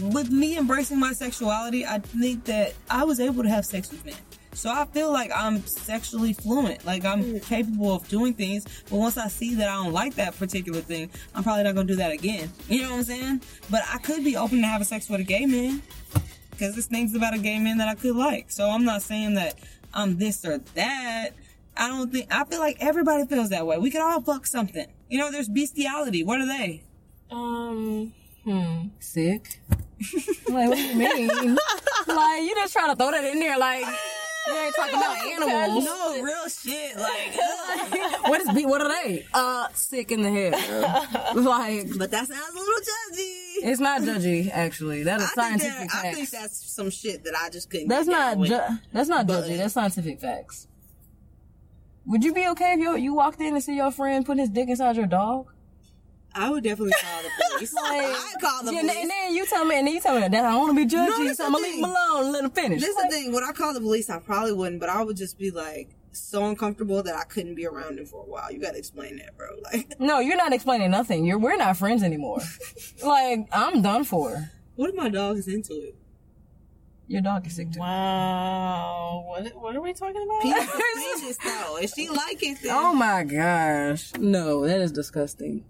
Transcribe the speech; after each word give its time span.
with 0.00 0.30
me 0.30 0.56
embracing 0.56 1.00
my 1.00 1.12
sexuality, 1.12 1.84
I 1.84 1.98
think 1.98 2.44
that 2.44 2.74
I 2.88 3.04
was 3.04 3.18
able 3.20 3.42
to 3.42 3.48
have 3.48 3.64
sex 3.64 3.90
with 3.90 4.04
men. 4.04 4.14
So 4.54 4.70
I 4.70 4.84
feel 4.84 5.10
like 5.10 5.30
I'm 5.34 5.64
sexually 5.66 6.34
fluent, 6.34 6.84
like 6.84 7.04
I'm 7.04 7.24
mm. 7.24 7.42
capable 7.42 7.96
of 7.96 8.06
doing 8.08 8.34
things. 8.34 8.66
But 8.90 8.98
once 8.98 9.16
I 9.16 9.28
see 9.28 9.54
that 9.56 9.68
I 9.68 9.82
don't 9.82 9.92
like 9.92 10.14
that 10.16 10.38
particular 10.38 10.80
thing, 10.80 11.10
I'm 11.34 11.42
probably 11.42 11.64
not 11.64 11.74
gonna 11.74 11.88
do 11.88 11.96
that 11.96 12.12
again. 12.12 12.52
You 12.68 12.82
know 12.82 12.90
what 12.90 12.98
I'm 12.98 13.04
saying? 13.04 13.42
But 13.70 13.82
I 13.92 13.98
could 13.98 14.22
be 14.22 14.36
open 14.36 14.58
to 14.60 14.66
having 14.66 14.86
sex 14.86 15.08
with 15.08 15.20
a 15.20 15.24
gay 15.24 15.46
man 15.46 15.82
because 16.50 16.74
there's 16.74 16.86
things 16.86 17.14
about 17.14 17.34
a 17.34 17.38
gay 17.38 17.58
man 17.58 17.78
that 17.78 17.88
I 17.88 17.94
could 17.94 18.14
like. 18.14 18.50
So 18.50 18.68
I'm 18.68 18.84
not 18.84 19.02
saying 19.02 19.34
that 19.34 19.58
I'm 19.94 20.18
this 20.18 20.44
or 20.44 20.58
that. 20.58 21.30
I 21.76 21.88
don't 21.88 22.12
think 22.12 22.26
I 22.34 22.44
feel 22.44 22.58
like 22.60 22.76
everybody 22.80 23.26
feels 23.26 23.48
that 23.50 23.66
way. 23.66 23.78
We 23.78 23.90
could 23.90 24.00
all 24.02 24.20
fuck 24.20 24.46
something. 24.46 24.86
You 25.08 25.18
know, 25.18 25.30
there's 25.30 25.48
bestiality. 25.48 26.22
What 26.22 26.40
are 26.40 26.46
they? 26.46 26.82
Um, 27.30 28.12
hmm. 28.44 28.88
Sick. 29.00 29.60
like, 30.48 30.68
what 30.68 30.74
do 30.76 30.82
you 30.82 30.96
mean? 30.96 31.28
like, 32.06 32.42
you 32.42 32.54
just 32.56 32.72
trying 32.72 32.90
to 32.90 32.96
throw 32.96 33.10
that 33.10 33.24
in 33.24 33.38
there, 33.38 33.56
like, 33.58 33.86
you 34.48 34.54
ain't 34.54 34.74
talking 34.74 34.94
about 34.94 35.16
animals. 35.26 35.84
No, 35.84 36.20
real 36.22 36.48
shit. 36.48 36.96
Like, 36.96 37.36
What 38.28 38.40
is 38.40 38.52
be? 38.52 38.66
What 38.66 38.80
are 38.82 38.88
they? 38.88 39.24
Uh, 39.32 39.68
sick 39.74 40.10
in 40.12 40.22
the 40.22 40.30
head. 40.30 40.52
like, 41.36 41.86
but 41.98 42.10
that 42.10 42.26
sounds 42.28 42.54
a 42.54 42.58
little 42.58 42.74
judgy. 42.74 43.68
it's 43.70 43.80
not 43.80 44.02
judgy. 44.02 44.50
Actually, 44.52 45.04
that 45.04 45.20
is 45.20 45.30
I 45.36 45.50
think, 45.50 45.60
scientific 45.62 45.90
that, 45.90 46.04
I 46.04 46.12
think 46.12 46.30
that's 46.30 46.72
some 46.74 46.90
shit 46.90 47.24
that 47.24 47.34
I 47.40 47.48
just 47.50 47.70
couldn't. 47.70 47.88
That's 47.88 48.06
get 48.08 48.12
not 48.12 48.30
down 48.32 48.38
with. 48.40 48.50
ju- 48.50 48.78
that's 48.92 49.08
not 49.08 49.26
But- 49.26 49.44
judgy. 49.44 49.56
That's 49.56 49.74
scientific 49.74 50.20
facts. 50.20 50.66
Would 52.06 52.24
you 52.24 52.34
be 52.34 52.46
okay 52.48 52.72
if 52.74 52.80
you 52.80 52.96
you 52.96 53.14
walked 53.14 53.40
in 53.40 53.54
and 53.54 53.62
see 53.62 53.76
your 53.76 53.90
friend 53.92 54.24
put 54.26 54.38
his 54.38 54.48
dick 54.50 54.68
inside 54.68 54.96
your 54.96 55.06
dog? 55.06 55.46
I 56.34 56.48
would 56.50 56.64
definitely 56.64 56.94
call 57.00 57.22
the 57.22 57.28
police. 57.52 57.74
Like, 57.82 58.02
I'd 58.02 58.34
call 58.40 58.64
the 58.64 58.72
yeah, 58.72 58.80
police. 58.80 58.96
and 59.02 59.10
then 59.10 59.34
you 59.34 59.46
tell 59.46 59.64
me, 59.66 59.78
and 59.78 59.86
then 59.86 59.94
you 59.94 60.00
tell 60.00 60.14
me 60.14 60.20
that 60.26 60.32
I 60.34 60.50
don't 60.50 60.60
want 60.60 60.78
to 60.78 60.84
be 60.86 60.90
judgy, 60.90 61.26
No, 61.26 61.32
so 61.34 61.44
I'm 61.46 61.52
gonna 61.52 61.62
leave 61.62 61.78
him 61.78 61.84
alone 61.84 62.24
and 62.24 62.32
let 62.32 62.44
him 62.44 62.50
finish. 62.50 62.80
This 62.80 62.88
is 62.90 62.96
Like, 62.96 63.10
the 63.10 63.16
thing. 63.16 63.32
When 63.32 63.44
I 63.44 63.52
call 63.52 63.74
the 63.74 63.80
police, 63.80 64.08
I 64.10 64.18
probably 64.18 64.52
wouldn't, 64.54 64.80
but 64.80 64.88
I 64.88 65.02
would 65.04 65.16
just 65.16 65.38
be 65.38 65.50
like 65.50 65.90
so 66.12 66.44
uncomfortable 66.46 67.02
that 67.02 67.14
I 67.14 67.24
couldn't 67.24 67.54
be 67.54 67.66
around 67.66 67.98
him 67.98 68.06
for 68.06 68.22
a 68.22 68.26
while. 68.26 68.50
You 68.50 68.58
gotta 68.60 68.78
explain 68.78 69.18
that, 69.18 69.36
bro. 69.36 69.48
Like, 69.72 70.00
No, 70.00 70.18
you're 70.20 70.36
not 70.36 70.52
explaining 70.52 70.90
nothing. 70.90 71.24
You're 71.24 71.38
we're 71.38 71.56
not 71.56 71.76
friends 71.76 72.02
anymore. 72.02 72.40
like 73.04 73.46
I'm 73.52 73.80
done 73.82 74.04
for. 74.04 74.50
what 74.76 74.90
if 74.90 74.96
my 74.96 75.08
dog 75.10 75.36
is 75.36 75.46
into 75.48 75.74
it? 75.74 75.94
Your 77.08 77.20
dog 77.20 77.46
is 77.46 77.56
sick 77.56 77.70
too. 77.72 77.80
Wow. 77.80 79.24
What 79.26 79.52
what 79.60 79.76
are 79.76 79.80
we 79.80 79.92
talking 79.92 80.22
about? 80.22 80.42
Penis 80.42 81.22
is 81.24 81.38
though. 81.38 81.76
If 81.78 81.90
she 81.94 82.08
like 82.08 82.42
it, 82.42 82.58
then 82.62 82.72
Oh 82.74 82.92
my 82.94 83.24
gosh. 83.24 84.12
No, 84.18 84.66
that 84.66 84.80
is 84.80 84.92
disgusting. 84.92 85.64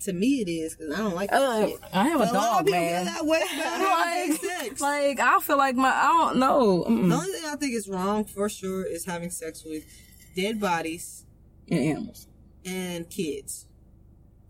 to 0.00 0.12
me 0.12 0.40
it 0.40 0.48
is 0.48 0.76
because 0.76 0.94
I 0.94 0.98
don't 0.98 1.14
like 1.14 1.30
that 1.30 1.42
Uh, 1.42 1.66
shit. 1.66 1.80
I 1.92 2.08
have 2.08 2.20
a 2.20 2.24
But 2.24 2.34
lot 2.34 2.60
of 2.60 2.66
dog, 2.66 2.66
people 2.66 2.80
man. 2.80 3.04
feel 3.04 3.14
that 3.14 3.26
way 3.26 3.42
about 3.56 3.80
Like, 3.80 4.40
sex. 4.40 4.80
like 4.80 5.20
I 5.20 5.40
feel 5.40 5.58
like 5.58 5.76
my 5.76 5.90
I 5.90 6.02
don't 6.06 6.36
know. 6.38 6.84
The 6.84 6.90
Mm-mm. 6.90 7.12
only 7.12 7.32
thing 7.32 7.44
I 7.50 7.56
think 7.56 7.74
is 7.74 7.88
wrong 7.88 8.24
for 8.24 8.48
sure 8.48 8.84
is 8.84 9.04
having 9.04 9.30
sex 9.30 9.64
with 9.64 9.84
dead 10.36 10.60
bodies 10.60 11.24
And 11.70 11.80
animals. 11.80 12.26
and 12.64 13.10
kids. 13.10 13.66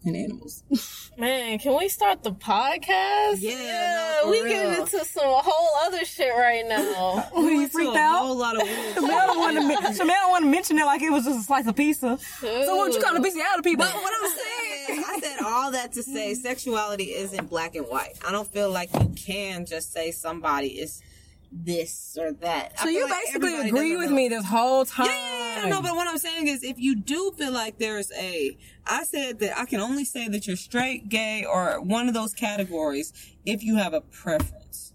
And 0.04 0.16
animals. 0.16 0.62
Man, 1.18 1.58
can 1.58 1.76
we 1.76 1.88
start 1.88 2.22
the 2.22 2.30
podcast? 2.30 3.38
Yeah, 3.40 4.20
no, 4.22 4.30
we 4.30 4.40
real. 4.42 4.48
getting 4.52 4.80
into 4.82 5.04
some 5.04 5.24
whole 5.26 5.86
other 5.86 6.04
shit 6.04 6.32
right 6.32 6.64
now. 6.66 7.28
Who 7.34 7.48
you 7.48 7.56
went 7.58 7.72
to 7.72 7.78
freaked 7.78 7.96
a 7.96 7.98
out? 7.98 8.18
whole 8.26 8.36
lot 8.38 8.56
of 8.56 8.62
weird 8.62 8.94
Chanel 8.94 9.26
don't 9.26 9.38
want 9.38 9.56
to. 9.56 9.60
men- 9.66 9.82
don't 9.82 10.30
want 10.30 10.44
to 10.44 10.50
mention 10.50 10.78
it 10.78 10.84
like 10.84 11.02
it 11.02 11.10
was 11.10 11.24
just 11.24 11.40
a 11.40 11.42
slice 11.42 11.66
of 11.66 11.74
pizza. 11.76 12.16
So 12.40 12.76
what 12.76 12.92
you 12.94 13.00
call 13.00 13.08
calling 13.08 13.22
bestiality 13.22 13.62
people? 13.70 13.86
But 13.86 13.94
what 13.94 14.12
I'm 14.22 14.30
saying 14.30 15.04
I 15.06 15.20
said 15.20 15.44
all 15.44 15.72
that 15.72 15.92
to 15.92 16.02
say 16.02 16.34
sexuality 16.34 17.14
isn't 17.14 17.50
black 17.50 17.74
and 17.74 17.86
white. 17.86 18.12
I 18.26 18.30
don't 18.32 18.48
feel 18.48 18.70
like 18.70 18.90
you 18.94 19.12
can 19.16 19.66
just 19.66 19.92
say 19.92 20.12
somebody 20.12 20.68
is 20.68 21.02
this 21.50 22.16
or 22.20 22.32
that. 22.32 22.78
So 22.78 22.88
you 22.88 23.08
like 23.08 23.24
basically 23.24 23.68
agree 23.68 23.96
with 23.96 24.10
know. 24.10 24.16
me 24.16 24.28
this 24.28 24.44
whole 24.44 24.84
time. 24.84 25.06
Yeah, 25.06 25.64
yeah, 25.64 25.68
no, 25.70 25.82
but 25.82 25.94
what 25.96 26.06
I'm 26.06 26.18
saying 26.18 26.48
is, 26.48 26.62
if 26.62 26.78
you 26.78 26.96
do 26.96 27.32
feel 27.36 27.52
like 27.52 27.78
there's 27.78 28.12
a, 28.12 28.56
I 28.86 29.04
said 29.04 29.38
that 29.40 29.58
I 29.58 29.64
can 29.64 29.80
only 29.80 30.04
say 30.04 30.28
that 30.28 30.46
you're 30.46 30.56
straight, 30.56 31.08
gay, 31.08 31.44
or 31.44 31.80
one 31.80 32.08
of 32.08 32.14
those 32.14 32.34
categories 32.34 33.12
if 33.44 33.62
you 33.62 33.76
have 33.76 33.94
a 33.94 34.00
preference. 34.00 34.92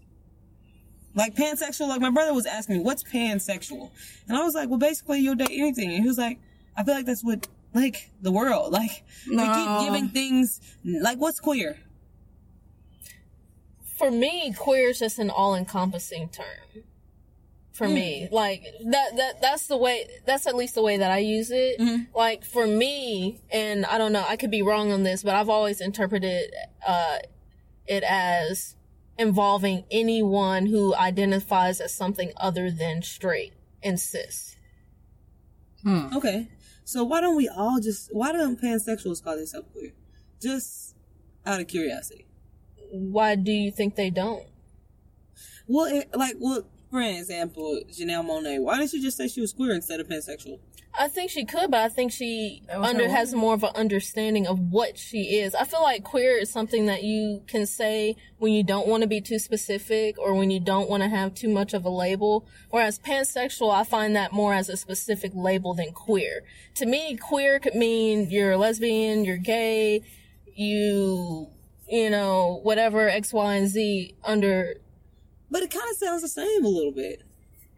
Like 1.16 1.34
pansexual, 1.34 1.88
like 1.88 2.00
my 2.00 2.10
brother 2.10 2.34
was 2.34 2.46
asking 2.46 2.78
me, 2.78 2.82
what's 2.82 3.04
pansexual? 3.04 3.90
And 4.28 4.36
I 4.36 4.42
was 4.42 4.54
like, 4.54 4.68
well, 4.68 4.78
basically 4.78 5.20
you'll 5.20 5.36
date 5.36 5.50
anything. 5.52 5.92
And 5.92 6.02
he 6.02 6.08
was 6.08 6.18
like, 6.18 6.40
I 6.76 6.82
feel 6.82 6.94
like 6.94 7.06
that's 7.06 7.22
what, 7.22 7.46
like, 7.72 8.10
the 8.20 8.32
world, 8.32 8.72
like, 8.72 9.04
they 9.28 9.36
No. 9.36 9.54
keep 9.54 9.86
giving 9.86 10.08
things, 10.08 10.60
like, 10.84 11.18
what's 11.18 11.38
queer? 11.38 11.78
For 13.98 14.10
me, 14.10 14.52
queer 14.52 14.90
is 14.90 14.98
just 14.98 15.18
an 15.18 15.30
all-encompassing 15.30 16.30
term. 16.30 16.84
For 17.72 17.88
me, 17.88 18.22
mm-hmm. 18.22 18.34
like 18.34 18.62
that 18.84 19.16
that 19.16 19.40
that's 19.40 19.66
the 19.66 19.76
way. 19.76 20.06
That's 20.24 20.46
at 20.46 20.54
least 20.54 20.76
the 20.76 20.82
way 20.82 20.96
that 20.96 21.10
I 21.10 21.18
use 21.18 21.50
it. 21.50 21.80
Mm-hmm. 21.80 22.16
Like 22.16 22.44
for 22.44 22.68
me, 22.68 23.40
and 23.50 23.84
I 23.84 23.98
don't 23.98 24.12
know. 24.12 24.24
I 24.28 24.36
could 24.36 24.52
be 24.52 24.62
wrong 24.62 24.92
on 24.92 25.02
this, 25.02 25.24
but 25.24 25.34
I've 25.34 25.48
always 25.48 25.80
interpreted 25.80 26.54
uh, 26.86 27.18
it 27.88 28.04
as 28.04 28.76
involving 29.18 29.84
anyone 29.90 30.66
who 30.66 30.94
identifies 30.94 31.80
as 31.80 31.92
something 31.92 32.32
other 32.36 32.70
than 32.70 33.02
straight 33.02 33.54
and 33.82 33.98
cis. 33.98 34.56
Hmm. 35.82 36.06
Okay. 36.16 36.48
So 36.84 37.04
why 37.04 37.20
don't 37.20 37.36
we 37.36 37.48
all 37.48 37.80
just, 37.80 38.14
why 38.14 38.32
don't 38.32 38.60
pansexuals 38.60 39.22
call 39.22 39.36
themselves 39.36 39.68
queer? 39.72 39.92
Just 40.40 40.94
out 41.46 41.60
of 41.60 41.68
curiosity. 41.68 42.26
Why 42.94 43.34
do 43.34 43.52
you 43.52 43.70
think 43.70 43.96
they 43.96 44.10
don't? 44.10 44.44
Well, 45.66 45.86
it, 45.86 46.08
like, 46.14 46.36
well, 46.38 46.64
for 46.90 47.00
example, 47.00 47.80
Janelle 47.90 48.24
Monáe. 48.24 48.62
Why 48.62 48.78
didn't 48.78 48.90
she 48.90 49.02
just 49.02 49.16
say 49.16 49.26
she 49.26 49.40
was 49.40 49.52
queer 49.52 49.74
instead 49.74 49.98
of 50.00 50.08
pansexual? 50.08 50.60
I 50.96 51.08
think 51.08 51.32
she 51.32 51.44
could, 51.44 51.72
but 51.72 51.80
I 51.80 51.88
think 51.88 52.12
she 52.12 52.62
under 52.70 53.08
has 53.08 53.34
more 53.34 53.54
of 53.54 53.64
an 53.64 53.72
understanding 53.74 54.46
of 54.46 54.60
what 54.60 54.96
she 54.96 55.40
is. 55.40 55.52
I 55.52 55.64
feel 55.64 55.82
like 55.82 56.04
queer 56.04 56.38
is 56.38 56.50
something 56.50 56.86
that 56.86 57.02
you 57.02 57.42
can 57.48 57.66
say 57.66 58.14
when 58.38 58.52
you 58.52 58.62
don't 58.62 58.86
want 58.86 59.00
to 59.00 59.08
be 59.08 59.20
too 59.20 59.40
specific 59.40 60.16
or 60.20 60.34
when 60.34 60.52
you 60.52 60.60
don't 60.60 60.88
want 60.88 61.02
to 61.02 61.08
have 61.08 61.34
too 61.34 61.48
much 61.48 61.74
of 61.74 61.84
a 61.84 61.88
label. 61.88 62.46
Whereas 62.70 63.00
pansexual, 63.00 63.74
I 63.74 63.82
find 63.82 64.14
that 64.14 64.32
more 64.32 64.54
as 64.54 64.68
a 64.68 64.76
specific 64.76 65.32
label 65.34 65.74
than 65.74 65.90
queer. 65.90 66.44
To 66.76 66.86
me, 66.86 67.16
queer 67.16 67.58
could 67.58 67.74
mean 67.74 68.30
you're 68.30 68.52
a 68.52 68.56
lesbian, 68.56 69.24
you're 69.24 69.36
gay, 69.36 70.02
you, 70.54 71.48
you 71.88 72.10
know, 72.10 72.60
whatever 72.62 73.08
X, 73.08 73.32
Y, 73.32 73.54
and 73.54 73.68
Z 73.68 74.14
under 74.24 74.74
But 75.50 75.62
it 75.62 75.70
kind 75.70 75.88
of 75.90 75.96
sounds 75.96 76.22
the 76.22 76.28
same 76.28 76.64
a 76.64 76.68
little 76.68 76.92
bit. 76.92 77.22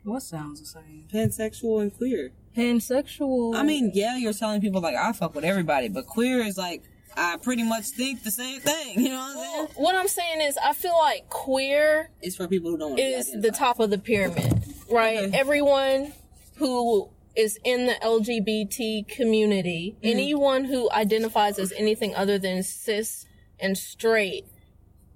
What 0.05 0.23
sounds 0.23 0.61
the 0.61 0.67
same? 0.67 1.05
Pansexual 1.13 1.83
and 1.83 1.97
queer. 1.97 2.31
Pansexual. 2.57 3.55
I 3.57 3.63
mean, 3.63 3.91
yeah, 3.95 4.17
you're 4.17 4.33
telling 4.33 4.61
people 4.61 4.81
like 4.81 4.95
I 4.97 5.13
fuck 5.13 5.35
with 5.35 5.45
everybody, 5.45 5.89
but 5.89 6.07
queer 6.07 6.41
is 6.41 6.57
like 6.57 6.83
I 7.17 7.37
pretty 7.39 7.63
much 7.63 7.87
think 7.89 8.23
the 8.23 8.31
same 8.31 8.61
thing. 8.61 9.01
You 9.01 9.09
know 9.11 9.17
what 9.19 9.37
I'm 9.37 9.43
saying? 9.43 9.69
what 9.77 9.95
I'm 9.97 10.09
saying 10.09 10.41
is 10.43 10.59
I 10.63 10.73
feel 10.75 10.97
like 10.97 11.29
queer 11.29 12.11
is 12.23 12.37
for 12.37 12.47
people 12.47 12.71
who 12.71 12.79
don't 12.79 12.91
want 12.91 12.99
to 12.99 13.05
is 13.05 13.33
the 13.41 13.51
top 13.51 13.81
of 13.81 13.91
the 13.91 13.99
pyramid, 13.99 14.63
right? 14.91 15.19
Okay. 15.25 15.39
Everyone 15.39 16.13
who 16.57 17.09
is 17.35 17.59
in 17.65 17.87
the 17.87 17.95
LGBT 18.03 19.09
community, 19.09 19.97
Mm-hmm. 19.99 20.09
anyone 20.09 20.65
who 20.65 20.91
identifies 20.93 21.59
as 21.59 21.73
anything 21.73 22.15
other 22.15 22.39
than 22.39 22.63
cis 22.63 23.26
and 23.61 23.77
straight 23.77 24.47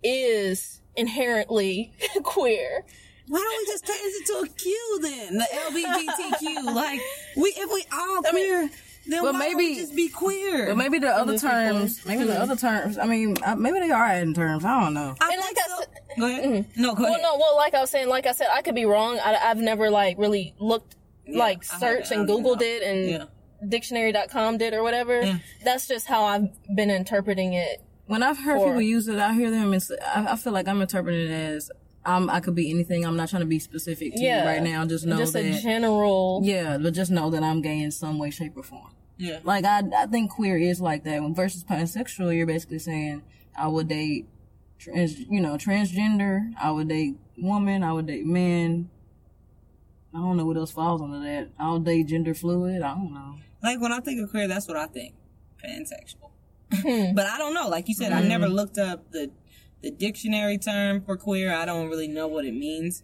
is 0.02 0.80
inherently 0.96 1.92
queer. 2.22 2.84
Why 3.28 3.38
don't 3.38 3.58
we 3.58 3.66
just 3.66 3.86
turn 3.86 3.96
it 3.98 4.28
into 4.28 4.50
a 4.50 4.54
Q 4.56 4.98
then? 5.02 5.38
The 5.38 5.46
LGBTQ. 5.54 6.64
like 6.74 7.00
we, 7.36 7.50
if 7.56 7.72
we 7.72 7.84
all 7.92 8.22
I 8.26 8.32
mean- 8.32 8.48
queer, 8.48 8.70
then 9.06 9.22
But 9.22 9.32
why 9.34 9.38
don't 9.48 9.56
maybe- 9.56 9.70
we 9.70 9.74
just 9.76 9.94
be 9.96 10.08
queer? 10.08 10.66
But 10.66 10.76
maybe 10.76 10.98
the 10.98 11.08
other 11.10 11.38
terms, 11.38 12.04
maybe 12.04 12.24
the 12.24 12.34
hmm. 12.34 12.42
other 12.42 12.56
terms. 12.56 12.98
I 12.98 13.06
mean, 13.06 13.36
uh, 13.44 13.54
maybe 13.56 13.78
they 13.80 13.90
are 13.90 14.04
adding 14.04 14.34
terms. 14.34 14.64
I 14.64 14.80
don't 14.80 14.94
know. 14.94 15.14
I 15.20 15.30
And 15.32 15.42
think 15.42 15.56
like 15.56 15.64
I 15.64 15.68
so. 15.68 15.76
said- 15.80 15.86
Go 16.18 16.26
ahead. 16.26 16.44
Mm-hmm. 16.44 16.82
No, 16.82 16.94
go 16.94 17.02
Well, 17.04 17.12
ahead. 17.12 17.22
no, 17.22 17.36
well, 17.38 17.56
like 17.56 17.72
I 17.74 17.80
was 17.80 17.88
saying, 17.90 18.08
like 18.08 18.26
I 18.26 18.32
said, 18.32 18.48
I 18.52 18.62
could 18.62 18.74
be 18.74 18.84
wrong. 18.84 19.18
I, 19.20 19.36
I've 19.36 19.58
never 19.58 19.90
like 19.90 20.18
really 20.18 20.54
looked, 20.58 20.96
like 21.28 21.64
I 21.72 21.78
searched 21.78 22.10
and 22.10 22.22
I 22.22 22.26
don't 22.26 22.42
Googled 22.42 22.62
it 22.62 22.82
and 22.82 23.08
Yeah. 23.08 23.24
dictionary.com 23.66 24.58
did 24.58 24.74
or 24.74 24.82
whatever. 24.82 25.22
Yeah. 25.22 25.38
That's 25.64 25.86
just 25.86 26.06
how 26.08 26.24
I've 26.24 26.48
been 26.74 26.90
interpreting 26.90 27.52
it. 27.54 27.80
When 28.10 28.22
I've 28.24 28.38
heard 28.38 28.58
Or- 28.58 28.66
people 28.66 28.82
use 28.82 29.06
it, 29.08 29.18
I 29.18 29.32
hear 29.34 29.50
them. 29.50 29.72
It's, 29.72 29.90
I, 29.90 30.32
I 30.32 30.36
feel 30.36 30.52
like 30.52 30.66
I'm 30.66 30.80
interpreting 30.82 31.28
it 31.30 31.32
as 31.32 31.70
I'm, 32.04 32.28
I 32.28 32.40
could 32.40 32.54
be 32.56 32.68
anything. 32.70 33.04
I'm 33.06 33.16
not 33.16 33.28
trying 33.28 33.42
to 33.42 33.46
be 33.46 33.58
specific 33.60 34.14
to 34.14 34.20
Yeah. 34.20 34.42
you 34.42 34.48
right 34.48 34.62
now. 34.62 34.84
Just 34.84 35.06
know 35.06 35.16
just 35.16 35.32
that. 35.34 35.44
a 35.44 35.60
general. 35.60 36.40
yeah, 36.42 36.76
but 36.78 36.92
just 36.92 37.10
know 37.10 37.30
that 37.30 37.42
I'm 37.42 37.62
gay 37.62 37.78
in 37.80 37.90
some 37.92 38.18
way, 38.18 38.30
shape, 38.30 38.56
or 38.56 38.62
form. 38.64 38.92
Yeah. 39.16 39.38
Like 39.44 39.64
I, 39.64 39.82
I 39.96 40.06
think 40.06 40.30
queer 40.32 40.56
is 40.58 40.80
like 40.80 41.04
that. 41.04 41.22
When 41.22 41.34
versus 41.34 41.62
pansexual, 41.62 42.34
you're 42.36 42.46
basically 42.46 42.78
saying 42.80 43.22
I 43.56 43.68
would 43.68 43.86
date 43.88 44.26
trans, 44.78 45.18
you 45.20 45.40
know, 45.40 45.54
transgender. 45.54 46.50
I 46.60 46.70
would 46.72 46.88
date 46.88 47.16
woman. 47.38 47.82
I 47.84 47.92
would 47.92 48.06
date 48.06 48.26
men. 48.26 48.88
I 50.14 50.18
don't 50.18 50.36
know 50.36 50.46
what 50.46 50.56
else 50.56 50.72
falls 50.72 51.00
under 51.02 51.20
that. 51.20 51.50
All 51.60 51.78
day 51.78 52.02
gender 52.02 52.34
fluid. 52.34 52.82
I 52.82 52.94
don't 52.94 53.12
know. 53.14 53.36
Like 53.62 53.80
when 53.80 53.92
I 53.92 54.00
think 54.00 54.20
of 54.20 54.30
queer, 54.30 54.48
that's 54.48 54.66
what 54.66 54.76
I 54.76 54.86
think. 54.86 55.14
Pansexual. 55.64 56.30
Hmm. 56.72 57.14
but 57.14 57.26
I 57.26 57.38
don't 57.38 57.54
know. 57.54 57.68
Like 57.68 57.88
you 57.88 57.94
said, 57.94 58.12
I 58.12 58.22
never 58.22 58.46
hmm. 58.46 58.52
looked 58.52 58.78
up 58.78 59.10
the 59.10 59.30
the 59.82 59.90
dictionary 59.90 60.58
term 60.58 61.02
for 61.02 61.16
queer. 61.16 61.52
I 61.52 61.64
don't 61.64 61.88
really 61.88 62.08
know 62.08 62.28
what 62.28 62.44
it 62.44 62.54
means 62.54 63.02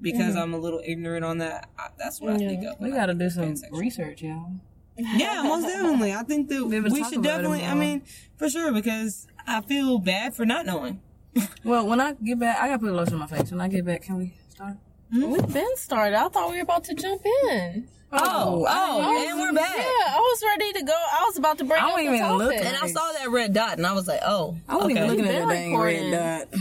because 0.00 0.34
hmm. 0.34 0.40
I'm 0.40 0.54
a 0.54 0.58
little 0.58 0.80
ignorant 0.84 1.24
on 1.24 1.38
that. 1.38 1.68
I, 1.78 1.88
that's 1.98 2.20
what 2.20 2.34
I 2.34 2.38
think 2.38 2.64
of. 2.64 2.80
We 2.80 2.90
got 2.90 3.06
to 3.06 3.14
do 3.14 3.30
some 3.30 3.54
pansexual. 3.54 3.80
research, 3.80 4.22
y'all. 4.22 4.52
Yeah, 4.96 5.42
most 5.42 5.66
definitely. 5.66 6.12
I 6.12 6.22
think 6.22 6.48
that 6.48 6.68
Be 6.70 6.76
able 6.76 6.88
to 6.88 6.94
we 6.94 7.04
should 7.04 7.18
about 7.18 7.40
it 7.40 7.42
definitely. 7.42 7.64
I 7.64 7.74
mean, 7.74 8.02
for 8.36 8.48
sure, 8.48 8.72
because 8.72 9.26
I 9.46 9.60
feel 9.62 9.98
bad 9.98 10.34
for 10.34 10.44
not 10.46 10.66
knowing. 10.66 11.00
Well, 11.64 11.88
when 11.88 12.00
I 12.00 12.12
get 12.12 12.38
back, 12.38 12.60
I 12.60 12.68
got 12.68 12.74
to 12.74 12.78
put 12.78 12.90
a 12.90 12.94
lotion 12.94 13.14
on 13.14 13.20
my 13.20 13.26
face. 13.26 13.50
When 13.50 13.60
I 13.60 13.66
get 13.66 13.84
back, 13.84 14.02
can 14.02 14.18
we 14.18 14.34
start? 14.50 14.76
We've 15.12 15.52
been 15.52 15.76
started. 15.76 16.16
I 16.16 16.28
thought 16.28 16.50
we 16.50 16.56
were 16.56 16.62
about 16.62 16.84
to 16.84 16.94
jump 16.94 17.22
in. 17.50 17.88
Oh, 18.16 18.64
oh, 18.68 19.00
oh 19.02 19.28
and 19.28 19.40
we're 19.40 19.52
back. 19.52 19.76
Yeah, 19.76 19.82
I 19.82 20.18
was 20.18 20.42
ready 20.46 20.72
to 20.74 20.84
go. 20.84 20.92
I 20.92 21.24
was 21.26 21.36
about 21.36 21.58
to 21.58 21.64
break. 21.64 21.82
I 21.82 21.86
up 21.86 21.90
don't 21.92 22.04
even 22.04 22.20
topic. 22.20 22.38
look 22.38 22.54
And 22.54 22.76
I 22.76 22.86
saw 22.86 23.12
that 23.12 23.30
red 23.30 23.52
dot, 23.52 23.76
and 23.76 23.86
I 23.86 23.92
was 23.92 24.06
like, 24.06 24.20
oh, 24.24 24.56
I 24.68 24.76
wasn't 24.76 24.92
even 24.92 25.02
okay. 25.02 25.10
looking 25.10 25.26
at 25.26 25.32
Been 25.32 25.48
that 25.48 25.54
dang 25.54 25.76
red 25.76 26.50
dot. 26.50 26.60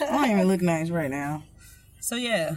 I 0.00 0.12
don't 0.12 0.30
even 0.30 0.48
look 0.48 0.62
nice 0.62 0.88
right 0.88 1.10
now. 1.10 1.42
So 2.00 2.16
yeah, 2.16 2.56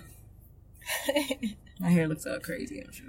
My 1.79 1.89
hair 1.89 2.07
looks 2.07 2.25
all 2.25 2.39
crazy, 2.39 2.81
I'm 2.81 2.91
sure. 2.91 3.07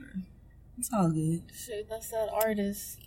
it's 0.78 0.90
all 0.92 1.10
good. 1.10 1.42
Shoot, 1.54 1.88
that's 1.88 2.10
that 2.10 2.28
artist. 2.32 2.98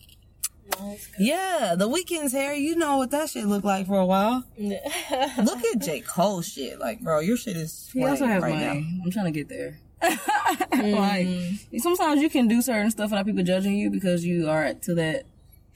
No, 0.80 0.98
Yeah, 1.18 1.76
the 1.78 1.90
Weeknd's 1.90 2.34
hair. 2.34 2.54
You 2.54 2.76
know 2.76 2.98
what 2.98 3.12
that 3.12 3.30
shit 3.30 3.46
looked 3.46 3.66
like 3.66 3.88
for 3.88 4.00
a 4.00 4.06
while. 4.06 4.44
good. 4.56 4.80
Look 5.44 5.66
at 5.66 5.80
J 5.80 6.02
Cole 6.02 6.44
shit. 6.44 6.80
Like, 6.80 7.02
bro, 7.02 7.20
your 7.20 7.36
shit 7.36 7.58
is. 7.58 7.90
He 7.92 8.04
also 8.04 8.18
flamed 8.18 8.34
has 8.34 8.44
right 8.44 8.56
now. 8.56 8.72
I'm 9.04 9.12
trying 9.12 9.26
to 9.26 9.32
get 9.32 9.50
there. 9.50 9.80
Like 10.01 11.27
mm. 11.27 11.80
sometimes 11.80 12.21
you 12.21 12.30
can 12.30 12.48
do 12.48 12.62
certain 12.62 12.89
stuff 12.92 13.12
without 13.12 13.25
people 13.25 13.44
judging 13.44 13.75
you 13.75 13.89
because 13.89 14.25
you 14.25 14.50
are 14.50 14.74
to 14.74 14.95
that. 14.95 15.25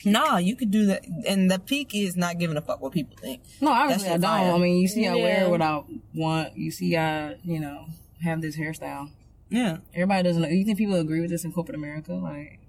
Nah, 0.04 0.38
you 0.38 0.56
could 0.56 0.72
do 0.72 0.86
that, 0.88 1.06
and 1.26 1.50
the 1.50 1.58
peak 1.58 1.96
is 1.96 2.18
not 2.18 2.38
giving 2.38 2.58
a 2.58 2.62
fuck 2.62 2.82
what 2.82 2.92
people 2.92 3.16
think. 3.18 3.42
No, 3.62 3.72
obviously 3.72 4.10
I 4.10 4.14
don't. 4.14 4.22
fire. 4.22 4.52
I 4.52 4.58
mean, 4.58 4.78
you 4.78 4.88
see, 4.88 5.08
I 5.08 5.16
wear 5.16 5.44
Yeah. 5.44 5.48
what 5.48 5.62
I 5.62 5.82
want. 6.14 6.58
You 6.58 6.70
see, 6.70 6.96
I 6.98 7.36
you 7.44 7.60
know 7.60 7.86
have 8.24 8.42
this 8.42 8.58
hairstyle. 8.58 9.10
Yeah, 9.50 9.78
Everybody 9.94 10.24
doesn't. 10.24 10.42
know. 10.42 10.48
You 10.50 10.66
think 10.66 10.78
people 10.78 10.96
agree 10.96 11.22
with 11.22 11.30
this 11.30 11.46
in 11.46 11.54
corporate 11.54 11.76
America? 11.76 12.14
Like, 12.14 12.60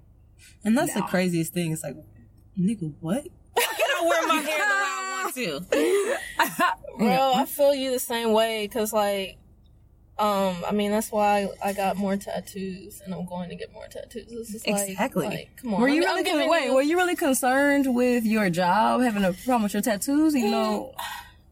and 0.63 0.77
that's 0.77 0.93
the 0.93 1.01
craziest 1.01 1.53
thing. 1.53 1.71
It's 1.73 1.83
like, 1.83 1.97
nigga, 2.57 2.93
what? 2.99 3.27
Why 3.53 3.65
can 3.65 3.87
I 3.97 4.05
wear 4.07 4.27
my 4.27 4.35
hair 4.35 4.57
the 4.57 4.75
way 4.75 4.87
I 4.87 5.23
want 5.23 5.35
to? 5.35 6.97
Bro, 6.97 7.33
I 7.35 7.45
feel 7.45 7.73
you 7.75 7.91
the 7.91 7.99
same 7.99 8.31
way 8.31 8.67
because, 8.67 8.93
like, 8.93 9.37
um, 10.19 10.55
I 10.67 10.71
mean, 10.71 10.91
that's 10.91 11.11
why 11.11 11.47
I 11.63 11.73
got 11.73 11.95
more 11.97 12.17
tattoos 12.17 13.01
and 13.05 13.13
I'm 13.13 13.25
going 13.25 13.49
to 13.49 13.55
get 13.55 13.71
more 13.71 13.85
tattoos. 13.87 14.25
It's 14.31 14.51
just 14.51 14.67
like, 14.67 14.89
Exactly. 14.89 15.25
like, 15.27 15.49
come 15.61 15.75
on. 15.75 15.81
were 15.81 15.87
you 15.87 16.01
really 16.01 16.19
I'm 16.19 16.25
con- 16.25 16.33
giving 16.33 16.49
wait? 16.49 16.71
Were 16.73 16.81
you 16.81 16.97
really 16.97 17.15
concerned 17.15 17.93
with 17.93 18.25
your 18.25 18.49
job 18.49 19.01
having 19.01 19.23
a 19.23 19.33
problem 19.33 19.63
with 19.63 19.73
your 19.73 19.83
tattoos? 19.83 20.33
You 20.33 20.49
know, 20.49 20.93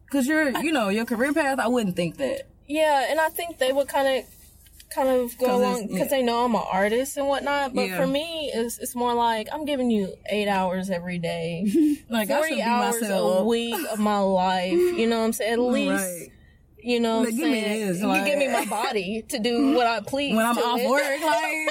because 0.06 0.26
you're 0.26 0.50
you 0.62 0.72
know 0.72 0.88
your 0.88 1.04
career 1.04 1.32
path. 1.32 1.58
I 1.58 1.68
wouldn't 1.68 1.94
think 1.96 2.16
that. 2.18 2.48
Yeah, 2.66 3.06
and 3.08 3.20
I 3.20 3.28
think 3.28 3.58
they 3.58 3.72
would 3.72 3.86
kind 3.86 4.18
of, 4.18 4.24
kind 4.90 5.08
of 5.08 5.38
go 5.38 5.56
along 5.56 5.82
because 5.86 5.98
yeah. 6.10 6.16
they 6.18 6.22
know 6.22 6.44
I'm 6.44 6.54
an 6.56 6.62
artist 6.68 7.16
and 7.16 7.28
whatnot. 7.28 7.72
But 7.74 7.88
Yeah. 7.88 7.96
for 8.00 8.06
me, 8.08 8.50
it's 8.52 8.78
it's 8.78 8.96
more 8.96 9.14
like 9.14 9.46
I'm 9.52 9.64
giving 9.64 9.90
you 9.90 10.14
eight 10.28 10.48
hours 10.48 10.90
every 10.90 11.18
day, 11.20 12.00
Like 12.10 12.28
I 12.30 12.34
should 12.34 12.38
forty 12.38 12.54
be 12.56 12.62
hours 12.62 13.00
myself. 13.00 13.40
a 13.40 13.44
week 13.44 13.76
of 13.92 14.00
my 14.00 14.18
life. 14.18 14.72
You 14.72 15.06
know 15.06 15.20
what 15.20 15.26
I'm 15.26 15.32
saying? 15.32 15.52
At 15.52 15.58
least. 15.78 16.02
Right. 16.04 16.32
You 16.86 17.00
know, 17.00 17.18
what 17.18 17.24
Like, 17.24 17.32
I'm 17.34 17.38
give 17.40 17.50
me 17.50 17.62
saying? 17.62 17.86
this, 17.88 18.00
you 18.00 18.24
give 18.24 18.38
me 18.38 18.46
my 18.46 18.64
body 18.66 19.22
to 19.30 19.40
do 19.40 19.72
what 19.72 19.88
I 19.88 19.98
please. 19.98 20.36
When 20.36 20.46
I'm 20.46 20.54
to 20.54 20.60
off 20.62 20.78
it. 20.78 20.88
work, 20.88 21.20
like 21.20 21.68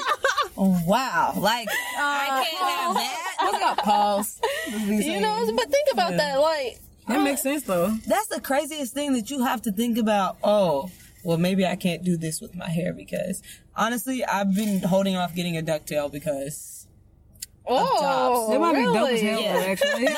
wow, 0.85 1.33
like 1.37 1.69
I 1.97 2.27
uh, 2.27 2.43
can't 2.43 2.69
have 2.69 2.93
that. 2.95 3.35
what's 3.39 3.63
up, 3.63 3.77
pause. 3.77 4.41
You 4.67 5.21
know, 5.21 5.49
but 5.55 5.71
think 5.71 5.87
about 5.93 6.17
that. 6.17 6.35
Like, 6.41 6.79
that 7.07 7.21
makes 7.21 7.39
uh, 7.39 7.43
sense 7.43 7.63
though. 7.63 7.91
That's 8.05 8.27
the 8.27 8.41
craziest 8.41 8.93
thing 8.93 9.13
that 9.13 9.29
you 9.31 9.41
have 9.41 9.61
to 9.61 9.71
think 9.71 9.97
about. 9.97 10.35
Oh, 10.43 10.91
well, 11.23 11.37
maybe 11.37 11.65
I 11.65 11.77
can't 11.77 12.03
do 12.03 12.17
this 12.17 12.41
with 12.41 12.53
my 12.53 12.67
hair 12.67 12.91
because 12.91 13.41
honestly, 13.73 14.25
I've 14.25 14.53
been 14.53 14.81
holding 14.81 15.15
off 15.15 15.33
getting 15.33 15.55
a 15.55 15.61
ducktail 15.61 16.11
because 16.11 16.87
oh, 17.65 18.53
It 18.53 18.59
might 18.59 18.75
be 18.75 18.83
dope 18.83 19.09
as 19.11 19.21
hell, 19.21 19.41
Yeah. 19.41 19.53
though, 19.53 19.65
actually. 19.71 20.07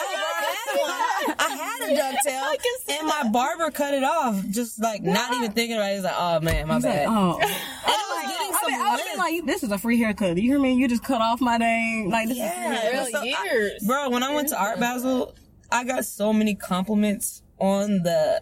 No, 0.68 0.74
bro, 0.76 0.84
I 0.86 1.24
had 1.28 1.28
one. 1.28 1.40
I 1.40 1.56
had 1.56 1.82
a 1.82 1.96
ducktail, 2.02 2.52
can 2.52 2.78
see 2.86 2.98
and 3.00 3.08
my 3.08 3.30
barber 3.32 3.72
cut 3.72 3.94
it 3.94 4.04
off, 4.04 4.44
just 4.50 4.82
like 4.82 5.02
not 5.04 5.34
even 5.34 5.52
thinking 5.52 5.78
about 5.78 5.92
it. 5.92 5.96
He's 5.96 6.04
like, 6.04 6.16
"Oh 6.18 6.40
man, 6.42 6.68
my 6.68 6.76
He's 6.76 6.84
like, 6.86 6.94
bad." 6.94 7.08
oh. 7.10 7.40
And 7.40 7.50
it 7.50 7.56
was 7.88 8.32
getting 8.32 8.54
I 8.56 8.60
some 8.62 8.72
mean, 8.72 8.82
I 8.82 8.96
would 8.96 9.18
like, 9.18 9.46
this 9.46 9.64
is 9.64 9.72
a 9.72 9.78
free 9.78 9.98
haircut. 10.00 10.38
You 10.38 10.44
hear 10.52 10.60
me? 10.60 10.74
You 10.76 10.88
just 10.88 11.04
cut 11.04 11.22
off 11.22 11.40
my 11.42 11.58
dang, 11.58 12.10
like, 12.10 12.28
this 12.28 12.38
Yeah. 12.38 12.74
is 12.74 12.80
free 12.80 12.92
Real 13.00 13.06
So 13.12 13.20
I- 13.20 13.44
years. 13.54 13.84
bro, 13.86 14.10
when 14.10 14.24
I 14.24 14.34
went 14.34 14.50
to 14.50 14.60
Art 14.62 14.80
Basel, 14.80 15.36
I 15.72 15.84
got 15.84 16.06
so 16.06 16.32
many 16.34 16.56
compliments 16.56 17.42
on 17.60 18.04
the 18.04 18.42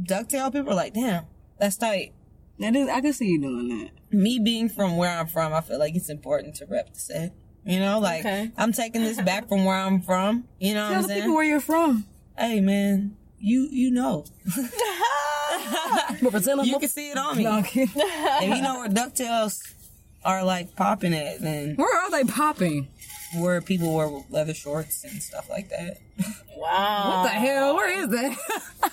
ducktail. 0.00 0.52
People 0.52 0.68
were 0.68 0.74
like, 0.74 0.94
"Damn, 0.94 1.24
that's 1.58 1.76
tight." 1.76 2.12
That 2.58 2.76
is, 2.76 2.88
I 2.88 3.00
can 3.00 3.12
see 3.12 3.26
you 3.26 3.40
doing 3.40 3.68
that. 3.80 3.90
me 4.16 4.38
being 4.38 4.68
from 4.68 4.96
where 4.98 5.10
I'm 5.10 5.26
from, 5.26 5.52
I 5.54 5.62
feel 5.62 5.78
like 5.78 5.96
it's 5.96 6.10
important 6.10 6.54
to 6.56 6.66
rep 6.66 6.92
the 6.92 7.00
set. 7.00 7.32
You 7.64 7.78
know, 7.80 8.00
like 8.00 8.20
Okay. 8.20 8.50
I'm 8.58 8.72
taking 8.72 9.02
this 9.02 9.20
back 9.20 9.48
from 9.48 9.64
where 9.64 9.76
I'm 9.76 10.00
from. 10.02 10.44
You 10.58 10.74
know 10.74 10.82
what 10.84 10.88
Tell 10.88 10.96
I'm 10.96 11.02
the 11.02 11.08
saying? 11.08 11.20
people 11.22 11.34
where 11.34 11.44
you're 11.44 11.60
from. 11.60 12.06
hey 12.36 12.60
man, 12.60 13.16
you 13.38 13.68
you 13.70 13.90
know. 13.90 14.24
But 16.22 16.30
pretend 16.32 16.66
you 16.66 16.78
can 16.78 16.88
see 16.88 17.10
it 17.10 17.18
on 17.18 17.36
me. 17.36 17.44
No, 17.44 17.52
I'm 17.52 17.62
kidding. 17.64 17.92
If 17.96 18.56
you 18.56 18.62
know 18.62 18.78
where 18.80 18.88
Ducktails 18.88 19.60
are 20.24 20.44
like 20.44 20.74
popping 20.76 21.14
at, 21.14 21.40
then 21.40 21.74
Where 21.76 21.96
are 22.00 22.10
they 22.10 22.24
popping? 22.24 22.88
where 23.38 23.62
people 23.62 23.94
wear 23.94 24.10
leather 24.28 24.52
shorts 24.54 25.04
and 25.04 25.22
stuff 25.22 25.48
like 25.48 25.70
that. 25.70 25.98
Wow. 26.56 27.22
What 27.22 27.22
the 27.24 27.28
hell? 27.30 27.74
Where 27.76 28.02
is 28.02 28.08
that? 28.08 28.36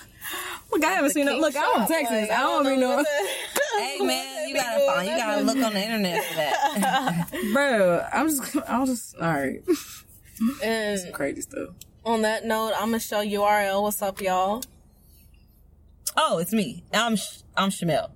Look, 0.70 0.84
I 0.84 0.92
haven't 0.92 1.10
seen 1.10 1.28
it. 1.28 1.38
Look, 1.38 1.54
I'm 1.56 1.74
from 1.74 1.86
Texas. 1.86 2.30
I 2.30 2.40
don't 2.40 2.66
even 2.66 2.80
know. 2.80 3.04
hey 3.78 3.98
man, 4.00 4.48
you 4.48 4.54
gotta 4.54 4.86
find, 4.86 5.08
you 5.08 5.16
gotta 5.16 5.42
look 5.42 5.56
on 5.56 5.74
the 5.74 5.82
internet 5.82 6.24
for 6.24 6.34
that. 6.34 7.30
Bro, 7.52 8.06
I'm 8.12 8.28
just, 8.28 8.56
I'm 8.68 8.86
just, 8.86 9.14
alright. 9.16 9.62
And 10.62 10.98
Some 11.00 11.12
Crazy 11.12 11.42
stuff. 11.42 11.70
on 12.04 12.22
that 12.22 12.44
note, 12.46 12.72
I'm 12.76 12.86
gonna 12.88 13.00
show 13.00 13.24
URL. 13.24 13.82
What's 13.82 14.00
up, 14.02 14.20
y'all? 14.20 14.62
oh, 16.16 16.38
it's 16.38 16.52
me. 16.52 16.82
I'm 16.92 17.16
Sh- 17.16 17.42
I'm 17.56 17.70
Shamel. 17.70 18.10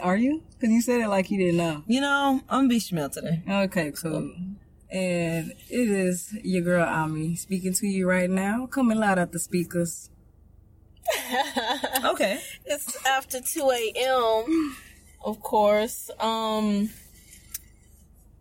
Are 0.00 0.16
you? 0.16 0.42
Because 0.52 0.70
you 0.72 0.80
said 0.82 1.00
it 1.00 1.08
like 1.08 1.30
you 1.30 1.38
didn't 1.38 1.56
know. 1.56 1.82
You 1.86 2.00
know, 2.00 2.40
I'm 2.48 2.60
gonna 2.60 2.68
be 2.68 2.78
Shamel 2.80 3.10
today. 3.12 3.42
Okay, 3.48 3.92
cool. 3.92 4.32
And 4.90 5.52
it 5.68 5.90
is 5.90 6.34
your 6.42 6.62
girl 6.62 6.84
Ami 6.84 7.36
speaking 7.36 7.72
to 7.74 7.86
you 7.86 8.08
right 8.08 8.30
now, 8.30 8.66
coming 8.66 8.98
loud 8.98 9.18
at 9.18 9.32
the 9.32 9.38
speakers. 9.38 10.10
Okay. 12.04 12.40
It's 12.64 13.06
after 13.06 13.40
2 13.40 13.70
a.m. 13.70 14.76
Of 15.24 15.40
course. 15.40 16.10
Um. 16.18 16.90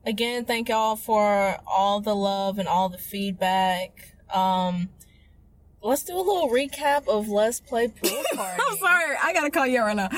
Again, 0.05 0.45
thank 0.45 0.69
y'all 0.69 0.95
for 0.95 1.57
all 1.67 1.99
the 1.99 2.15
love 2.15 2.57
and 2.57 2.67
all 2.67 2.89
the 2.89 2.97
feedback. 2.97 4.13
Um. 4.33 4.89
Let's 5.81 6.03
do 6.03 6.13
a 6.13 6.19
little 6.19 6.49
recap 6.49 7.07
of 7.07 7.29
Let's 7.29 7.61
Play 7.61 7.87
Pool 7.87 8.21
Party. 8.35 8.61
I'm 8.69 8.77
sorry, 8.77 9.15
I 9.21 9.31
gotta 9.33 9.49
call 9.49 9.65
you 9.65 9.79
right 9.79 9.95
now. 9.95 10.09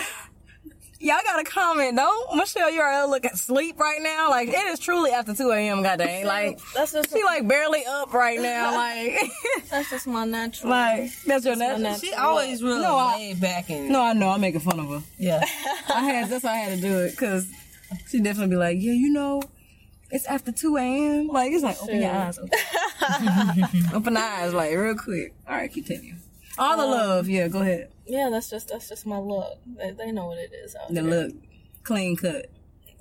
Y'all 1.02 1.18
gotta 1.24 1.44
comment. 1.44 1.98
Don't 1.98 2.36
Michelle 2.38 2.72
URL 2.72 3.10
look 3.10 3.26
at 3.26 3.38
sleep 3.38 3.80
right 3.80 4.00
now. 4.02 4.30
Like 4.30 4.50
it 4.50 4.54
is 4.68 4.80
truly 4.80 5.12
after 5.12 5.34
2 5.34 5.52
a.m. 5.52 5.82
Goddamn. 5.82 6.28
Like 6.28 6.60
that's 6.76 6.92
just 6.94 7.12
she 7.12 7.24
like 7.24 7.48
barely 7.48 7.84
up 7.86 8.14
right 8.14 8.40
now. 8.40 8.72
Like 8.76 9.32
that's 9.70 9.90
just 9.90 10.06
my 10.08 10.26
natural. 10.26 10.70
like 10.70 11.12
that's 11.26 11.44
your 11.46 11.56
natural. 11.56 11.80
natural. 11.80 12.00
She 12.00 12.14
always 12.14 12.62
really 12.64 12.82
No, 12.82 12.96
I- 12.98 13.16
laid 13.16 13.42
back 13.42 13.70
and 13.70 13.90
No, 13.90 14.02
I 14.02 14.14
know. 14.14 14.30
I'm 14.30 14.42
making 14.42 14.62
fun 14.62 14.80
of 14.80 14.88
her. 14.90 15.02
yeah. 15.18 15.44
I 15.90 16.02
had 16.04 16.30
that's 16.30 16.44
why 16.44 16.52
I 16.52 16.56
had 16.58 16.76
to 16.80 16.82
do 16.82 17.00
it 17.00 17.12
because 17.12 17.48
she 18.10 18.20
definitely 18.22 18.52
be 18.52 18.58
like, 18.58 18.78
yeah, 18.80 18.94
you 18.94 19.10
know, 19.12 19.42
it's 20.12 20.26
after 20.26 20.52
2 20.52 20.78
a.m. 20.78 21.28
Like 21.28 21.52
it's 21.52 21.64
like 21.64 21.82
open 21.82 22.02
your 22.02 22.12
eyes, 22.12 22.38
open, 22.38 22.60
open 23.94 24.18
eyes, 24.18 24.54
like 24.54 24.76
real 24.76 24.96
quick. 24.96 25.34
All 25.48 25.56
right, 25.56 25.72
continue. 25.72 26.16
All 26.58 26.78
the 26.78 26.86
love, 26.86 27.30
yeah. 27.30 27.48
Go 27.48 27.62
ahead. 27.62 27.92
Yeah, 28.06 28.30
that's 28.30 28.50
just 28.50 28.70
that's 28.70 28.90
just 28.90 29.06
my 29.06 29.18
look. 29.18 29.58
They, 29.78 29.92
they 29.92 30.12
know 30.12 30.28
what 30.28 30.38
it 30.38 30.52
is 30.54 30.76
out 30.76 30.90
The 30.90 30.96
there. 30.96 31.04
look, 31.04 31.34
clean 31.84 32.16
cut. 32.16 32.48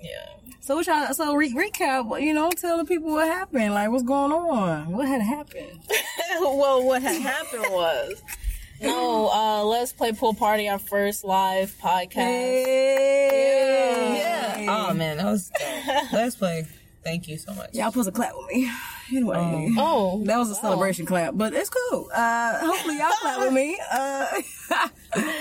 Yeah. 0.01 0.25
So 0.61 0.75
what 0.75 0.87
y'all? 0.87 1.13
So 1.13 1.33
re- 1.35 1.53
recap. 1.53 2.21
You 2.21 2.33
know, 2.33 2.49
tell 2.51 2.77
the 2.77 2.85
people 2.85 3.11
what 3.11 3.27
happened. 3.27 3.73
Like 3.73 3.89
what's 3.91 4.03
going 4.03 4.31
on? 4.31 4.91
What 4.91 5.07
had 5.07 5.21
happened? 5.21 5.79
well, 6.39 6.83
what 6.83 7.01
had 7.01 7.21
happened 7.21 7.65
was, 7.69 8.21
no, 8.81 9.29
uh, 9.31 9.63
let's 9.63 9.91
play 9.93 10.11
pool 10.13 10.33
party, 10.33 10.67
our 10.69 10.79
first 10.79 11.23
live 11.23 11.75
podcast. 11.81 12.13
Hey, 12.15 14.17
Yeah. 14.19 14.87
Oh 14.89 14.93
man, 14.93 15.17
that 15.17 15.25
was 15.25 15.49
dope. 15.49 16.03
Let's 16.13 16.35
play. 16.35 16.65
Thank 17.03 17.27
you 17.27 17.37
so 17.37 17.53
much. 17.53 17.73
Y'all 17.73 17.91
supposed 17.91 18.07
to 18.09 18.11
clap 18.11 18.33
with 18.37 18.47
me. 18.55 18.69
Anyway. 19.11 19.73
Oh, 19.77 20.23
That 20.25 20.37
was 20.37 20.49
a 20.51 20.55
celebration 20.55 21.05
clap, 21.05 21.35
but 21.37 21.53
it's 21.53 21.69
cool. 21.69 22.09
Uh, 22.13 22.59
hopefully 22.59 22.97
y'all 22.97 23.11
clap 23.21 23.39
with 23.39 23.53
me. 23.53 23.79
Uh, 23.91 24.25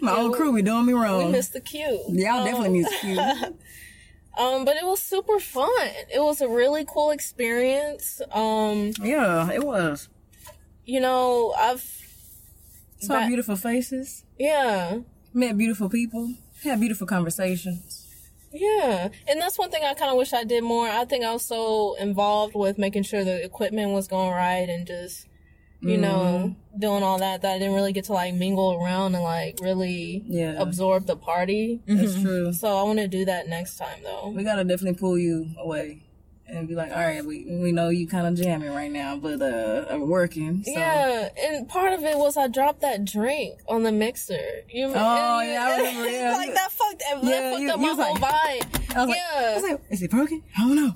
My 0.00 0.16
old 0.16 0.34
crew 0.34 0.54
be 0.54 0.62
doing 0.62 0.84
me 0.86 0.92
We 0.94 1.00
wrong. 1.00 1.32
missed 1.32 1.52
the 1.54 1.60
cue. 1.60 2.04
Y'all 2.08 2.38
Um, 2.40 2.44
definitely 2.44 2.80
missed 2.80 3.02
you. 3.04 3.18
Um, 4.36 4.64
but 4.64 4.74
it 4.74 4.84
was 4.84 5.00
super 5.00 5.38
fun. 5.38 5.70
It 6.12 6.18
was 6.20 6.40
a 6.40 6.48
really 6.48 6.84
cool 6.84 7.12
experience. 7.12 8.20
Um, 8.32 8.90
Yeah, 9.00 9.48
it 9.52 9.62
was. 9.62 10.08
you 10.84 10.98
know, 10.98 11.54
I've 11.56 11.80
Saw 12.98 13.20
But- 13.20 13.28
beautiful 13.28 13.54
faces, 13.54 14.24
yeah. 14.36 14.98
met 15.32 15.56
beautiful 15.56 15.88
people, 15.88 16.34
had 16.64 16.80
beautiful 16.80 17.06
conversations. 17.06 18.03
Yeah, 18.54 19.08
and 19.28 19.40
that's 19.40 19.58
one 19.58 19.70
thing 19.70 19.82
I 19.84 19.94
kind 19.94 20.10
of 20.12 20.16
wish 20.16 20.32
I 20.32 20.44
did 20.44 20.62
more. 20.62 20.86
I 20.88 21.04
think 21.04 21.24
I 21.24 21.32
was 21.32 21.44
so 21.44 21.96
involved 21.96 22.54
with 22.54 22.78
making 22.78 23.02
sure 23.02 23.24
the 23.24 23.44
equipment 23.44 23.90
was 23.90 24.06
going 24.06 24.30
right 24.30 24.68
and 24.68 24.86
just, 24.86 25.26
you 25.80 25.96
know, 25.96 26.54
mm-hmm. 26.54 26.78
doing 26.80 27.02
all 27.02 27.18
that 27.18 27.42
that 27.42 27.54
I 27.56 27.58
didn't 27.58 27.74
really 27.74 27.92
get 27.92 28.04
to 28.04 28.12
like 28.12 28.32
mingle 28.32 28.74
around 28.74 29.16
and 29.16 29.24
like 29.24 29.58
really 29.60 30.22
Yeah. 30.26 30.54
absorb 30.62 31.06
the 31.06 31.16
party. 31.16 31.82
That's 31.86 32.14
true. 32.22 32.52
So 32.52 32.76
I 32.76 32.84
want 32.84 33.00
to 33.00 33.08
do 33.08 33.24
that 33.24 33.48
next 33.48 33.76
time 33.76 33.98
though. 34.04 34.32
We 34.34 34.44
gotta 34.44 34.62
definitely 34.62 35.00
pull 35.00 35.18
you 35.18 35.50
away 35.58 36.04
and 36.46 36.68
be 36.68 36.74
like, 36.74 36.90
all 36.90 36.98
right, 36.98 37.24
we 37.24 37.44
we 37.46 37.72
know 37.72 37.88
you 37.88 38.06
kind 38.06 38.26
of 38.26 38.34
jamming 38.34 38.72
right 38.72 38.90
now, 38.90 39.16
but 39.16 39.40
uh, 39.40 39.94
uh, 39.94 39.98
working. 39.98 40.62
So. 40.64 40.72
Yeah, 40.72 41.28
and 41.46 41.68
part 41.68 41.92
of 41.94 42.02
it 42.04 42.16
was 42.18 42.36
I 42.36 42.48
dropped 42.48 42.80
that 42.82 43.04
drink 43.04 43.60
on 43.68 43.82
the 43.82 43.92
mixer. 43.92 44.62
You, 44.68 44.86
Oh, 44.94 45.38
and- 45.40 45.50
yeah, 45.50 45.66
I 45.66 45.76
remember, 45.78 46.08
yeah. 46.10 46.32
like 46.36 46.54
that 46.54 46.70
fucked, 46.70 46.98
that 47.00 47.24
Yeah, 47.24 47.50
fucked 47.50 47.62
you- 47.62 47.70
up 47.70 47.80
you 47.80 47.96
my 47.96 48.04
whole 48.04 48.14
like- 48.20 48.22
vibe. 48.70 48.96
I 48.96 49.00
was 49.00 49.08
like, 49.08 49.16
yeah, 49.18 49.40
I 49.50 49.54
was 49.54 49.62
like, 49.62 49.80
is 49.90 50.02
it 50.02 50.10
broken? 50.10 50.42
I 50.56 50.60
don't 50.60 50.76
know. 50.76 50.94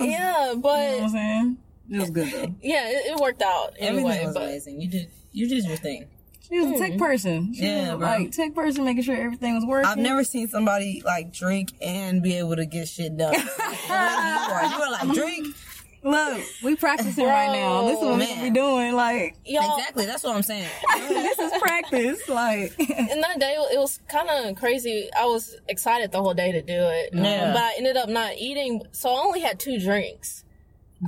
yeah, 0.00 0.54
but 0.56 0.78
You 0.78 0.86
know 0.90 0.96
what 0.96 1.02
I'm 1.04 1.08
saying? 1.10 1.56
It 1.90 1.98
was 2.00 2.10
good 2.10 2.32
though. 2.32 2.54
yeah, 2.62 2.88
it, 2.88 3.12
it 3.12 3.20
worked 3.20 3.42
out 3.42 3.74
anyway. 3.78 4.00
Everything 4.12 4.26
was 4.26 4.34
but 4.34 4.42
amazing. 4.44 4.80
You 4.80 4.88
did 4.88 5.10
you 5.32 5.48
did 5.48 5.64
your 5.64 5.76
thing. 5.76 6.06
She 6.48 6.60
was 6.60 6.78
a 6.78 6.82
tech 6.82 6.92
hmm. 6.92 6.98
person. 6.98 7.54
She 7.54 7.62
Yeah, 7.62 7.94
was 7.94 7.98
bro. 8.00 8.08
like 8.08 8.32
tech 8.32 8.54
person, 8.54 8.84
making 8.84 9.04
sure 9.04 9.16
everything 9.16 9.54
was 9.54 9.64
working. 9.64 9.86
I've 9.86 9.98
never 9.98 10.24
seen 10.24 10.48
somebody 10.48 11.02
like 11.04 11.32
drink 11.32 11.72
and 11.80 12.22
be 12.22 12.36
able 12.38 12.56
to 12.56 12.66
get 12.66 12.88
shit 12.88 13.16
done. 13.16 13.32
Like, 13.32 13.44
you 13.88 13.94
are. 13.94 14.64
You 14.64 14.78
were 14.78 14.90
like 14.90 15.12
drink. 15.14 15.56
Look, 16.02 16.42
we 16.62 16.76
practicing 16.76 17.24
right 17.24 17.50
now. 17.50 17.80
Oh, 17.80 17.86
this 17.86 17.96
is 17.98 18.04
what 18.04 18.12
we 18.12 18.26
man. 18.26 18.42
be 18.42 18.50
doing. 18.50 18.92
Like, 18.92 19.36
y'all, 19.46 19.78
Exactly. 19.78 20.04
That's 20.04 20.22
what 20.22 20.36
I'm 20.36 20.42
saying. 20.42 20.68
this 21.08 21.38
is 21.38 21.52
practice. 21.62 22.28
Like, 22.28 22.78
in 22.78 23.22
that 23.22 23.40
day 23.40 23.56
it 23.72 23.78
was 23.78 24.00
kind 24.06 24.28
of 24.28 24.54
crazy. 24.56 25.08
I 25.18 25.24
was 25.24 25.56
excited 25.66 26.12
the 26.12 26.20
whole 26.20 26.34
day 26.34 26.52
to 26.52 26.60
do 26.60 26.74
it, 26.74 27.08
Yeah. 27.14 27.54
but 27.54 27.62
I 27.62 27.74
ended 27.78 27.96
up 27.96 28.10
not 28.10 28.34
eating. 28.36 28.82
So 28.92 29.08
I 29.08 29.18
only 29.18 29.40
had 29.40 29.58
two 29.58 29.80
drinks. 29.80 30.43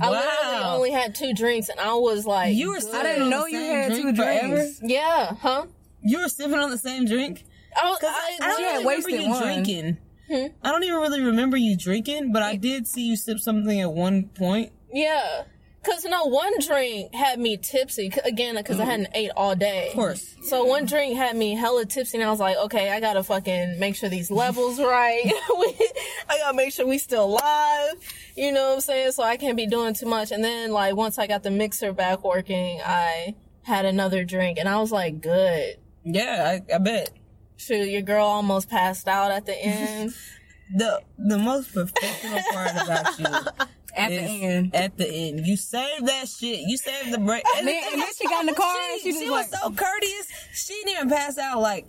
I 0.01 0.09
literally 0.09 0.63
only 0.75 0.91
had 0.91 1.15
two 1.15 1.33
drinks, 1.33 1.69
and 1.69 1.79
I 1.79 1.93
was 1.95 2.25
like, 2.25 2.55
You 2.55 2.69
were 2.69 2.79
good. 2.79 2.95
I 2.95 3.03
didn't 3.03 3.29
know 3.29 3.43
the 3.45 3.51
you 3.51 3.59
same 3.59 3.75
had 3.75 3.91
drink 3.91 4.09
two 4.09 4.15
forever? 4.15 4.55
drinks. 4.55 4.79
Yeah, 4.83 5.35
huh? 5.39 5.65
You 6.01 6.19
were 6.21 6.29
sipping 6.29 6.59
on 6.59 6.69
the 6.71 6.77
same 6.77 7.05
drink. 7.05 7.43
I, 7.81 7.89
was, 7.89 7.99
I, 8.03 8.07
I, 8.07 8.37
I 8.41 8.47
don't 8.47 8.57
She 8.57 8.63
yeah, 8.63 8.71
really 8.77 8.85
remember 8.85 9.09
you 9.09 9.29
one. 9.29 9.43
drinking. 9.43 9.97
Hmm? 10.29 10.45
I 10.63 10.71
don't 10.71 10.83
even 10.83 10.99
really 10.99 11.21
remember 11.21 11.57
you 11.57 11.77
drinking, 11.77 12.31
but 12.33 12.43
I 12.43 12.55
did 12.57 12.85
see 12.87 13.01
you 13.07 13.15
sip 13.15 13.39
something 13.39 13.79
at 13.79 13.91
one 13.91 14.25
point. 14.29 14.71
yeah. 14.93 15.43
Cause 15.87 16.03
no 16.03 16.25
one 16.25 16.51
drink 16.59 17.15
had 17.15 17.39
me 17.39 17.55
tipsy 17.55 18.11
again 18.25 18.55
because 18.55 18.77
I 18.77 18.83
mm. 18.83 18.87
hadn't 18.87 19.07
ate 19.13 19.31
all 19.37 19.55
day. 19.55 19.87
Of 19.87 19.93
course. 19.93 20.35
So 20.43 20.65
one 20.65 20.85
drink 20.85 21.15
had 21.15 21.37
me 21.37 21.55
hella 21.55 21.85
tipsy, 21.85 22.17
and 22.17 22.27
I 22.27 22.29
was 22.29 22.41
like, 22.41 22.57
okay, 22.57 22.91
I 22.91 22.99
gotta 22.99 23.23
fucking 23.23 23.79
make 23.79 23.95
sure 23.95 24.09
these 24.09 24.29
levels 24.29 24.79
right. 24.81 25.23
I 26.29 26.37
gotta 26.39 26.57
make 26.57 26.73
sure 26.73 26.85
we 26.85 26.97
still 26.97 27.31
live. 27.31 27.93
You 28.35 28.51
know 28.51 28.67
what 28.67 28.75
I'm 28.75 28.81
saying? 28.81 29.11
So 29.13 29.23
I 29.23 29.37
can't 29.37 29.55
be 29.55 29.65
doing 29.65 29.93
too 29.93 30.07
much. 30.07 30.31
And 30.31 30.43
then 30.43 30.71
like 30.71 30.93
once 30.97 31.17
I 31.17 31.25
got 31.25 31.43
the 31.43 31.51
mixer 31.51 31.93
back 31.93 32.21
working, 32.21 32.81
I 32.85 33.35
had 33.63 33.85
another 33.85 34.25
drink, 34.25 34.57
and 34.57 34.67
I 34.67 34.81
was 34.81 34.91
like, 34.91 35.21
good. 35.21 35.77
Yeah, 36.03 36.59
I, 36.69 36.75
I 36.75 36.79
bet. 36.79 37.11
Shoot, 37.55 37.87
your 37.87 38.01
girl 38.01 38.25
almost 38.25 38.69
passed 38.69 39.07
out 39.07 39.31
at 39.31 39.45
the 39.45 39.55
end. 39.55 40.13
The 40.75 41.01
the 41.17 41.37
most 41.37 41.71
professional 41.73 42.41
part 42.51 42.71
about 42.71 43.17
you 43.17 43.65
at 43.97 44.09
the 44.09 44.15
end. 44.15 44.75
at 44.75 44.97
the 44.97 45.07
end. 45.07 45.45
You 45.47 45.57
saved 45.57 46.05
that 46.07 46.27
shit. 46.27 46.59
You 46.67 46.77
saved 46.77 47.11
the 47.13 47.17
break. 47.17 47.43
And, 47.57 47.67
the 47.67 47.71
Then- 47.71 47.83
and 47.93 48.01
then 48.01 48.07
she 48.17 48.25
got 48.27 48.41
in 48.41 48.47
the 48.47 48.53
car 48.53 48.75
and 48.91 49.01
She, 49.01 49.11
she 49.13 49.29
was 49.29 49.51
like- 49.51 49.61
so 49.61 49.69
courteous. 49.71 50.27
She 50.53 50.73
didn't 50.73 50.89
even 50.97 51.09
pass 51.09 51.37
out 51.37 51.59
like 51.61 51.85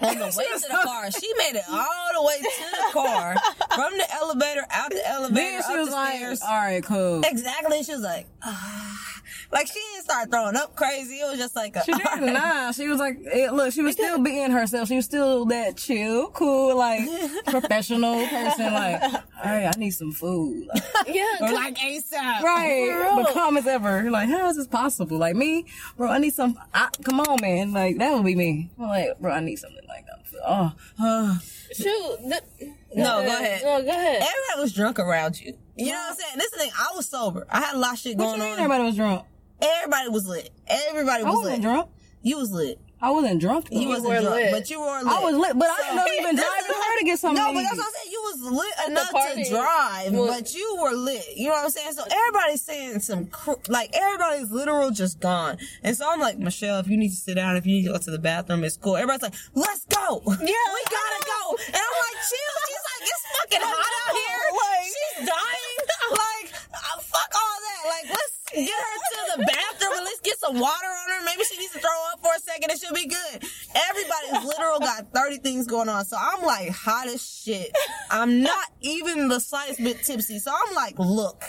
on 0.00 0.18
the 0.18 0.24
way 0.36 0.44
to 0.46 0.60
the 0.60 0.78
car. 0.82 1.10
She 1.10 1.32
made 1.38 1.56
it 1.56 1.64
all 1.70 2.08
the 2.14 2.22
way 2.22 2.38
to 2.38 2.70
the 2.70 2.92
car 2.92 3.34
from 3.74 3.96
the 3.96 4.06
elevator 4.14 4.64
out 4.70 4.90
the 4.90 5.06
elevator 5.08 5.34
Then 5.34 5.62
she 5.70 5.76
was 5.78 5.88
the 5.88 5.94
like, 5.94 6.16
stairs. 6.16 6.42
all 6.42 6.48
right, 6.56 6.82
cool. 6.84 7.22
Exactly. 7.24 7.82
She 7.84 7.92
was 7.92 8.02
like, 8.02 8.26
ah. 8.42 9.13
Like 9.52 9.66
she 9.66 9.74
didn't 9.74 10.04
start 10.04 10.30
throwing 10.30 10.56
up 10.56 10.74
crazy. 10.76 11.16
It 11.16 11.28
was 11.30 11.38
just 11.38 11.56
like 11.56 11.76
a. 11.76 11.84
She 11.84 11.92
didn't. 11.92 12.32
Nah, 12.34 12.72
she 12.72 12.88
was 12.88 12.98
like, 12.98 13.18
eh, 13.30 13.50
look, 13.50 13.72
she 13.72 13.82
was 13.82 13.94
still 13.94 14.18
being 14.18 14.50
herself. 14.50 14.88
She 14.88 14.96
was 14.96 15.04
still 15.04 15.44
that 15.46 15.76
chill, 15.76 16.28
cool, 16.30 16.76
like 16.76 17.00
professional 17.46 18.26
person. 18.26 18.72
Like, 18.72 19.02
all 19.02 19.20
right, 19.44 19.66
I 19.66 19.72
need 19.78 19.90
some 19.90 20.12
food. 20.12 20.66
Like, 20.72 20.82
yeah, 21.14 21.24
'cause- 21.38 21.52
like 21.52 21.76
ASAP. 21.76 22.42
right, 22.42 22.88
real. 22.88 23.24
the 23.24 23.30
calmest 23.32 23.66
ever. 23.68 24.10
Like, 24.10 24.28
how 24.28 24.48
is 24.48 24.56
this 24.56 24.66
possible? 24.66 25.18
Like 25.18 25.36
me, 25.36 25.66
bro, 25.96 26.10
I 26.10 26.18
need 26.18 26.34
some. 26.34 26.58
I, 26.72 26.88
come 27.04 27.20
on, 27.20 27.38
man. 27.40 27.72
Like 27.72 27.98
that 27.98 28.12
would 28.14 28.24
be 28.24 28.34
me. 28.34 28.70
I'm 28.78 28.88
like, 28.88 29.18
bro, 29.20 29.32
I 29.32 29.40
need 29.40 29.56
something 29.56 29.86
like 29.88 30.06
that. 30.06 30.20
Oh, 30.46 30.72
shoot. 31.72 32.18
th- 32.28 32.72
No, 32.96 33.22
go 33.22 33.28
ahead. 33.28 33.62
No, 33.64 33.82
go 33.82 33.88
ahead. 33.90 34.16
Everybody 34.22 34.60
was 34.60 34.72
drunk 34.72 34.98
around 34.98 35.40
you. 35.40 35.54
You 35.76 35.86
know 35.86 35.92
what 35.98 36.10
I'm 36.10 36.16
saying? 36.16 36.32
This 36.36 36.44
is 36.46 36.50
the 36.52 36.58
thing. 36.58 36.70
I 36.78 36.92
was 36.96 37.08
sober. 37.08 37.46
I 37.50 37.60
had 37.60 37.74
a 37.74 37.78
lot 37.78 37.94
of 37.94 37.98
shit 37.98 38.16
what 38.16 38.24
going 38.26 38.38
you 38.38 38.44
mean? 38.44 38.52
on. 38.54 38.58
Everybody 38.60 38.84
was 38.84 38.96
drunk. 38.96 39.24
Everybody 39.60 40.08
was 40.10 40.26
lit. 40.26 40.50
Everybody 40.66 41.22
I 41.24 41.26
was 41.26 41.36
wasn't 41.36 41.54
lit. 41.56 41.62
drunk. 41.62 41.90
You 42.22 42.38
was 42.38 42.50
lit. 42.52 42.78
I 43.02 43.10
wasn't 43.10 43.38
drunk. 43.40 43.68
Though. 43.68 43.78
You 43.80 43.88
wasn't 43.88 44.08
were 44.08 44.20
drunk, 44.20 44.34
lit. 44.36 44.52
but 44.52 44.70
you 44.70 44.80
were 44.80 44.98
lit. 45.02 45.06
I 45.12 45.20
was 45.22 45.36
lit, 45.36 45.58
but 45.58 45.68
I 45.68 45.76
didn't 45.82 45.96
know 45.96 46.06
you 46.06 46.22
been 46.22 46.36
driving 46.36 46.72
her 46.72 46.98
to 47.00 47.04
get 47.04 47.18
something. 47.18 47.42
No, 47.42 47.48
to 47.50 47.54
but 47.54 47.60
eat. 47.60 47.64
that's 47.64 47.76
what 47.76 47.86
I'm 47.86 47.92
saying. 48.00 48.12
You 48.12 48.22
was 48.22 48.40
lit 48.64 48.88
enough 48.88 49.10
party 49.12 49.44
to 49.44 49.50
drive, 49.50 50.12
was- 50.14 50.30
but 50.40 50.54
you 50.54 50.78
were 50.80 50.92
lit. 50.92 51.24
You 51.36 51.48
know 51.48 51.54
what 51.54 51.64
I'm 51.64 51.70
saying? 51.70 51.92
So 51.92 52.02
everybody's 52.10 52.62
saying 52.62 53.00
some 53.00 53.26
cr- 53.26 53.60
like 53.68 53.90
everybody's 53.94 54.50
literal 54.50 54.90
just 54.90 55.20
gone. 55.20 55.58
And 55.82 55.94
so 55.94 56.08
I'm 56.10 56.18
like, 56.20 56.38
Michelle, 56.38 56.78
if 56.78 56.88
you 56.88 56.96
need 56.96 57.10
to 57.10 57.16
sit 57.16 57.34
down, 57.34 57.56
if 57.56 57.66
you 57.66 57.72
need 57.74 57.84
to 57.84 57.92
go 57.92 57.98
to 57.98 58.10
the 58.10 58.18
bathroom, 58.18 58.64
it's 58.64 58.78
cool. 58.78 58.96
Everybody's 58.96 59.22
like, 59.22 59.34
let's 59.54 59.84
go. 59.84 60.22
Yeah, 60.24 60.36
we 60.38 60.82
gotta 60.88 61.24
go. 61.26 61.56
And 61.66 61.76
I'm 61.76 61.96
like, 62.00 62.16
chill. 62.24 62.54
She's 62.68 62.83
like, 62.83 62.83
it's 63.04 63.24
fucking 63.38 63.60
hot 63.62 63.92
out 64.00 64.12
here. 64.22 64.42
Like- 64.52 64.92
She's 64.94 65.28
dying. 65.28 65.80
Like, 66.10 66.52
uh, 66.74 67.00
fuck 67.00 67.32
all 67.34 67.58
that. 67.64 67.88
Like, 67.88 68.10
let's 68.10 68.38
get 68.52 68.68
her 68.68 68.96
to 69.08 69.38
the 69.38 69.44
bathroom 69.46 69.92
and 69.96 70.04
let's 70.04 70.20
get 70.20 70.38
some 70.38 70.60
water 70.60 70.86
on 70.86 71.10
her. 71.10 71.24
Maybe 71.24 71.44
she 71.44 71.56
needs 71.58 71.72
to 71.72 71.78
throw 71.80 71.90
up 72.12 72.20
for 72.20 72.30
a 72.36 72.40
second 72.40 72.70
and 72.70 72.78
she'll 72.78 72.92
be 72.92 73.06
good. 73.08 73.42
Everybody's 73.88 74.46
literal 74.46 74.80
got 74.80 75.12
30 75.14 75.38
things 75.38 75.66
going 75.66 75.88
on. 75.88 76.04
So 76.04 76.16
I'm 76.20 76.42
like 76.44 76.68
hot 76.70 77.08
as 77.08 77.26
shit. 77.26 77.72
I'm 78.10 78.42
not 78.42 78.66
even 78.82 79.28
the 79.28 79.40
slightest 79.40 79.82
bit 79.82 80.02
tipsy. 80.04 80.38
So 80.38 80.52
I'm 80.52 80.74
like, 80.74 80.98
look. 80.98 81.42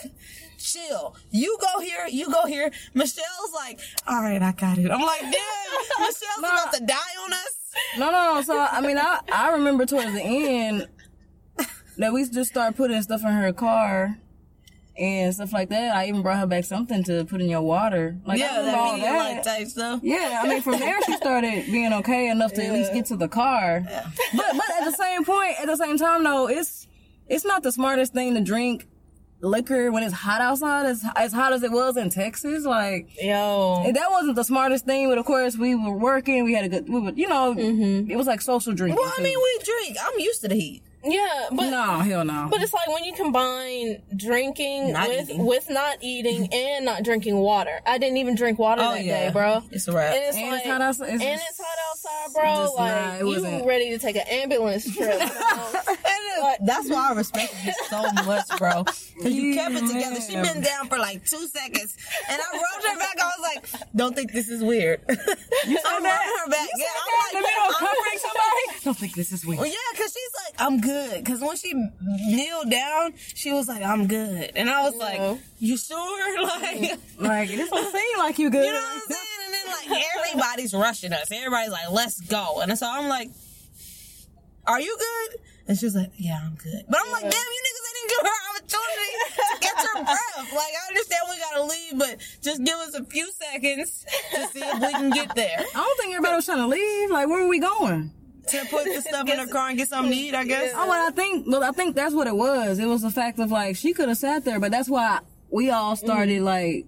Chill. 0.57 1.15
You 1.31 1.57
go 1.59 1.81
here. 1.81 2.07
You 2.09 2.31
go 2.31 2.45
here. 2.45 2.71
Michelle's 2.93 3.53
like, 3.53 3.79
all 4.07 4.21
right, 4.21 4.41
I 4.41 4.53
got 4.53 4.77
it. 4.77 4.89
I'm 4.89 5.01
like, 5.01 5.21
damn, 5.21 5.31
Michelle's 5.99 6.39
about 6.39 6.73
to 6.73 6.83
die 6.85 7.15
on 7.25 7.33
us. 7.33 7.59
No, 7.97 8.09
no, 8.09 8.35
no. 8.35 8.41
So 8.41 8.57
I 8.57 8.79
mean, 8.81 8.97
I 8.97 9.19
I 9.31 9.49
remember 9.51 9.85
towards 9.85 10.13
the 10.13 10.21
end 10.23 10.87
that 11.97 12.13
we 12.13 12.27
just 12.27 12.51
started 12.51 12.75
putting 12.75 13.01
stuff 13.01 13.21
in 13.21 13.31
her 13.31 13.53
car 13.53 14.17
and 14.97 15.33
stuff 15.33 15.51
like 15.53 15.69
that. 15.69 15.95
I 15.95 16.07
even 16.07 16.21
brought 16.21 16.39
her 16.39 16.47
back 16.47 16.63
something 16.63 17.03
to 17.05 17.25
put 17.25 17.41
in 17.41 17.49
your 17.49 17.61
water. 17.61 18.17
Like 18.25 18.39
Yeah, 18.39 18.59
remember 18.59 18.77
all 18.79 18.97
that 18.97 19.43
that. 19.43 19.43
type 19.43 19.67
stuff. 19.67 19.99
Yeah, 20.03 20.41
I 20.43 20.47
mean, 20.47 20.61
from 20.61 20.79
there 20.79 21.01
she 21.05 21.13
started 21.17 21.65
being 21.65 21.93
okay 21.93 22.29
enough 22.29 22.53
to 22.53 22.65
at 22.65 22.73
least 22.73 22.93
get 22.93 23.05
to 23.07 23.17
the 23.17 23.27
car. 23.27 23.83
But 23.85 24.45
but 24.55 24.69
at 24.79 24.85
the 24.85 24.95
same 24.97 25.25
point, 25.25 25.59
at 25.59 25.67
the 25.67 25.77
same 25.77 25.97
time 25.97 26.23
though, 26.23 26.47
it's 26.47 26.87
it's 27.27 27.45
not 27.45 27.63
the 27.63 27.71
smartest 27.71 28.13
thing 28.13 28.35
to 28.35 28.41
drink 28.41 28.87
liquor 29.41 29.91
when 29.91 30.03
it's 30.03 30.13
hot 30.13 30.41
outside. 30.41 30.85
As 30.85 31.03
as 31.15 31.33
hot 31.33 31.51
as 31.51 31.63
it 31.63 31.71
was 31.71 31.97
in 31.97 32.09
Texas, 32.09 32.65
like. 32.65 33.09
Yo. 33.21 33.91
That 33.91 34.11
wasn't 34.11 34.35
the 34.35 34.43
smartest 34.43 34.85
thing, 34.85 35.09
but 35.09 35.17
of 35.17 35.25
course 35.25 35.57
we 35.57 35.75
were 35.75 35.97
working. 35.97 36.43
We 36.45 36.53
had 36.53 36.65
a 36.65 36.69
good, 36.69 36.89
we 36.89 37.01
were, 37.01 37.11
you 37.11 37.27
know, 37.27 37.53
mm-hmm. 37.53 38.09
it 38.09 38.15
was 38.15 38.27
like 38.27 38.41
social 38.41 38.73
drinking. 38.73 38.97
Well, 38.97 39.11
I 39.11 39.17
too. 39.17 39.23
mean, 39.23 39.37
we 39.37 39.63
drink. 39.63 39.97
I'm 40.01 40.19
used 40.19 40.41
to 40.41 40.47
the 40.47 40.55
heat. 40.55 40.83
Yeah, 41.07 41.47
but 41.51 41.69
no, 41.69 41.99
hell 41.99 42.25
no. 42.25 42.47
But 42.49 42.61
it's 42.63 42.73
like 42.73 42.87
when 42.87 43.03
you 43.03 43.13
combine 43.13 44.01
drinking 44.15 44.93
Not 44.93 45.07
with 45.09 45.29
eating. 45.29 45.45
with 45.45 45.69
not 45.69 45.97
eating 46.01 46.49
and 46.53 46.85
not 46.85 47.03
drinking 47.03 47.37
water. 47.37 47.79
I 47.85 47.97
didn't 47.97 48.17
even 48.17 48.35
drink 48.35 48.57
water 48.59 48.81
Oh, 48.83 48.91
that 48.93 49.03
yeah. 49.05 49.27
day, 49.27 49.31
bro. 49.33 49.61
It's 49.71 49.87
a 49.87 49.93
wrap. 49.93 50.15
And 50.15 50.23
it's 50.23 50.37
And 50.37 50.49
like 50.51 50.59
it's 50.61 50.67
hot 50.69 50.81
outside. 50.81 51.09
It's 51.13 51.23
and 51.23 51.39
just- 51.39 51.49
it's 51.49 51.59
hot 51.59 51.77
outside, 51.91 52.33
bro. 52.33 52.63
just 52.63 52.75
like 52.75 52.95
not- 52.95 53.13
it 53.15 53.19
you 53.19 53.25
wasn't- 53.27 53.65
ready 53.65 53.89
to 53.91 53.97
take 53.99 54.15
an 54.15 54.27
ambulance 54.29 54.83
trip? 54.95 55.19
you 55.19 55.25
know? 55.27 55.81
And 56.59 56.67
that's 56.67 56.89
why 56.89 57.11
I 57.11 57.13
respect 57.13 57.53
you 57.65 57.71
so 57.89 58.01
much, 58.25 58.47
bro. 58.57 58.83
Because 58.83 59.33
you 59.33 59.53
kept 59.55 59.75
it 59.75 59.87
together. 59.87 60.19
She 60.21 60.35
been 60.35 60.61
down 60.61 60.87
for 60.89 60.97
like 60.97 61.23
two 61.25 61.47
seconds, 61.47 61.95
and 62.29 62.41
I 62.41 62.57
rubbed 62.57 62.85
her 62.87 62.97
back. 62.99 63.15
I 63.19 63.25
was 63.25 63.41
like, 63.41 63.89
"Don't 63.95 64.15
think 64.15 64.31
this 64.33 64.49
is 64.49 64.61
weird." 64.63 65.01
You 65.67 65.79
I'm 65.83 66.03
rubbing 66.03 66.11
her 66.11 66.49
back. 66.51 66.67
Yeah, 66.77 66.85
I'm 66.85 67.37
in 67.37 67.41
the 67.41 67.47
like, 67.47 67.53
middle 67.55 67.69
of 67.69 67.75
I'm- 67.75 67.87
comforting 67.87 68.19
somebody. 68.19 68.83
Don't 68.83 68.97
think 68.97 69.15
this 69.15 69.31
is 69.31 69.43
weird. 69.45 69.59
Well, 69.61 69.67
yeah, 69.67 69.75
because 69.93 70.11
she's 70.13 70.31
like, 70.45 70.53
I'm 70.61 70.79
good. 70.79 70.94
Because 71.17 71.41
when 71.41 71.55
she 71.57 71.73
kneeled 71.73 72.69
down, 72.71 73.13
she 73.17 73.51
was 73.51 73.67
like, 73.67 73.83
I'm 73.83 74.07
good. 74.07 74.51
And 74.55 74.69
I 74.69 74.83
was 74.83 74.95
like, 74.95 75.39
You 75.59 75.77
sure? 75.77 76.41
Like, 76.45 76.99
Like 77.17 77.49
this 77.49 77.69
don't 77.69 77.91
seem 77.91 78.17
like 78.19 78.37
you 78.39 78.49
good. 78.57 78.65
You 78.65 78.73
know 78.73 78.79
what 78.79 78.93
I'm 78.93 79.01
saying? 79.01 79.39
And 79.45 79.53
then 79.53 79.65
like 79.91 80.03
everybody's 80.17 80.73
rushing 80.73 81.13
us. 81.13 81.31
Everybody's 81.31 81.71
like, 81.71 81.89
let's 81.91 82.19
go. 82.21 82.61
And 82.61 82.77
so 82.77 82.87
I'm 82.89 83.07
like, 83.07 83.29
are 84.67 84.79
you 84.81 84.97
good? 84.97 85.39
And 85.67 85.77
she 85.77 85.85
was 85.85 85.95
like, 85.95 86.11
yeah, 86.17 86.39
I'm 86.43 86.55
good. 86.55 86.83
But 86.89 86.99
I'm 87.03 87.11
like, 87.11 87.23
damn, 87.23 87.31
you 87.31 87.61
niggas 87.65 88.01
ain't 88.01 88.09
give 88.09 88.19
her 88.23 88.39
opportunity 88.51 89.11
to 89.35 89.59
get 89.61 89.75
her 89.77 90.03
breath. 90.03 90.53
Like, 90.53 90.73
I 90.83 90.87
understand 90.89 91.21
we 91.29 91.39
gotta 91.39 91.63
leave, 91.63 91.99
but 91.99 92.17
just 92.41 92.63
give 92.63 92.75
us 92.75 92.93
a 92.93 93.03
few 93.05 93.31
seconds 93.31 94.05
to 94.33 94.47
see 94.47 94.59
if 94.61 94.79
we 94.79 94.91
can 94.91 95.09
get 95.09 95.33
there. 95.35 95.59
I 95.59 95.73
don't 95.73 95.99
think 95.99 96.13
everybody 96.13 96.35
was 96.35 96.45
trying 96.45 96.57
to 96.59 96.67
leave. 96.67 97.09
Like, 97.11 97.27
where 97.27 97.43
were 97.43 97.49
we 97.49 97.59
going? 97.59 98.11
To 98.49 98.65
put 98.69 98.85
the 98.85 99.01
stuff 99.01 99.27
in 99.29 99.39
her 99.39 99.47
car 99.47 99.69
and 99.69 99.77
get 99.77 99.89
something 99.89 100.11
to 100.11 100.17
eat, 100.17 100.35
I 100.35 100.45
guess. 100.45 100.71
Oh, 100.75 100.87
well, 100.87 101.07
I 101.07 101.11
think, 101.11 101.45
well, 101.47 101.63
I 101.63 101.71
think 101.71 101.95
that's 101.95 102.13
what 102.13 102.27
it 102.27 102.35
was. 102.35 102.79
It 102.79 102.85
was 102.87 103.01
the 103.01 103.09
fact 103.11 103.39
of 103.39 103.51
like 103.51 103.75
she 103.75 103.93
could 103.93 104.07
have 104.09 104.17
sat 104.17 104.45
there, 104.45 104.59
but 104.59 104.71
that's 104.71 104.89
why 104.89 105.19
we 105.49 105.69
all 105.71 105.95
started 105.95 106.41
mm. 106.41 106.45
like 106.45 106.85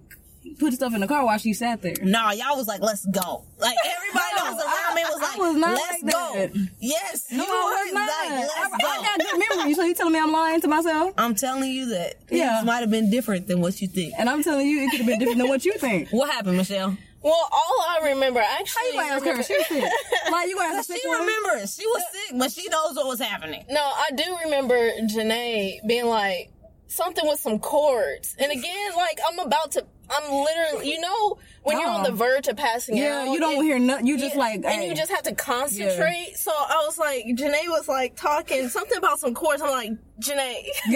putting 0.58 0.76
stuff 0.76 0.94
in 0.94 1.00
the 1.00 1.06
car 1.08 1.24
while 1.24 1.38
she 1.38 1.52
sat 1.52 1.82
there. 1.82 1.94
Nah, 2.02 2.30
y'all 2.32 2.56
was 2.56 2.66
like, 2.68 2.80
let's 2.80 3.04
go. 3.06 3.44
Like 3.58 3.76
everybody 3.84 4.24
that 4.36 4.52
was 4.54 4.64
around 4.64 4.94
me 4.94 5.02
was 5.02 5.18
I 5.18 5.30
like, 5.30 5.38
was 5.38 5.56
not 5.56 5.74
let's 5.74 6.02
like 6.02 6.12
go. 6.12 6.32
that. 6.34 6.68
Yes, 6.80 7.26
No, 7.32 7.44
I 7.44 7.46
was 7.46 7.84
was 7.84 7.92
not. 7.94 8.08
like, 8.08 8.30
let's 8.30 8.74
I, 8.74 8.78
go. 8.78 8.88
I 8.88 9.02
got 9.02 9.18
good 9.18 9.56
memory. 9.56 9.74
So 9.74 9.82
you 9.84 9.94
telling 9.94 10.12
me 10.12 10.18
I'm 10.20 10.32
lying 10.32 10.60
to 10.62 10.68
myself? 10.68 11.14
I'm 11.18 11.34
telling 11.34 11.70
you 11.70 11.86
that 11.90 12.14
Yeah. 12.30 12.54
things 12.54 12.66
might 12.66 12.80
have 12.80 12.90
been 12.90 13.10
different 13.10 13.46
than 13.48 13.60
what 13.60 13.80
you 13.80 13.88
think. 13.88 14.14
And 14.18 14.28
I'm 14.28 14.42
telling 14.42 14.66
you, 14.66 14.82
it 14.82 14.90
could 14.90 14.98
have 15.00 15.06
been 15.06 15.18
different 15.18 15.38
than 15.38 15.48
what 15.48 15.64
you 15.64 15.74
think. 15.74 16.10
What 16.10 16.30
happened, 16.30 16.56
Michelle? 16.56 16.96
Well, 17.22 17.48
all 17.50 17.84
I 17.88 18.10
remember 18.10 18.40
actually. 18.40 18.96
How 18.96 19.14
you 19.14 19.20
gonna 19.20 19.38
ask 19.38 19.48
her? 19.48 19.56
She 19.56 19.64
sick. 19.64 19.92
Like 20.30 20.48
you 20.48 20.56
gonna 20.56 20.76
ask 20.76 20.88
her 20.90 20.96
She 20.96 21.10
remembers. 21.10 21.74
She 21.74 21.86
was 21.86 22.02
sick, 22.12 22.38
but 22.38 22.52
she 22.52 22.68
knows 22.68 22.96
what 22.96 23.06
was 23.06 23.20
happening. 23.20 23.64
No, 23.68 23.80
I 23.80 24.08
do 24.14 24.36
remember 24.44 24.74
Janae 25.02 25.78
being 25.86 26.06
like 26.06 26.50
something 26.86 27.26
with 27.26 27.40
some 27.40 27.58
chords, 27.58 28.36
and 28.38 28.50
again, 28.52 28.90
like 28.96 29.18
I'm 29.28 29.38
about 29.40 29.72
to. 29.72 29.86
I'm 30.10 30.32
literally, 30.32 30.90
you 30.90 31.00
know, 31.00 31.38
when 31.62 31.78
you're 31.78 31.88
on 31.90 32.02
the 32.02 32.08
Uh-uh. 32.10 32.16
verge 32.16 32.48
of 32.48 32.56
passing 32.56 32.96
Yeah, 32.96 33.20
out. 33.22 33.30
you 33.32 33.38
don't 33.40 33.56
and- 33.56 33.64
hear 33.64 33.78
nothing. 33.78 34.06
You 34.06 34.16
just 34.18 34.34
Yeah, 34.34 34.40
like, 34.40 34.64
and 34.64 34.84
you 34.84 34.94
just 34.94 35.10
have 35.10 35.22
to 35.24 35.34
concentrate. 35.34 36.34
So 36.36 36.50
I 36.50 36.82
was 36.86 36.96
like, 36.98 37.24
Janae 37.26 37.68
was 37.68 37.88
like 37.88 38.16
talking 38.16 38.68
something 38.68 38.96
about 38.96 39.20
some 39.20 39.34
chords. 39.34 39.60
I'm 39.62 39.70
like, 39.70 39.90
Janae. 40.20 40.64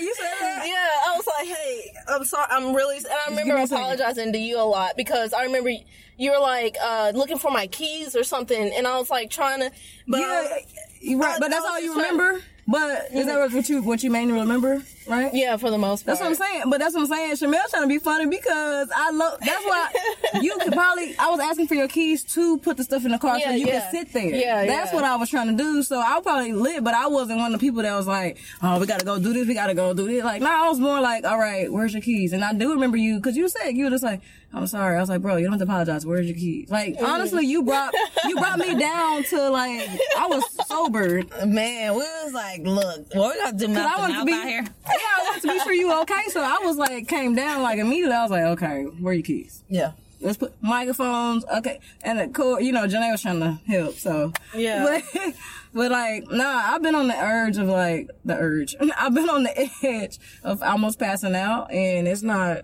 You 0.00 0.14
said 0.14 0.30
that. 0.40 0.62
Yeah, 0.64 1.10
I 1.12 1.16
was 1.16 1.26
like, 1.26 1.48
hey, 1.48 1.92
I'm 2.08 2.24
sorry, 2.24 2.46
I'm 2.50 2.72
really, 2.74 2.98
and 2.98 3.06
I 3.08 3.30
remember 3.30 3.54
me 3.56 3.62
a 3.62 3.66
second. 3.66 3.82
apologizing 3.84 4.32
to 4.32 4.38
you 4.38 4.60
a 4.60 4.62
lot 4.62 4.96
because 4.96 5.32
I 5.32 5.42
remember 5.44 5.70
you 6.16 6.30
were 6.30 6.38
like 6.38 6.76
uh, 6.80 7.10
looking 7.16 7.38
for 7.38 7.50
my 7.50 7.66
keys 7.66 8.14
or 8.14 8.22
something, 8.22 8.72
and 8.76 8.86
I 8.86 8.96
was 8.98 9.10
like 9.10 9.28
trying 9.30 9.58
to, 9.60 9.72
but 10.06 10.20
Yeah, 10.20 10.56
you're 11.00 11.18
right. 11.18 11.34
I- 11.34 11.38
But 11.40 11.50
that's 11.50 11.64
I 11.64 11.68
all 11.68 11.80
you 11.80 11.86
just 11.94 11.98
trying- 11.98 12.16
remember. 12.16 12.44
But 12.68 13.08
is 13.14 13.24
that 13.24 13.50
what 13.50 13.68
you 13.70 13.82
what 13.82 14.02
you 14.02 14.10
mainly 14.10 14.38
remember? 14.38 14.82
Right. 15.06 15.32
yeah, 15.32 15.56
for 15.56 15.70
the 15.70 15.78
most 15.78 16.04
part. 16.04 16.18
That's 16.18 16.20
what 16.20 16.28
I'm 16.28 16.34
saying. 16.34 16.64
But 16.68 16.80
that's 16.80 16.94
what 16.94 17.00
I'm 17.00 17.06
saying. 17.06 17.36
Chanel 17.36 17.66
trying 17.70 17.84
to 17.84 17.88
be 17.88 17.98
funny 17.98 18.26
because 18.26 18.90
I 18.94 19.10
love. 19.10 19.40
That's 19.40 19.64
why 19.64 19.90
you 20.42 20.54
could 20.60 20.74
probably. 20.74 21.16
I 21.18 21.30
was 21.30 21.40
asking 21.40 21.68
for 21.68 21.74
your 21.76 21.88
keys 21.88 22.24
to 22.34 22.58
put 22.58 22.76
the 22.76 22.84
stuff 22.84 23.06
in 23.06 23.12
the 23.12 23.18
car 23.18 23.40
so 23.40 23.50
you 23.52 23.66
yeah. 23.66 23.80
could 23.80 23.90
sit 23.90 24.12
there. 24.12 24.34
Yeah, 24.34 24.66
That's 24.66 24.90
yeah. 24.90 24.96
what 24.96 25.04
I 25.04 25.16
was 25.16 25.30
trying 25.30 25.56
to 25.56 25.56
do. 25.56 25.82
So 25.82 25.98
I 25.98 26.20
probably 26.22 26.52
lit, 26.52 26.84
but 26.84 26.92
I 26.92 27.06
wasn't 27.06 27.38
one 27.38 27.54
of 27.54 27.58
the 27.58 27.66
people 27.66 27.82
that 27.82 27.94
was 27.94 28.06
like, 28.06 28.36
"Oh, 28.62 28.78
we 28.78 28.86
gotta 28.86 29.06
go 29.06 29.18
do 29.18 29.32
this. 29.32 29.48
We 29.48 29.54
gotta 29.54 29.74
go 29.74 29.94
do 29.94 30.06
this." 30.06 30.22
Like, 30.22 30.42
no, 30.42 30.50
I 30.50 30.68
was 30.68 30.78
more 30.78 31.00
like, 31.00 31.24
"All 31.24 31.38
right, 31.38 31.72
where's 31.72 31.94
your 31.94 32.02
keys?" 32.02 32.34
And 32.34 32.44
I 32.44 32.52
do 32.52 32.72
remember 32.72 32.98
you 32.98 33.16
because 33.16 33.34
you 33.34 33.48
said 33.48 33.70
you 33.70 33.84
were 33.84 33.90
just 33.90 34.04
like, 34.04 34.20
"I'm 34.52 34.66
sorry." 34.66 34.96
I 34.96 35.00
was 35.00 35.08
like, 35.08 35.20
"Bro, 35.22 35.36
you 35.36 35.44
don't 35.44 35.52
have 35.52 35.60
to 35.60 35.64
apologize. 35.64 36.04
Where's 36.06 36.26
your 36.26 36.36
keys?" 36.36 36.70
Like, 36.70 36.96
honestly, 37.00 37.46
you 37.46 37.62
brought 37.62 37.92
you 38.26 38.36
brought 38.36 38.58
me 38.58 38.74
down 38.78 39.24
to 39.24 39.50
like 39.50 39.88
I 40.18 40.26
was 40.26 40.44
sober 40.66 41.22
Man, 41.46 41.92
we 41.92 41.98
was 42.00 42.32
like, 42.32 42.60
look, 42.64 43.06
well, 43.14 43.30
we 43.30 43.36
got 43.36 43.50
to 43.52 43.56
do 43.66 43.68
nothing 43.68 44.00
wanted 44.02 44.14
to 44.14 44.20
out 44.20 44.26
be, 44.26 44.32
out 44.32 44.46
here. 44.46 44.62
yeah, 44.86 44.92
I 44.92 45.22
wanted 45.24 45.42
to 45.42 45.48
be 45.48 45.58
sure 45.60 45.72
you 45.72 46.00
okay. 46.02 46.22
So 46.28 46.40
I 46.42 46.58
was 46.62 46.76
like, 46.76 47.08
came 47.08 47.34
down 47.34 47.62
like 47.62 47.78
immediately. 47.78 48.14
I 48.14 48.22
was 48.22 48.30
like, 48.30 48.44
okay, 48.44 48.84
where 49.00 49.10
are 49.12 49.14
your 49.14 49.22
keys? 49.22 49.62
Yeah. 49.68 49.92
Let's 50.20 50.36
put 50.36 50.52
microphones. 50.60 51.44
Okay, 51.44 51.78
and 52.02 52.18
the 52.18 52.26
cool, 52.28 52.60
you 52.60 52.72
know, 52.72 52.86
Janae 52.88 53.12
was 53.12 53.22
trying 53.22 53.38
to 53.38 53.52
help. 53.68 53.94
So 53.94 54.32
Yeah. 54.54 55.00
but 55.14 55.34
but 55.72 55.90
like, 55.92 56.28
nah, 56.30 56.44
I've 56.72 56.82
been 56.82 56.96
on 56.96 57.06
the 57.06 57.16
urge 57.16 57.56
of 57.56 57.68
like 57.68 58.10
the 58.24 58.34
urge. 58.36 58.74
I've 58.98 59.14
been 59.14 59.30
on 59.30 59.44
the 59.44 59.70
edge 59.84 60.18
of 60.42 60.60
almost 60.62 60.98
passing 60.98 61.36
out, 61.36 61.70
and 61.72 62.08
it's 62.08 62.22
not. 62.22 62.62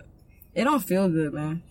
It 0.55 0.63
don't 0.63 0.79
feel 0.83 1.09
good, 1.09 1.33
man. 1.33 1.61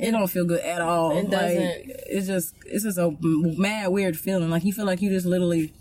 It 0.00 0.10
don't 0.10 0.28
feel 0.28 0.44
good 0.44 0.60
at 0.60 0.80
all. 0.80 1.16
It 1.16 1.30
doesn't. 1.30 1.90
it's 2.06 2.26
just 2.26 2.54
it's 2.66 2.84
just 2.84 2.98
a 2.98 3.16
mad 3.20 3.88
weird 3.88 4.18
feeling. 4.18 4.50
Like 4.50 4.64
you 4.64 4.72
feel 4.72 4.84
like 4.84 5.00
you 5.00 5.10
just 5.10 5.26
literally 5.26 5.72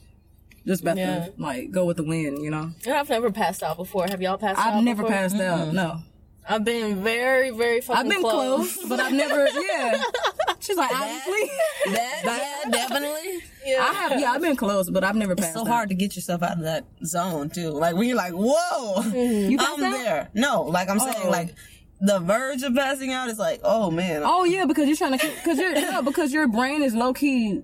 just 0.66 0.82
about 0.82 0.98
Yeah. 0.98 1.26
to 1.26 1.34
like 1.38 1.72
go 1.72 1.86
with 1.86 1.98
the 1.98 2.04
wind, 2.04 2.42
you 2.44 2.50
know. 2.50 2.72
And 2.86 2.94
I've 2.96 3.10
never 3.10 3.32
passed 3.32 3.64
out 3.64 3.78
before. 3.78 4.06
Have 4.10 4.22
y'all 4.22 4.38
passed 4.38 4.60
out? 4.60 4.76
I've 4.76 4.84
never 4.84 5.04
before? 5.04 5.16
passed 5.16 5.36
out. 5.36 5.74
No, 5.74 6.00
I've 6.48 6.64
been 6.64 7.04
very, 7.04 7.52
very 7.52 7.82
fucking 7.82 8.00
I've 8.06 8.10
been 8.10 8.22
close, 8.22 8.78
but 8.88 9.00
I've 9.00 9.14
never. 9.14 9.48
Yeah, 9.70 10.02
she's 10.60 10.78
like 10.78 10.92
obviously. 10.94 11.50
That, 11.94 12.22
yeah, 12.66 12.70
definitely. 12.72 13.40
Yeah. 13.66 13.82
I 13.82 13.94
have. 13.94 14.20
Yeah, 14.20 14.32
I've 14.32 14.42
been 14.42 14.56
close, 14.56 14.90
but 14.90 15.04
I've 15.04 15.16
never 15.16 15.36
passed. 15.36 15.50
It's 15.50 15.56
so 15.58 15.62
out. 15.62 15.68
hard 15.68 15.90
to 15.90 15.96
get 15.96 16.16
yourself 16.16 16.42
out 16.42 16.54
of 16.58 16.64
that 16.64 16.86
zone 17.06 17.50
too. 17.50 17.70
Like 17.70 17.96
when 17.96 18.08
you're 18.08 18.18
like, 18.18 18.34
whoa, 18.34 19.02
mm-hmm. 19.04 19.52
You 19.52 19.58
passed 19.58 19.78
I'm 19.80 19.84
out? 19.86 19.92
there. 19.92 20.30
No, 20.34 20.64
like 20.64 20.90
I'm 20.90 21.00
oh. 21.00 21.12
saying, 21.12 21.28
Oh. 21.28 21.30
like 21.30 21.54
the 22.02 22.20
verge 22.20 22.64
of 22.64 22.76
passing 22.76 23.12
out 23.12 23.30
is 23.30 23.40
like, 23.40 23.62
oh 23.64 23.90
man. 23.92 24.24
Oh 24.26 24.44
yeah, 24.44 24.66
because 24.66 24.88
you're 24.88 24.98
trying 24.98 25.18
to. 25.18 25.26
Because 25.28 25.58
you're 25.58 25.74
no, 25.92 26.02
because 26.02 26.34
your 26.34 26.48
brain 26.48 26.82
is 26.84 26.94
low 26.96 27.14
key 27.14 27.62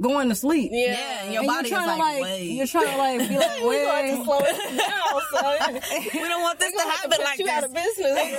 going 0.00 0.28
to 0.30 0.34
sleep. 0.34 0.70
Yeah. 0.72 0.86
Yeah, 0.92 1.22
and 1.24 1.32
your 1.32 1.42
And 1.42 1.48
body 1.48 1.68
you're 1.68 1.78
is 1.78 1.84
trying 1.84 1.98
like, 1.98 2.16
to 2.16 2.22
like, 2.22 2.22
wait. 2.22 2.42
you're 2.52 2.66
trying 2.66 2.86
to 2.86 2.96
like 2.96 3.28
be 3.28 3.36
like, 3.44 3.60
we 3.60 3.76
going 3.76 4.06
to 4.06 4.12
wait. 4.18 4.24
slow 4.24 4.38
it 4.40 4.78
down, 4.88 5.20
son. 5.32 5.74
we 6.14 6.20
don't 6.28 6.42
want 6.42 6.58
this 6.58 6.72
to 6.72 6.80
happen 6.82 7.10
Put 7.10 7.20
like 7.20 7.38
you 7.38 7.48
out 7.48 7.64
of 7.64 7.72
this. 7.74 7.96
business. 7.96 8.38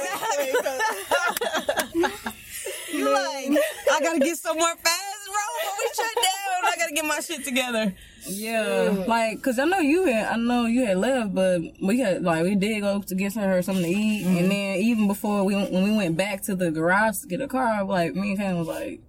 You 2.93 3.11
like, 3.11 3.59
I 3.91 3.99
gotta 4.01 4.19
get 4.19 4.37
somewhere 4.37 4.75
fast, 4.83 5.25
bro. 5.25 5.35
But 5.63 5.73
we 5.79 5.85
shut 5.95 6.15
down. 6.15 6.71
I 6.71 6.75
gotta 6.77 6.93
get 6.93 7.05
my 7.05 7.19
shit 7.19 7.43
together. 7.43 7.93
Yeah, 8.25 9.03
like, 9.07 9.41
cause 9.41 9.59
I 9.59 9.65
know 9.65 9.79
you 9.79 10.05
had, 10.05 10.31
I 10.33 10.35
know 10.37 10.65
you 10.65 10.85
had 10.85 10.97
left, 10.97 11.33
but 11.35 11.59
we 11.81 11.99
had 11.99 12.23
like 12.23 12.43
we 12.43 12.55
did 12.55 12.79
go 12.81 13.01
to 13.01 13.15
get 13.15 13.33
her 13.33 13.61
something 13.61 13.83
to 13.83 13.89
eat, 13.89 14.25
Mm-hmm. 14.25 14.37
and 14.37 14.51
then 14.51 14.77
even 14.77 15.07
before 15.07 15.43
we 15.43 15.55
when 15.55 15.83
we 15.83 15.91
went 15.95 16.15
back 16.15 16.41
to 16.43 16.55
the 16.55 16.71
garage 16.71 17.17
to 17.19 17.27
get 17.27 17.41
a 17.41 17.47
car, 17.47 17.83
like 17.83 18.15
me 18.15 18.31
and 18.31 18.39
Kane 18.39 18.57
was 18.57 18.67
like. 18.67 19.01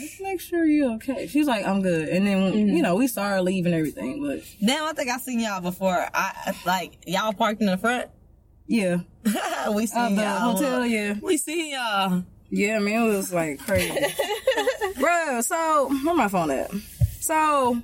Let's 0.00 0.20
make 0.20 0.40
sure 0.40 0.64
you're 0.64 0.92
okay. 0.94 1.26
She's 1.26 1.46
like, 1.46 1.64
I'm 1.66 1.82
good. 1.82 2.08
And 2.08 2.26
then, 2.26 2.38
Mm-hmm. 2.52 2.76
you 2.76 2.82
know, 2.82 2.96
we 2.96 3.06
saw 3.06 3.28
her 3.28 3.42
leave 3.42 3.66
and 3.66 3.74
everything, 3.74 4.22
but 4.26 4.40
Damn, 4.66 4.84
I 4.84 4.92
think 4.94 5.10
I 5.10 5.18
seen 5.18 5.38
y'all 5.38 5.60
before. 5.60 6.08
I 6.14 6.54
like 6.64 6.94
y'all 7.06 7.32
parked 7.34 7.60
in 7.60 7.66
the 7.66 7.76
front. 7.76 8.10
yeah. 8.66 9.00
we 9.70 9.86
seen 9.86 10.02
Of 10.02 10.16
the 10.16 10.22
y'all. 10.22 10.38
hotel, 10.56 10.86
yeah. 10.86 11.14
We 11.22 11.36
seen 11.36 11.72
y'all. 11.72 12.24
Yeah, 12.50 12.78
man, 12.78 13.08
it 13.08 13.16
was 13.16 13.32
like 13.32 13.58
crazy. 13.58 14.14
Bro, 15.00 15.40
so 15.42 15.88
where 16.04 16.14
my 16.14 16.28
phone 16.28 16.50
at? 16.50 16.70
So, 17.20 17.82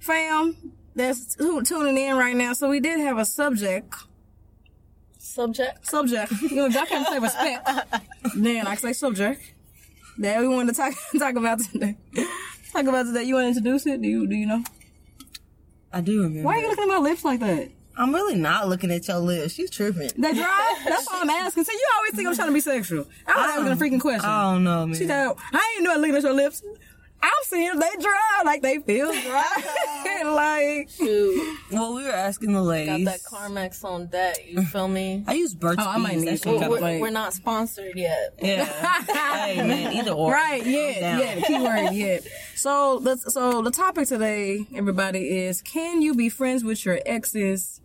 fam, 0.00 0.56
that's 0.94 1.34
who 1.36 1.62
tuning 1.62 1.96
in 1.96 2.16
right 2.16 2.36
now. 2.36 2.52
So 2.52 2.68
we 2.68 2.80
did 2.80 3.00
have 3.00 3.18
a 3.18 3.24
subject. 3.24 3.94
Subject. 5.18 5.86
Subject. 5.86 6.32
You 6.42 6.56
know, 6.56 6.66
y'all 6.66 6.86
can't 6.86 7.06
say 7.06 7.18
respect. 7.18 7.68
then 8.36 8.66
I 8.66 8.74
say 8.74 8.92
subject. 8.92 9.54
That 10.18 10.40
we 10.40 10.48
wanted 10.48 10.74
to 10.74 10.80
talk 10.80 10.94
talk 11.18 11.36
about 11.36 11.60
today. 11.60 11.96
Talk 12.72 12.86
about 12.86 13.06
today. 13.06 13.22
You 13.22 13.34
want 13.34 13.44
to 13.44 13.48
introduce 13.48 13.86
it? 13.86 14.02
Do 14.02 14.08
you 14.08 14.26
do 14.26 14.34
you 14.34 14.46
know? 14.46 14.64
I 15.92 16.00
do 16.00 16.22
remember. 16.22 16.42
Why 16.42 16.56
are 16.56 16.58
you 16.58 16.68
looking 16.68 16.84
at 16.84 16.88
my 16.88 16.98
lips 16.98 17.24
like 17.24 17.40
that? 17.40 17.70
I'm 18.00 18.14
really 18.14 18.34
not 18.36 18.66
looking 18.66 18.90
at 18.90 19.06
your 19.08 19.18
lips. 19.18 19.58
You 19.58 19.68
tripping. 19.68 20.10
They 20.16 20.32
dry? 20.32 20.82
That's 20.86 21.06
all 21.08 21.20
I'm 21.20 21.28
asking. 21.28 21.64
See, 21.64 21.72
you 21.72 21.86
always 21.96 22.12
think 22.14 22.28
I'm 22.28 22.34
trying 22.34 22.48
to 22.48 22.54
be 22.54 22.60
sexual. 22.60 23.06
I 23.26 23.36
was 23.36 23.50
asking 23.50 23.66
a 23.68 23.72
um, 23.72 23.78
freaking 23.78 24.00
question. 24.00 24.24
I 24.28 24.52
don't 24.54 24.64
know, 24.64 24.86
man. 24.86 24.96
She 24.96 25.06
said, 25.06 25.34
I 25.52 25.74
ain't 25.76 25.84
doing 25.84 25.98
looking 25.98 26.16
at 26.16 26.22
your 26.22 26.32
lips. 26.32 26.62
I'm 27.22 27.30
seeing 27.42 27.78
they 27.78 27.90
dry, 28.00 28.42
like 28.46 28.62
they 28.62 28.78
feel 28.78 29.12
dry. 29.12 30.22
like, 30.24 30.96
Dude, 30.96 31.58
well, 31.70 31.94
we 31.94 32.04
were 32.04 32.10
asking 32.10 32.54
the 32.54 32.62
ladies. 32.62 33.04
got 33.04 33.12
ladies. 33.12 33.22
that 33.22 33.30
Carmex 33.30 33.84
on 33.84 34.06
deck. 34.06 34.38
You 34.48 34.62
feel 34.62 34.88
me? 34.88 35.22
I 35.28 35.34
use 35.34 35.54
Burt's 35.54 35.82
Oh, 35.84 35.88
I 35.90 35.98
might 35.98 36.16
need 36.16 36.28
That 36.28 36.40
some. 36.40 36.58
We're, 36.58 36.70
we're, 36.70 36.80
like- 36.80 37.00
we're 37.02 37.10
not 37.10 37.34
sponsored 37.34 37.92
yet. 37.94 38.34
Yeah. 38.40 38.64
hey, 39.44 39.56
man, 39.56 39.92
either 39.92 40.12
or. 40.12 40.32
right, 40.32 40.64
yeah, 40.64 41.00
down. 41.00 41.20
yeah, 41.20 41.34
the 41.34 41.42
keyword, 41.42 41.92
yeah. 41.92 42.18
So, 42.54 43.00
the, 43.00 43.18
so 43.18 43.60
the 43.60 43.70
topic 43.70 44.08
today, 44.08 44.66
everybody, 44.74 45.40
is 45.40 45.60
can 45.60 46.00
you 46.00 46.14
be 46.14 46.30
friends 46.30 46.64
with 46.64 46.86
your 46.86 47.00
exes? 47.04 47.79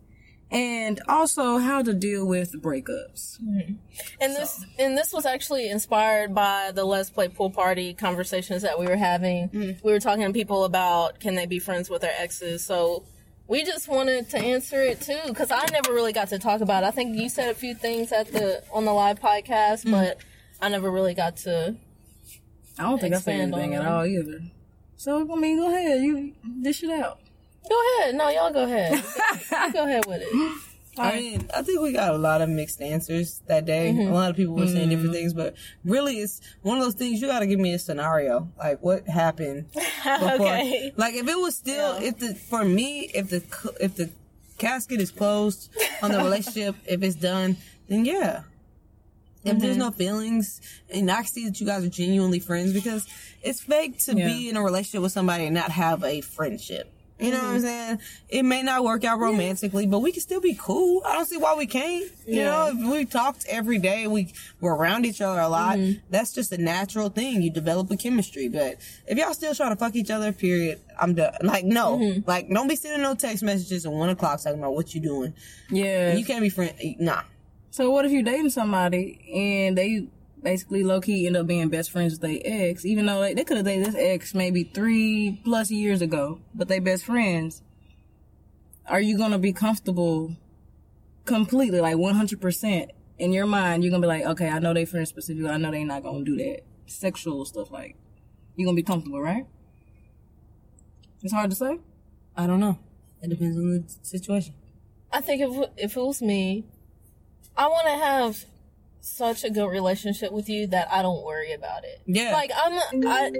And 0.55 1.01
also 1.09 1.57
how 1.57 1.81
to 1.81 1.93
deal 1.93 2.25
with 2.25 2.53
breakups. 2.61 3.41
Mm-hmm. 3.41 3.73
And 4.21 4.35
this 4.35 4.65
and 4.79 4.97
this 4.97 5.11
was 5.11 5.25
actually 5.25 5.69
inspired 5.69 6.33
by 6.33 6.71
the 6.73 6.85
Let's 6.85 7.09
Play 7.09 7.27
Pool 7.27 7.49
Party 7.49 7.93
conversations 7.93 8.61
that 8.61 8.79
we 8.79 8.87
were 8.87 8.95
having. 8.95 9.49
Mm. 9.49 9.83
We 9.83 9.91
were 9.91 9.99
talking 9.99 10.25
to 10.25 10.31
people 10.31 10.63
about 10.63 11.19
can 11.19 11.35
they 11.35 11.45
be 11.45 11.59
friends 11.59 11.89
with 11.89 12.03
their 12.03 12.13
exes. 12.17 12.65
So 12.65 13.03
we 13.47 13.65
just 13.65 13.89
wanted 13.89 14.29
to 14.29 14.37
answer 14.37 14.81
it 14.81 15.01
too 15.01 15.19
because 15.27 15.51
I 15.51 15.65
never 15.73 15.93
really 15.93 16.13
got 16.13 16.29
to 16.29 16.39
talk 16.39 16.61
about 16.61 16.83
it. 16.83 16.87
I 16.87 16.91
think 16.91 17.19
you 17.19 17.27
said 17.27 17.49
a 17.49 17.55
few 17.55 17.75
things 17.75 18.13
at 18.13 18.31
the 18.31 18.63
on 18.71 18.85
the 18.85 18.93
live 18.93 19.19
podcast, 19.19 19.83
mm. 19.83 19.91
but 19.91 20.19
I 20.61 20.69
never 20.69 20.89
really 20.89 21.15
got 21.15 21.35
to. 21.37 21.75
I 22.79 22.83
don't 22.83 23.01
think 23.01 23.13
I 23.13 23.19
said 23.19 23.41
anything 23.41 23.73
at 23.73 23.85
all 23.85 24.05
either. 24.05 24.39
So, 24.95 25.29
I 25.31 25.35
mean, 25.35 25.57
go 25.57 25.67
ahead. 25.67 26.01
You 26.01 26.33
dish 26.61 26.83
it 26.83 26.89
out. 26.89 27.19
Go 27.69 27.81
ahead. 27.99 28.15
No, 28.15 28.29
y'all 28.29 28.51
go 28.51 28.63
ahead. 28.63 29.03
You 29.51 29.73
go 29.73 29.85
ahead 29.85 30.05
with 30.05 30.21
it. 30.21 30.61
I 30.97 31.15
mean, 31.15 31.49
I 31.53 31.61
think 31.61 31.81
we 31.81 31.91
got 31.91 32.13
a 32.13 32.17
lot 32.17 32.41
of 32.41 32.49
mixed 32.49 32.81
answers 32.81 33.41
that 33.47 33.65
day. 33.65 33.91
Mm-hmm. 33.91 34.11
A 34.11 34.13
lot 34.13 34.29
of 34.29 34.37
people 34.37 34.55
were 34.55 34.67
saying 34.67 34.89
different 34.89 35.11
mm-hmm. 35.11 35.13
things, 35.13 35.33
but 35.33 35.55
really, 35.83 36.19
it's 36.19 36.39
one 36.61 36.77
of 36.77 36.83
those 36.83 36.93
things. 36.93 37.21
You 37.21 37.27
got 37.27 37.39
to 37.39 37.47
give 37.47 37.59
me 37.59 37.73
a 37.73 37.79
scenario, 37.79 38.49
like 38.57 38.81
what 38.81 39.07
happened. 39.07 39.65
Okay. 40.05 40.93
Like 40.95 41.15
if 41.15 41.27
it 41.27 41.35
was 41.35 41.55
still, 41.55 41.95
if 41.95 42.19
the 42.19 42.35
for 42.35 42.63
me, 42.63 43.09
if 43.15 43.29
the 43.29 43.43
if 43.81 43.95
the 43.95 44.11
casket 44.59 45.01
is 45.01 45.09
closed 45.09 45.71
on 46.03 46.11
the 46.11 46.19
relationship, 46.19 46.75
if 46.85 47.01
it's 47.01 47.15
done, 47.15 47.57
then 47.87 48.05
yeah. 48.05 48.43
If 49.43 49.59
there's 49.59 49.77
mm-hmm. 49.77 49.79
no 49.79 49.91
feelings, 49.91 50.61
and 50.91 51.09
I 51.09 51.23
see 51.23 51.45
that 51.45 51.59
you 51.59 51.65
guys 51.65 51.83
are 51.83 51.89
genuinely 51.89 52.39
friends, 52.39 52.71
because 52.71 53.07
it's 53.41 53.61
fake 53.61 53.97
to 54.05 54.15
Yeah. 54.15 54.27
be 54.27 54.49
in 54.49 54.57
a 54.57 54.63
relationship 54.63 55.01
with 55.01 55.11
somebody 55.11 55.45
and 55.45 55.55
not 55.55 55.71
have 55.71 56.03
a 56.03 56.21
friendship. 56.21 56.91
You 57.19 57.31
know 57.31 57.37
what 57.37 57.45
I'm 57.45 57.55
mm-hmm. 57.55 57.65
saying? 57.65 57.99
It 58.27 58.43
may 58.43 58.61
not 58.61 58.83
work 58.83 59.05
out 59.05 59.19
romantically, 59.19 59.87
but 59.87 59.99
we 59.99 60.11
can 60.11 60.21
still 60.21 60.41
be 60.41 60.53
cool. 60.53 61.01
I 61.05 61.13
don't 61.13 61.25
see 61.25 61.37
why 61.37 61.55
we 61.55 61.65
can't. 61.65 62.11
You 62.27 62.43
know, 62.43 62.67
if 62.73 62.91
we 62.91 63.05
talked 63.05 63.45
every 63.47 63.77
day, 63.77 64.05
we 64.07 64.33
we're 64.59 64.75
around 64.75 65.05
each 65.05 65.21
other 65.21 65.39
a 65.39 65.47
lot. 65.47 65.77
Mm-hmm. 65.77 65.99
That's 66.09 66.33
just 66.33 66.51
a 66.51 66.57
natural 66.57 67.07
thing. 67.07 67.41
You 67.41 67.51
develop 67.51 67.89
a 67.89 67.95
chemistry. 67.95 68.49
But 68.49 68.79
if 69.07 69.17
y'all 69.17 69.33
still 69.33 69.55
trying 69.55 69.69
to 69.69 69.77
fuck 69.77 69.95
each 69.95 70.11
other, 70.11 70.33
period, 70.33 70.81
I'm 70.99 71.13
done. 71.13 71.33
Like 71.41 71.63
no, 71.63 71.97
mm-hmm. 71.99 72.29
like 72.29 72.49
don't 72.49 72.67
be 72.67 72.75
sending 72.75 73.01
no 73.01 73.15
text 73.15 73.43
messages 73.43 73.85
at 73.85 73.93
one 73.93 74.09
o'clock 74.09 74.41
talking 74.41 74.59
about 74.59 74.75
what 74.75 74.93
you 74.93 74.99
doing. 74.99 75.33
Yeah. 75.69 76.15
You 76.15 76.25
can't 76.25 76.41
be 76.41 76.49
friend. 76.49 76.73
Nah. 76.99 77.21
So 77.71 77.91
what 77.91 78.05
if 78.05 78.11
you 78.11 78.23
dating 78.23 78.49
somebody 78.49 79.19
and 79.33 79.77
they 79.77 80.07
basically 80.45 80.83
low 80.83 81.01
key 81.01 81.25
end 81.25 81.35
up 81.35 81.47
being 81.47 81.67
best 81.69 81.91
friends 81.91 82.13
with 82.13 82.21
their 82.21 82.39
ex, 82.45 82.85
even 82.85 83.07
though 83.07 83.19
they, 83.19 83.33
they 83.33 83.43
could 83.43 83.57
have 83.57 83.65
dated 83.65 83.87
this 83.87 83.95
ex 83.97 84.33
maybe 84.35 84.63
three 84.63 85.41
plus 85.43 85.71
years 85.71 86.01
ago, 86.01 86.39
but 86.53 86.67
they 86.67 86.79
best 86.79 87.03
friends. 87.03 87.63
Are 88.85 89.01
you 89.01 89.17
gonna 89.17 89.39
be 89.39 89.51
comfortable 89.51 90.35
completely, 91.25 91.81
like 91.81 91.97
one 91.97 92.13
hundred 92.13 92.39
percent 92.39 92.91
in 93.17 93.33
your 93.33 93.47
mind? 93.47 93.83
You're 93.83 93.89
gonna 93.89 94.01
be 94.01 94.07
like, 94.07 94.25
okay, 94.25 94.47
I 94.47 94.59
know 94.59 94.73
they 94.73 94.85
friends 94.85 95.09
specifically. 95.09 95.49
I 95.49 95.57
know 95.57 95.71
they 95.71 95.83
not 95.83 96.03
gonna 96.03 96.23
do 96.23 96.37
that 96.37 96.61
sexual 96.85 97.43
stuff. 97.45 97.71
Like, 97.71 97.97
you 98.55 98.65
gonna 98.65 98.75
be 98.75 98.83
comfortable, 98.83 99.19
right? 99.19 99.47
It's 101.23 101.33
hard 101.33 101.49
to 101.49 101.55
say. 101.55 101.79
I 102.37 102.45
don't 102.45 102.59
know. 102.59 102.77
It 103.23 103.29
depends 103.31 103.57
on 103.57 103.71
the 103.71 103.83
situation. 104.03 104.53
I 105.11 105.21
think 105.21 105.41
if 105.41 105.69
if 105.75 105.97
it 105.97 106.01
was 106.01 106.21
me, 106.21 106.65
I 107.57 107.67
want 107.67 107.87
to 107.87 108.05
have 108.05 108.45
such 109.05 109.43
a 109.43 109.49
good 109.51 109.67
relationship 109.69 110.31
with 110.31 110.49
you 110.49 110.65
that 110.67 110.91
I 110.91 111.01
don't 111.03 111.23
worry 111.23 111.53
about 111.53 111.83
it. 111.83 112.01
Yeah. 112.07 112.33
Like 112.33 112.49
I'm, 112.55 112.79
I 113.07 113.31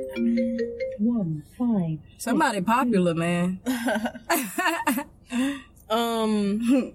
One 0.99 1.43
five. 1.57 1.97
Somebody 2.19 2.61
popular, 2.61 3.15
man. 3.15 3.59
um, 5.89 6.93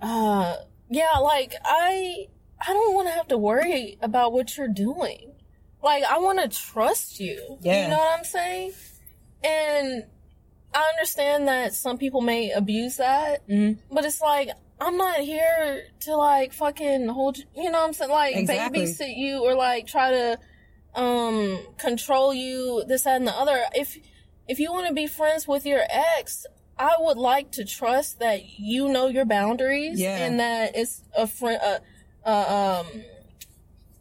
uh, 0.00 0.56
yeah, 0.88 1.18
like 1.22 1.54
I, 1.64 2.26
I 2.66 2.72
don't 2.72 2.94
want 2.94 3.08
to 3.08 3.14
have 3.14 3.28
to 3.28 3.36
worry 3.38 3.98
about 4.00 4.32
what 4.32 4.56
you're 4.56 4.68
doing. 4.68 5.32
Like 5.82 6.04
I 6.04 6.18
want 6.18 6.40
to 6.40 6.48
trust 6.48 7.20
you. 7.20 7.58
Yeah. 7.60 7.84
You 7.84 7.90
know 7.90 7.98
what 7.98 8.18
I'm 8.18 8.24
saying? 8.24 8.72
And 9.44 10.04
I 10.74 10.90
understand 10.96 11.46
that 11.48 11.74
some 11.74 11.98
people 11.98 12.22
may 12.22 12.52
abuse 12.52 12.96
that, 12.96 13.46
Mm-hmm. 13.48 13.94
but 13.94 14.04
it's 14.06 14.20
like 14.22 14.48
I'm 14.84 14.96
not 14.96 15.18
here 15.20 15.84
to 16.00 16.16
like 16.16 16.52
fucking 16.52 17.08
hold 17.08 17.38
you. 17.38 17.44
You 17.56 17.70
know 17.70 17.80
what 17.80 17.86
I'm 17.88 17.92
saying? 17.92 18.10
Like 18.10 18.34
Exactly. 18.36 18.80
babysit 18.82 19.16
you 19.16 19.44
or 19.44 19.54
like 19.54 19.86
try 19.86 20.10
to 20.10 20.38
um 20.94 21.58
control 21.78 22.34
you. 22.34 22.84
This 22.88 23.02
that 23.04 23.16
and 23.16 23.26
the 23.26 23.32
other. 23.32 23.58
If 23.74 23.96
if 24.48 24.58
you 24.58 24.72
want 24.72 24.88
to 24.88 24.94
be 24.94 25.06
friends 25.06 25.46
with 25.46 25.64
your 25.66 25.82
ex. 26.18 26.44
I 26.78 26.94
would 26.98 27.18
like 27.18 27.52
to 27.52 27.64
trust 27.64 28.18
that 28.20 28.58
you 28.58 28.88
know 28.88 29.06
your 29.06 29.26
boundaries 29.26 30.00
Yeah. 30.00 30.16
and 30.24 30.40
that 30.40 30.72
it's 30.74 31.02
a 31.16 31.26
friend, 31.28 31.60
a, 31.62 31.80
a, 32.28 32.34
um, 32.80 32.86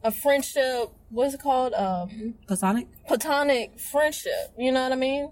a 0.04 0.12
friendship. 0.12 0.90
What's 1.10 1.34
it 1.36 1.42
called? 1.42 1.74
Um, 1.74 2.36
Platonic? 2.48 2.88
platonic 3.08 3.78
friendship. 3.78 4.54
You 4.58 4.72
know 4.72 4.82
what 4.84 4.94
I 4.94 4.96
mean? 4.96 5.30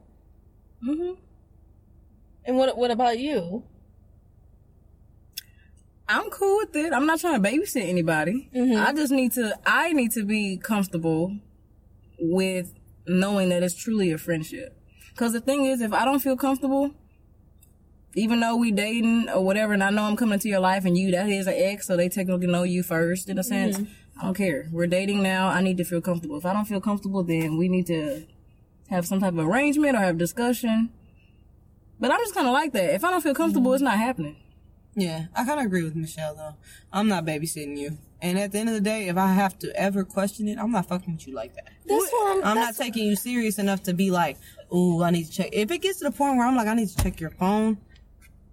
Mm-hmm. 0.85 1.13
And 2.45 2.57
what 2.57 2.77
what 2.77 2.91
about 2.91 3.17
you? 3.17 3.63
I'm 6.09 6.31
cool 6.31 6.57
with 6.57 6.75
it. 6.75 6.91
I'm 6.91 7.05
not 7.05 7.19
trying 7.19 7.41
to 7.41 7.49
babysit 7.49 7.87
anybody. 7.87 8.49
Mm-hmm. 8.53 8.81
I 8.81 8.93
just 8.93 9.11
need 9.11 9.31
to, 9.33 9.57
I 9.63 9.93
need 9.93 10.11
to 10.13 10.23
be 10.23 10.57
comfortable 10.57 11.37
with 12.19 12.73
knowing 13.05 13.49
that 13.49 13.61
it's 13.61 13.75
truly 13.75 14.11
a 14.11 14.17
friendship. 14.17 14.75
Cause 15.15 15.33
the 15.33 15.41
thing 15.41 15.65
is, 15.65 15.81
if 15.81 15.93
I 15.93 16.05
don't 16.05 16.19
feel 16.19 16.35
comfortable, 16.35 16.95
even 18.15 18.39
though 18.39 18.55
we 18.55 18.71
dating 18.71 19.29
or 19.29 19.45
whatever, 19.45 19.73
and 19.73 19.83
I 19.83 19.91
know 19.91 20.03
I'm 20.03 20.15
coming 20.15 20.39
to 20.39 20.49
your 20.49 20.59
life 20.59 20.83
and 20.83 20.97
you, 20.97 21.11
that 21.11 21.29
is 21.29 21.45
an 21.45 21.53
ex, 21.55 21.85
so 21.85 21.95
they 21.95 22.09
technically 22.09 22.47
know 22.47 22.63
you 22.63 22.81
first 22.81 23.29
in 23.29 23.37
a 23.37 23.41
mm-hmm. 23.41 23.73
sense. 23.73 23.89
I 24.19 24.25
don't 24.25 24.33
care. 24.33 24.67
We're 24.71 24.87
dating 24.87 25.21
now. 25.21 25.49
I 25.49 25.61
need 25.61 25.77
to 25.77 25.83
feel 25.83 26.01
comfortable. 26.01 26.37
If 26.37 26.45
I 26.45 26.53
don't 26.53 26.65
feel 26.65 26.81
comfortable, 26.81 27.23
then 27.23 27.57
we 27.57 27.69
need 27.69 27.85
to 27.87 28.25
have 28.89 29.05
some 29.05 29.19
type 29.19 29.33
of 29.33 29.39
arrangement 29.39 29.95
or 29.95 29.99
have 29.99 30.17
discussion. 30.17 30.89
But 31.99 32.11
I'm 32.11 32.19
just 32.19 32.33
kind 32.33 32.47
of 32.47 32.53
like 32.53 32.73
that. 32.73 32.95
If 32.95 33.03
I 33.03 33.11
don't 33.11 33.21
feel 33.21 33.35
comfortable, 33.35 33.69
mm-hmm. 33.69 33.75
it's 33.75 33.83
not 33.83 33.97
happening. 33.97 34.37
Yeah, 34.95 35.25
I 35.35 35.45
kind 35.45 35.59
of 35.59 35.65
agree 35.65 35.83
with 35.83 35.95
Michelle 35.95 36.35
though. 36.35 36.55
I'm 36.91 37.07
not 37.07 37.25
babysitting 37.25 37.77
you. 37.77 37.97
And 38.21 38.37
at 38.37 38.51
the 38.51 38.59
end 38.59 38.69
of 38.69 38.75
the 38.75 38.81
day, 38.81 39.07
if 39.07 39.17
I 39.17 39.33
have 39.33 39.57
to 39.59 39.73
ever 39.79 40.03
question 40.03 40.47
it, 40.47 40.57
I'm 40.57 40.71
not 40.71 40.87
fucking 40.87 41.13
with 41.13 41.27
you 41.27 41.33
like 41.33 41.55
that. 41.55 41.69
That's 41.85 42.11
what 42.11 42.37
I'm. 42.37 42.43
I'm 42.43 42.55
not 42.55 42.75
taking 42.75 43.07
you 43.07 43.15
serious 43.15 43.59
enough 43.59 43.83
to 43.83 43.93
be 43.93 44.11
like, 44.11 44.37
ooh, 44.73 45.01
I 45.03 45.11
need 45.11 45.25
to 45.25 45.31
check. 45.31 45.49
If 45.53 45.71
it 45.71 45.77
gets 45.77 45.99
to 45.99 46.05
the 46.05 46.11
point 46.11 46.37
where 46.37 46.45
I'm 46.45 46.55
like, 46.55 46.67
I 46.67 46.73
need 46.73 46.89
to 46.89 46.97
check 46.97 47.19
your 47.19 47.29
phone, 47.29 47.77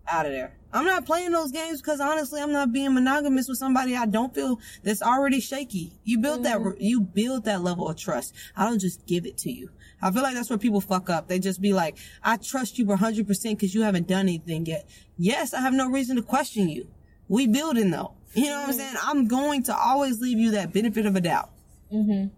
out 0.09 0.27
of 0.27 0.33
there. 0.33 0.53
I'm 0.72 0.85
not 0.85 1.07
playing 1.07 1.33
those 1.33 1.53
games 1.53 1.81
because 1.81 2.01
honestly, 2.01 2.40
I'm 2.40 2.53
not 2.53 2.72
being 2.72 2.92
monogamous 2.92 3.49
with 3.49 3.59
somebody 3.59 3.96
I 3.96 4.07
don't 4.07 4.35
feel 4.35 4.61
that's 4.83 5.03
already 5.03 5.40
shaky. 5.40 5.92
You 6.05 6.18
build 6.18 6.44
that, 6.44 6.59
mm-hmm. 6.59 6.79
you 6.79 7.01
build 7.01 7.44
that 7.44 7.62
level 7.62 7.88
of 7.88 7.96
trust. 7.96 8.35
I 8.57 8.68
don't 8.68 8.79
just 8.79 9.07
give 9.07 9.27
it 9.27 9.38
to 9.38 9.51
you. 9.51 9.70
I 10.03 10.11
feel 10.11 10.23
like 10.23 10.35
that's 10.35 10.51
where 10.51 10.59
people 10.59 10.81
fuck 10.81 11.09
up. 11.09 11.29
They 11.29 11.39
just 11.39 11.61
be 11.61 11.73
like, 11.73 11.97
I 12.23 12.37
trust 12.37 12.79
you 12.79 12.85
100% 12.87 13.27
because 13.27 13.75
you 13.75 13.83
haven't 13.83 14.07
done 14.07 14.29
anything 14.29 14.67
yet. 14.67 14.89
Yes, 15.17 15.55
I 15.55 15.61
have 15.61 15.73
no 15.73 15.89
reason 15.89 16.17
to 16.17 16.23
question 16.23 16.69
you. 16.69 16.89
We 17.29 17.47
building 17.47 17.91
though. 17.91 18.13
You 18.35 18.47
know 18.47 18.61
what 18.61 18.69
I'm 18.69 18.75
saying? 18.75 18.95
I'm 19.03 19.27
going 19.27 19.63
to 19.65 19.77
always 19.77 20.21
leave 20.21 20.39
you 20.39 20.53
that 20.53 20.73
benefit 20.73 21.07
of 21.07 21.17
a 21.17 21.21
doubt. 21.21 21.51
Um, 21.91 22.31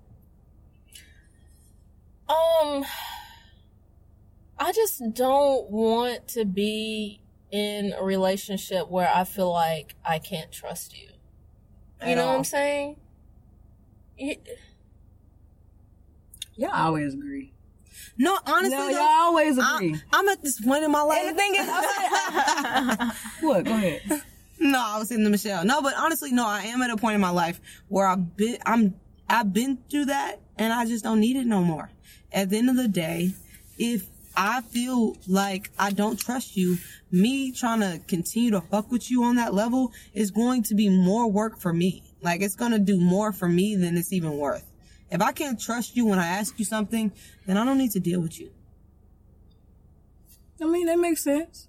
I 4.59 4.73
just 4.73 5.03
don't 5.15 5.71
want 5.71 6.29
to 6.29 6.45
be 6.45 7.21
in 7.51 7.95
a 7.99 8.05
relationship 8.05 8.89
where 8.89 9.11
I 9.13 9.25
feel 9.25 9.51
like 9.51 9.95
I 10.05 10.19
can't 10.19 10.53
trust 10.53 10.97
you. 10.97 11.09
You 12.03 12.13
At 12.13 12.17
know 12.17 12.27
what. 12.27 12.37
I'm 12.37 12.45
saying? 12.45 12.97
Y- 14.21 14.39
Y'all 16.59 16.71
always 16.73 17.15
agree. 17.15 17.53
No, 18.19 18.37
honestly, 18.47 18.77
No, 18.77 18.89
y'all 18.89 18.99
always 19.01 19.57
agree. 19.57 19.97
I'm 20.13 20.29
at 20.29 20.43
this 20.43 20.61
point 20.61 20.85
in 20.85 20.91
my 20.91 21.03
life. 21.03 21.21
And 21.21 21.31
the 21.31 21.41
thing 21.41 21.55
is, 21.55 21.67
what? 23.41 23.65
Go 23.65 23.73
ahead. 23.73 24.23
No, 24.59 24.83
I 24.85 24.99
was 24.99 25.13
in 25.13 25.23
the 25.23 25.31
Michelle. 25.31 25.65
No, 25.65 25.81
but 25.81 25.95
honestly, 25.97 26.33
no, 26.33 26.45
I 26.45 26.63
am 26.63 26.83
at 26.83 26.91
a 26.91 26.97
point 26.97 27.15
in 27.15 27.21
my 27.21 27.31
life 27.31 27.61
where 27.87 28.09
I've 28.09 28.37
been, 28.37 28.59
I'm, 28.67 28.95
I've 29.29 29.53
been 29.53 29.79
through 29.89 30.07
that 30.07 30.41
and 30.57 30.73
I 30.73 30.85
just 30.85 31.05
don't 31.05 31.21
need 31.21 31.37
it 31.37 31.47
no 31.47 31.63
more. 31.63 31.91
At 32.33 32.51
the 32.51 32.59
end 32.59 32.69
of 32.71 32.77
the 32.77 32.89
day, 32.89 33.31
if 33.79 34.09
I 34.37 34.63
feel 34.63 35.17
like 35.29 35.71
I 35.79 35.91
don't 35.91 36.19
trust 36.19 36.57
you, 36.57 36.79
me 37.13 37.53
trying 37.53 37.81
to 37.81 38.01
continue 38.09 38.51
to 38.51 38.61
fuck 38.61 38.91
with 38.91 39.11
you 39.11 39.23
on 39.25 39.37
that 39.37 39.55
level 39.55 39.93
is 40.13 40.33
going 40.33 40.65
to 40.65 40.75
be 40.75 40.89
more 40.89 41.31
work 41.31 41.59
for 41.59 41.73
me. 41.73 42.03
Like 42.21 42.43
it's 42.43 42.57
going 42.57 42.73
to 42.73 42.79
do 42.81 43.01
more 43.01 43.33
for 43.33 43.49
me 43.49 43.77
than 43.77 43.97
it's 43.97 44.13
even 44.13 44.37
worth. 44.37 44.68
If 45.11 45.23
I 45.23 45.33
can't 45.33 45.61
trust 45.61 45.97
you 45.97 46.07
when 46.07 46.19
I 46.19 46.27
ask 46.27 46.59
you 46.59 46.65
something, 46.65 47.13
then 47.47 47.57
I 47.57 47.65
don't 47.65 47.79
need 47.79 47.93
to 47.93 48.01
deal 48.01 48.21
with 48.21 48.39
you. 48.39 48.51
I 50.61 50.67
mean, 50.67 50.87
that 50.87 50.99
makes 50.99 51.23
sense. 51.25 51.69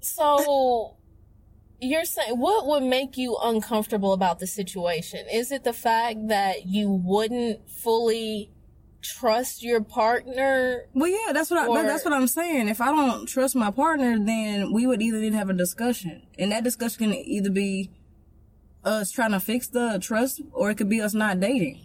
So, 0.00 0.96
you're 1.80 2.04
saying 2.04 2.38
what 2.38 2.66
would 2.66 2.82
make 2.82 3.16
you 3.16 3.36
uncomfortable 3.42 4.12
about 4.12 4.38
the 4.38 4.46
situation? 4.46 5.26
Is 5.32 5.52
it 5.52 5.64
the 5.64 5.72
fact 5.72 6.28
that 6.28 6.66
you 6.66 6.90
wouldn't 6.90 7.70
fully 7.70 8.50
trust 9.02 9.62
your 9.62 9.82
partner? 9.82 10.86
Well, 10.94 11.08
yeah, 11.08 11.32
that's 11.32 11.50
what 11.50 11.60
I, 11.60 11.66
Or- 11.66 11.82
that's 11.82 12.04
what 12.04 12.14
I'm 12.14 12.26
saying. 12.26 12.68
If 12.68 12.80
I 12.80 12.86
don't 12.86 13.26
trust 13.26 13.54
my 13.54 13.70
partner, 13.70 14.18
then 14.18 14.72
we 14.72 14.86
would 14.86 15.00
either 15.02 15.18
need 15.18 15.30
to 15.32 15.38
have 15.38 15.50
a 15.50 15.54
discussion, 15.54 16.22
and 16.38 16.52
that 16.52 16.64
discussion 16.64 17.10
can 17.10 17.14
either 17.14 17.50
be 17.50 17.90
us 18.84 19.10
trying 19.10 19.32
to 19.32 19.40
fix 19.40 19.68
the 19.68 19.98
trust, 20.00 20.40
or 20.52 20.70
it 20.70 20.76
could 20.76 20.88
be 20.88 21.00
us 21.00 21.14
not 21.14 21.40
dating 21.40 21.80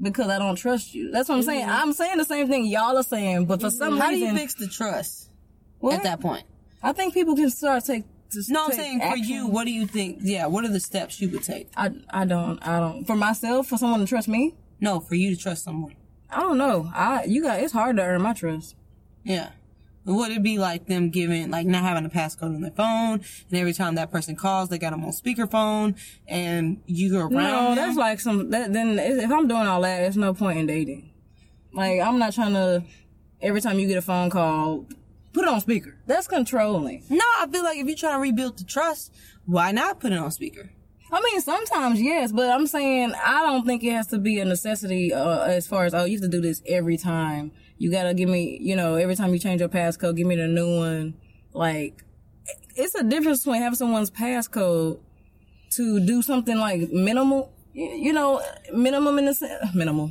because 0.00 0.28
I 0.28 0.38
don't 0.38 0.56
trust 0.56 0.94
you. 0.94 1.10
That's 1.10 1.28
what 1.28 1.36
I'm 1.36 1.42
saying. 1.42 1.62
Mm-hmm. 1.62 1.82
I'm 1.82 1.92
saying 1.92 2.18
the 2.18 2.24
same 2.24 2.48
thing 2.48 2.66
y'all 2.66 2.96
are 2.96 3.02
saying, 3.02 3.46
but 3.46 3.60
for 3.60 3.70
some 3.70 3.92
mm-hmm. 3.92 4.00
How 4.00 4.10
do 4.10 4.18
you 4.18 4.34
fix 4.34 4.54
the 4.54 4.66
trust 4.66 5.30
What? 5.78 5.94
at 5.94 6.02
that 6.02 6.20
point? 6.20 6.44
I 6.82 6.92
think 6.92 7.14
people 7.14 7.36
can 7.36 7.50
start 7.50 7.84
take. 7.84 8.04
To 8.30 8.42
No, 8.48 8.66
I'm 8.66 8.72
saying 8.72 9.00
for 9.00 9.16
you, 9.16 9.46
what 9.46 9.64
do 9.64 9.72
you 9.72 9.86
think? 9.86 10.18
Yeah, 10.22 10.46
what 10.46 10.64
are 10.64 10.68
the 10.68 10.80
steps 10.80 11.20
you 11.20 11.28
would 11.30 11.44
take? 11.44 11.68
I 11.76 11.92
I 12.10 12.24
don't 12.24 12.58
I 12.66 12.80
don't 12.80 13.04
for 13.04 13.14
myself 13.14 13.68
for 13.68 13.76
someone 13.76 14.00
to 14.00 14.06
trust 14.06 14.28
me. 14.28 14.54
No, 14.80 14.98
for 14.98 15.14
you 15.14 15.34
to 15.34 15.40
trust 15.40 15.62
someone. 15.62 15.94
I 16.30 16.40
don't 16.40 16.58
know. 16.58 16.90
I 16.92 17.24
you 17.24 17.42
got 17.42 17.60
it's 17.60 17.72
hard 17.72 17.96
to 17.96 18.02
earn 18.02 18.22
my 18.22 18.32
trust. 18.32 18.74
Yeah. 19.22 19.50
Would 20.06 20.32
it 20.32 20.42
be 20.42 20.58
like 20.58 20.86
them 20.86 21.08
giving, 21.08 21.50
like 21.50 21.66
not 21.66 21.82
having 21.82 22.04
a 22.04 22.10
passcode 22.10 22.54
on 22.54 22.60
their 22.60 22.70
phone, 22.72 23.24
and 23.48 23.58
every 23.58 23.72
time 23.72 23.94
that 23.94 24.10
person 24.10 24.36
calls, 24.36 24.68
they 24.68 24.78
got 24.78 24.90
them 24.90 25.04
on 25.04 25.12
speakerphone, 25.12 25.96
and 26.28 26.82
you 26.86 27.10
go 27.10 27.20
around? 27.20 27.32
No, 27.32 27.66
them? 27.68 27.76
that's 27.76 27.96
like 27.96 28.20
some. 28.20 28.50
That, 28.50 28.72
then 28.72 28.98
if 28.98 29.30
I'm 29.30 29.48
doing 29.48 29.66
all 29.66 29.80
that, 29.80 30.00
there's 30.00 30.16
no 30.16 30.34
point 30.34 30.58
in 30.58 30.66
dating. 30.66 31.10
Like 31.72 32.00
I'm 32.00 32.18
not 32.18 32.34
trying 32.34 32.52
to. 32.52 32.84
Every 33.40 33.60
time 33.60 33.78
you 33.78 33.88
get 33.88 33.98
a 33.98 34.02
phone 34.02 34.30
call, 34.30 34.86
put 35.32 35.44
it 35.44 35.48
on 35.48 35.60
speaker. 35.60 35.96
That's 36.06 36.26
controlling. 36.26 37.04
no. 37.08 37.24
I 37.38 37.46
feel 37.46 37.64
like 37.64 37.78
if 37.78 37.86
you're 37.86 37.96
trying 37.96 38.14
to 38.14 38.20
rebuild 38.20 38.58
the 38.58 38.64
trust, 38.64 39.12
why 39.46 39.72
not 39.72 40.00
put 40.00 40.12
it 40.12 40.18
on 40.18 40.30
speaker? 40.30 40.70
I 41.12 41.20
mean, 41.20 41.40
sometimes 41.40 42.00
yes, 42.00 42.32
but 42.32 42.50
I'm 42.50 42.66
saying 42.66 43.14
I 43.24 43.42
don't 43.42 43.64
think 43.64 43.84
it 43.84 43.92
has 43.92 44.08
to 44.08 44.18
be 44.18 44.38
a 44.40 44.44
necessity 44.44 45.12
uh, 45.12 45.42
as 45.42 45.66
far 45.66 45.84
as 45.84 45.94
oh, 45.94 46.04
you 46.04 46.18
have 46.18 46.22
to 46.22 46.28
do 46.28 46.40
this 46.40 46.62
every 46.66 46.96
time. 46.96 47.52
You 47.84 47.90
gotta 47.90 48.14
give 48.14 48.30
me, 48.30 48.56
you 48.62 48.76
know, 48.76 48.94
every 48.94 49.14
time 49.14 49.34
you 49.34 49.38
change 49.38 49.60
your 49.60 49.68
passcode, 49.68 50.16
give 50.16 50.26
me 50.26 50.36
the 50.36 50.46
new 50.46 50.78
one. 50.78 51.12
Like, 51.52 52.02
it's 52.74 52.94
a 52.94 53.04
difference 53.04 53.40
between 53.44 53.60
having 53.60 53.76
someone's 53.76 54.10
passcode 54.10 55.00
to 55.72 56.00
do 56.00 56.22
something 56.22 56.56
like 56.56 56.90
minimal, 56.90 57.52
you 57.74 58.14
know, 58.14 58.40
minimum 58.72 59.18
in 59.18 59.26
the 59.26 59.34
sense, 59.34 59.62
minimal. 59.74 60.10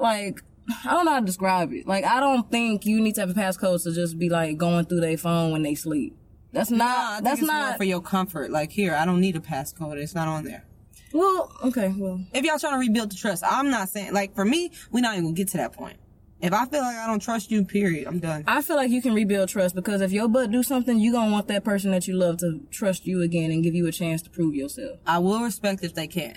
Like, 0.00 0.42
I 0.84 0.90
don't 0.90 1.04
know 1.04 1.12
how 1.12 1.20
to 1.20 1.26
describe 1.26 1.72
it. 1.72 1.86
Like, 1.86 2.04
I 2.04 2.18
don't 2.18 2.50
think 2.50 2.86
you 2.86 3.00
need 3.00 3.14
to 3.14 3.20
have 3.20 3.30
a 3.30 3.34
passcode 3.34 3.84
to 3.84 3.92
just 3.92 4.18
be 4.18 4.28
like 4.28 4.56
going 4.56 4.86
through 4.86 5.02
their 5.02 5.16
phone 5.16 5.52
when 5.52 5.62
they 5.62 5.76
sleep. 5.76 6.16
That's 6.50 6.72
not. 6.72 7.22
think 7.22 7.24
that's 7.24 7.40
not. 7.40 7.76
for 7.76 7.84
your 7.84 8.00
comfort. 8.00 8.50
Like 8.50 8.72
here, 8.72 8.96
I 8.96 9.04
don't 9.04 9.20
need 9.20 9.36
a 9.36 9.40
passcode. 9.40 9.98
It's 9.98 10.16
not 10.16 10.26
on 10.26 10.42
there. 10.42 10.64
well, 11.12 11.56
okay, 11.66 11.94
well. 11.96 12.20
If 12.32 12.44
y'all 12.44 12.58
trying 12.58 12.72
to 12.72 12.78
rebuild 12.80 13.12
the 13.12 13.16
trust, 13.16 13.44
I'm 13.46 13.70
not 13.70 13.90
saying 13.90 14.12
like 14.12 14.34
for 14.34 14.44
me, 14.44 14.72
we're 14.90 15.02
not 15.02 15.12
even 15.12 15.26
gonna 15.26 15.36
get 15.36 15.46
to 15.50 15.58
that 15.58 15.72
point. 15.72 15.98
If 16.40 16.52
I 16.52 16.66
feel 16.66 16.82
like 16.82 16.96
I 16.96 17.06
don't 17.06 17.22
trust 17.22 17.50
you, 17.50 17.64
period, 17.64 18.06
I'm 18.06 18.18
done. 18.18 18.44
I 18.46 18.60
feel 18.60 18.76
like 18.76 18.90
you 18.90 19.00
can 19.00 19.14
rebuild 19.14 19.48
trust 19.48 19.74
because 19.74 20.00
if 20.00 20.12
your 20.12 20.28
butt 20.28 20.50
do 20.50 20.62
something, 20.62 20.98
you 20.98 21.12
gonna 21.12 21.32
want 21.32 21.48
that 21.48 21.64
person 21.64 21.90
that 21.92 22.06
you 22.06 22.14
love 22.14 22.38
to 22.38 22.60
trust 22.70 23.06
you 23.06 23.22
again 23.22 23.50
and 23.50 23.62
give 23.62 23.74
you 23.74 23.86
a 23.86 23.92
chance 23.92 24.20
to 24.22 24.30
prove 24.30 24.54
yourself. 24.54 24.98
I 25.06 25.18
will 25.18 25.40
respect 25.40 25.82
if 25.84 25.94
they 25.94 26.06
can. 26.06 26.36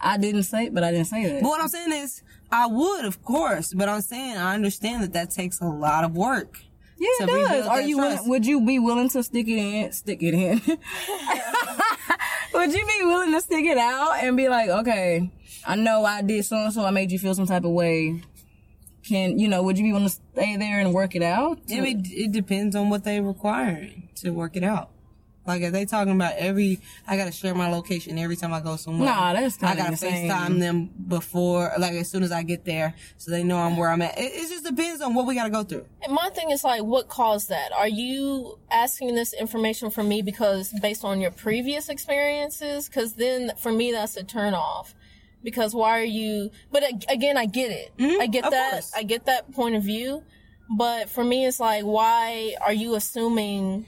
I 0.00 0.18
didn't 0.18 0.44
say, 0.44 0.68
but 0.68 0.84
I 0.84 0.90
didn't 0.90 1.06
say 1.06 1.26
that. 1.26 1.42
But 1.42 1.48
what 1.48 1.60
I'm 1.60 1.68
saying 1.68 1.92
is, 1.92 2.22
I 2.52 2.66
would, 2.66 3.04
of 3.04 3.22
course, 3.24 3.72
but 3.74 3.88
I'm 3.88 4.00
saying 4.00 4.36
I 4.36 4.54
understand 4.54 5.02
that 5.02 5.12
that 5.14 5.30
takes 5.30 5.60
a 5.60 5.66
lot 5.66 6.04
of 6.04 6.14
work. 6.14 6.58
yeah, 6.98 7.08
it 7.20 7.26
does. 7.26 7.66
Are 7.66 7.80
you? 7.80 7.98
Willing, 7.98 8.28
would 8.28 8.46
you 8.46 8.60
be 8.60 8.78
willing 8.78 9.08
to 9.10 9.22
stick 9.22 9.48
it 9.48 9.58
in? 9.58 9.92
Stick 9.92 10.22
it 10.22 10.34
in. 10.34 10.60
would 12.54 12.72
you 12.72 12.86
be 12.86 13.04
willing 13.04 13.32
to 13.32 13.40
stick 13.40 13.64
it 13.64 13.78
out 13.78 14.22
and 14.22 14.36
be 14.36 14.48
like, 14.48 14.68
okay, 14.68 15.30
I 15.66 15.74
know 15.76 16.04
I 16.04 16.22
did 16.22 16.44
so 16.44 16.56
and 16.56 16.72
so. 16.72 16.84
I 16.84 16.90
made 16.90 17.10
you 17.10 17.18
feel 17.18 17.34
some 17.34 17.46
type 17.46 17.64
of 17.64 17.72
way. 17.72 18.22
Can 19.08 19.38
you 19.38 19.48
know? 19.48 19.62
Would 19.62 19.78
you 19.78 19.84
be 19.84 19.92
willing 19.92 20.08
to 20.08 20.14
stay 20.14 20.56
there 20.56 20.80
and 20.80 20.92
work 20.92 21.14
it 21.14 21.22
out? 21.22 21.60
I 21.70 21.80
mean, 21.80 22.02
it 22.04 22.30
depends 22.32 22.76
on 22.76 22.90
what 22.90 23.04
they 23.04 23.20
require 23.20 23.90
to 24.16 24.30
work 24.30 24.54
it 24.54 24.64
out. 24.64 24.90
Like 25.48 25.62
if 25.62 25.72
they 25.72 25.86
talking 25.86 26.14
about 26.14 26.34
every, 26.36 26.78
I 27.06 27.16
gotta 27.16 27.32
share 27.32 27.54
my 27.54 27.70
location 27.70 28.18
every 28.18 28.36
time 28.36 28.52
I 28.52 28.60
go 28.60 28.76
somewhere. 28.76 29.08
Nah, 29.08 29.32
that's 29.32 29.62
I 29.62 29.74
gotta 29.74 29.92
insane. 29.92 30.30
FaceTime 30.30 30.58
them 30.58 30.90
before, 31.08 31.72
like 31.78 31.94
as 31.94 32.10
soon 32.10 32.22
as 32.22 32.30
I 32.30 32.42
get 32.42 32.66
there, 32.66 32.94
so 33.16 33.30
they 33.30 33.42
know 33.42 33.56
I'm 33.56 33.78
where 33.78 33.88
I'm 33.88 34.02
at. 34.02 34.18
It, 34.18 34.30
it 34.34 34.48
just 34.50 34.66
depends 34.66 35.00
on 35.00 35.14
what 35.14 35.26
we 35.26 35.34
gotta 35.34 35.48
go 35.48 35.64
through. 35.64 35.86
And 36.02 36.12
my 36.12 36.28
thing 36.34 36.50
is 36.50 36.64
like, 36.64 36.82
what 36.82 37.08
caused 37.08 37.48
that? 37.48 37.72
Are 37.72 37.88
you 37.88 38.58
asking 38.70 39.14
this 39.14 39.32
information 39.32 39.88
from 39.88 40.06
me 40.06 40.20
because 40.20 40.70
based 40.82 41.02
on 41.02 41.18
your 41.18 41.30
previous 41.30 41.88
experiences? 41.88 42.86
Because 42.86 43.14
then 43.14 43.52
for 43.56 43.72
me, 43.72 43.90
that's 43.90 44.18
a 44.18 44.24
turn 44.24 44.52
off. 44.52 44.94
Because 45.42 45.74
why 45.74 46.00
are 46.00 46.04
you? 46.04 46.50
But 46.72 46.82
again, 47.08 47.36
I 47.36 47.46
get 47.46 47.70
it. 47.70 47.92
I 47.98 48.26
get 48.26 48.44
Mm-hmm. 48.44 48.50
that. 48.50 48.70
course. 48.72 48.92
I 48.96 49.02
get 49.04 49.26
that 49.26 49.52
point 49.52 49.74
of 49.76 49.82
view. 49.82 50.24
But 50.76 51.08
for 51.08 51.24
me, 51.24 51.46
it's 51.46 51.60
like, 51.60 51.84
why 51.84 52.54
are 52.60 52.72
you 52.72 52.94
assuming 52.94 53.86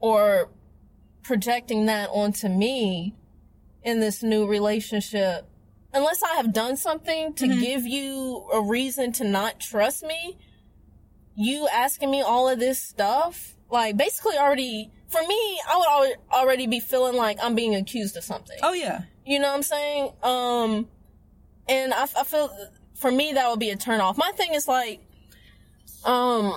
or 0.00 0.50
projecting 1.22 1.86
that 1.86 2.08
onto 2.10 2.48
me 2.48 3.14
in 3.82 4.00
this 4.00 4.22
new 4.22 4.46
relationship? 4.46 5.46
Unless 5.92 6.22
I 6.22 6.34
have 6.34 6.52
done 6.52 6.76
something 6.76 7.32
to 7.34 7.46
Mm-hmm. 7.46 7.60
give 7.60 7.86
you 7.86 8.46
a 8.52 8.60
reason 8.62 9.12
to 9.12 9.24
not 9.24 9.58
trust 9.60 10.02
me, 10.04 10.38
you 11.34 11.68
asking 11.72 12.10
me 12.10 12.20
all 12.22 12.48
of 12.48 12.58
this 12.58 12.80
stuff, 12.80 13.56
like 13.70 13.96
basically 13.96 14.36
already, 14.36 14.90
for 15.08 15.20
me, 15.26 15.60
I 15.68 15.76
would 16.00 16.16
al- 16.32 16.40
already 16.42 16.66
be 16.66 16.80
feeling 16.80 17.16
like 17.16 17.38
I'm 17.42 17.54
being 17.54 17.74
accused 17.74 18.16
of 18.16 18.24
something. 18.24 18.58
Oh 18.62 18.72
yeah, 18.72 19.02
You 19.28 19.38
know 19.40 19.48
what 19.48 19.56
I'm 19.56 19.62
saying? 19.62 20.12
Um, 20.22 20.88
and 21.68 21.92
I, 21.92 22.04
I 22.04 22.24
feel 22.24 22.50
for 22.94 23.12
me 23.12 23.34
that 23.34 23.50
would 23.50 23.58
be 23.60 23.68
a 23.68 23.76
turn 23.76 24.00
off. 24.00 24.16
My 24.16 24.30
thing 24.34 24.54
is 24.54 24.66
like, 24.66 25.00
um, 26.06 26.54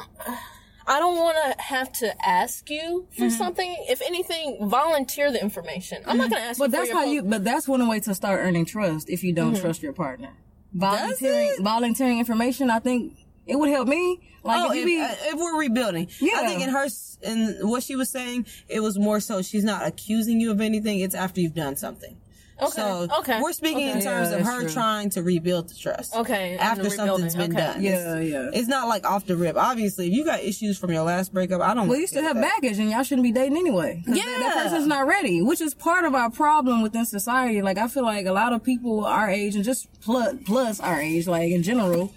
I 0.88 0.98
don't 1.00 1.18
want 1.18 1.36
to 1.58 1.62
have 1.62 1.92
to 1.94 2.16
ask 2.26 2.70
you 2.70 3.08
for 3.18 3.30
something. 3.30 3.76
If 3.90 4.02
anything, 4.02 4.70
volunteer 4.70 5.34
the 5.34 5.42
information. 5.42 6.02
I'm 6.06 6.18
not 6.18 6.30
going 6.30 6.42
to 6.42 6.48
ask 6.48 6.60
But 6.60 6.66
you. 6.66 6.72
for 6.72 6.78
that's 6.78 6.88
your 6.88 6.98
how 6.98 7.04
phone- 7.04 7.14
you. 7.14 7.24
But 7.24 7.44
that's 7.44 7.68
one 7.68 7.86
way 7.90 8.00
to 8.00 8.16
start 8.16 8.40
earning 8.40 8.64
trust 8.64 9.10
if 9.10 9.22
you 9.22 9.34
don't 9.34 9.60
trust 9.60 9.84
your 9.84 9.92
partner. 9.92 10.30
Volunteering, 10.74 11.48
it? 11.58 11.62
volunteering 11.62 12.20
information. 12.20 12.70
I 12.70 12.80
think 12.80 13.18
it 13.48 13.58
would 13.58 13.70
help 13.70 13.90
me. 13.90 14.22
Like 14.44 14.62
oh, 14.62 14.72
if 14.72 14.76
you 14.78 14.82
if, 14.82 14.86
be, 14.86 15.02
uh, 15.02 15.34
if 15.34 15.40
we're 15.40 15.60
rebuilding, 15.60 16.08
Yeah. 16.22 16.36
I 16.38 16.48
think 16.48 16.62
in 16.62 16.70
her 16.70 16.88
in 17.24 17.68
what 17.68 17.84
she 17.84 17.98
was 17.98 18.10
saying, 18.10 18.46
it 18.70 18.80
was 18.80 18.98
more 18.98 19.20
so 19.20 19.42
she's 19.42 19.66
not 19.66 19.86
accusing 19.86 20.40
you 20.40 20.52
of 20.52 20.62
anything. 20.62 21.02
It's 21.02 21.14
after 21.14 21.42
you've 21.42 21.54
done 21.54 21.76
something. 21.76 22.16
Okay. 22.62 22.72
So 22.74 23.08
okay. 23.20 23.42
we're 23.42 23.54
speaking 23.54 23.88
in 23.88 24.02
terms 24.02 24.30
Yeah, 24.32 24.38
of 24.38 24.46
her 24.46 24.62
true. 24.62 24.70
trying 24.70 25.10
to 25.12 25.24
rebuild 25.24 25.70
the 25.70 25.76
trust. 25.76 26.16
Okay, 26.16 26.58
After 26.58 26.90
something's 26.90 27.36
been 27.36 27.52
okay. 27.56 27.62
done. 27.74 27.82
Yeah, 27.82 28.18
It's- 28.20 28.30
yeah. 28.30 28.50
It's 28.60 28.68
not 28.68 28.88
like 28.88 29.04
off 29.06 29.26
the 29.26 29.36
rip. 29.36 29.56
Obviously, 29.58 30.08
if 30.08 30.14
you 30.14 30.24
got 30.26 30.42
issues 30.44 30.78
from 30.78 30.92
your 30.92 31.04
last 31.04 31.34
breakup, 31.34 31.62
I 31.62 31.74
don't. 31.74 31.88
well, 31.88 32.00
you 32.00 32.08
still 32.08 32.24
have 32.24 32.36
baggage, 32.36 32.78
and 32.80 32.90
y'all 32.92 33.04
shouldn't 33.04 33.24
be 33.24 33.32
dating 33.32 33.58
anyway. 33.58 34.04
'Cause 34.06 34.16
that, 34.16 34.38
that 34.40 34.64
person's 34.64 34.86
not 34.88 35.08
ready, 35.08 35.42
which 35.42 35.60
is 35.62 35.74
part 35.74 36.06
of 36.06 36.14
our 36.14 36.30
problem 36.30 36.82
within 36.82 37.06
society. 37.06 37.62
Like 37.62 37.78
I 37.78 37.88
feel 37.88 38.04
like 38.04 38.26
a 38.26 38.32
lot 38.34 38.54
of 38.54 38.64
people 38.64 39.06
our 39.06 39.30
age 39.30 39.56
and 39.56 39.64
just 39.64 39.88
plus, 40.02 40.36
plus 40.46 40.80
our 40.80 41.00
age, 41.02 41.28
like 41.28 41.52
in 41.52 41.64
general, 41.64 42.14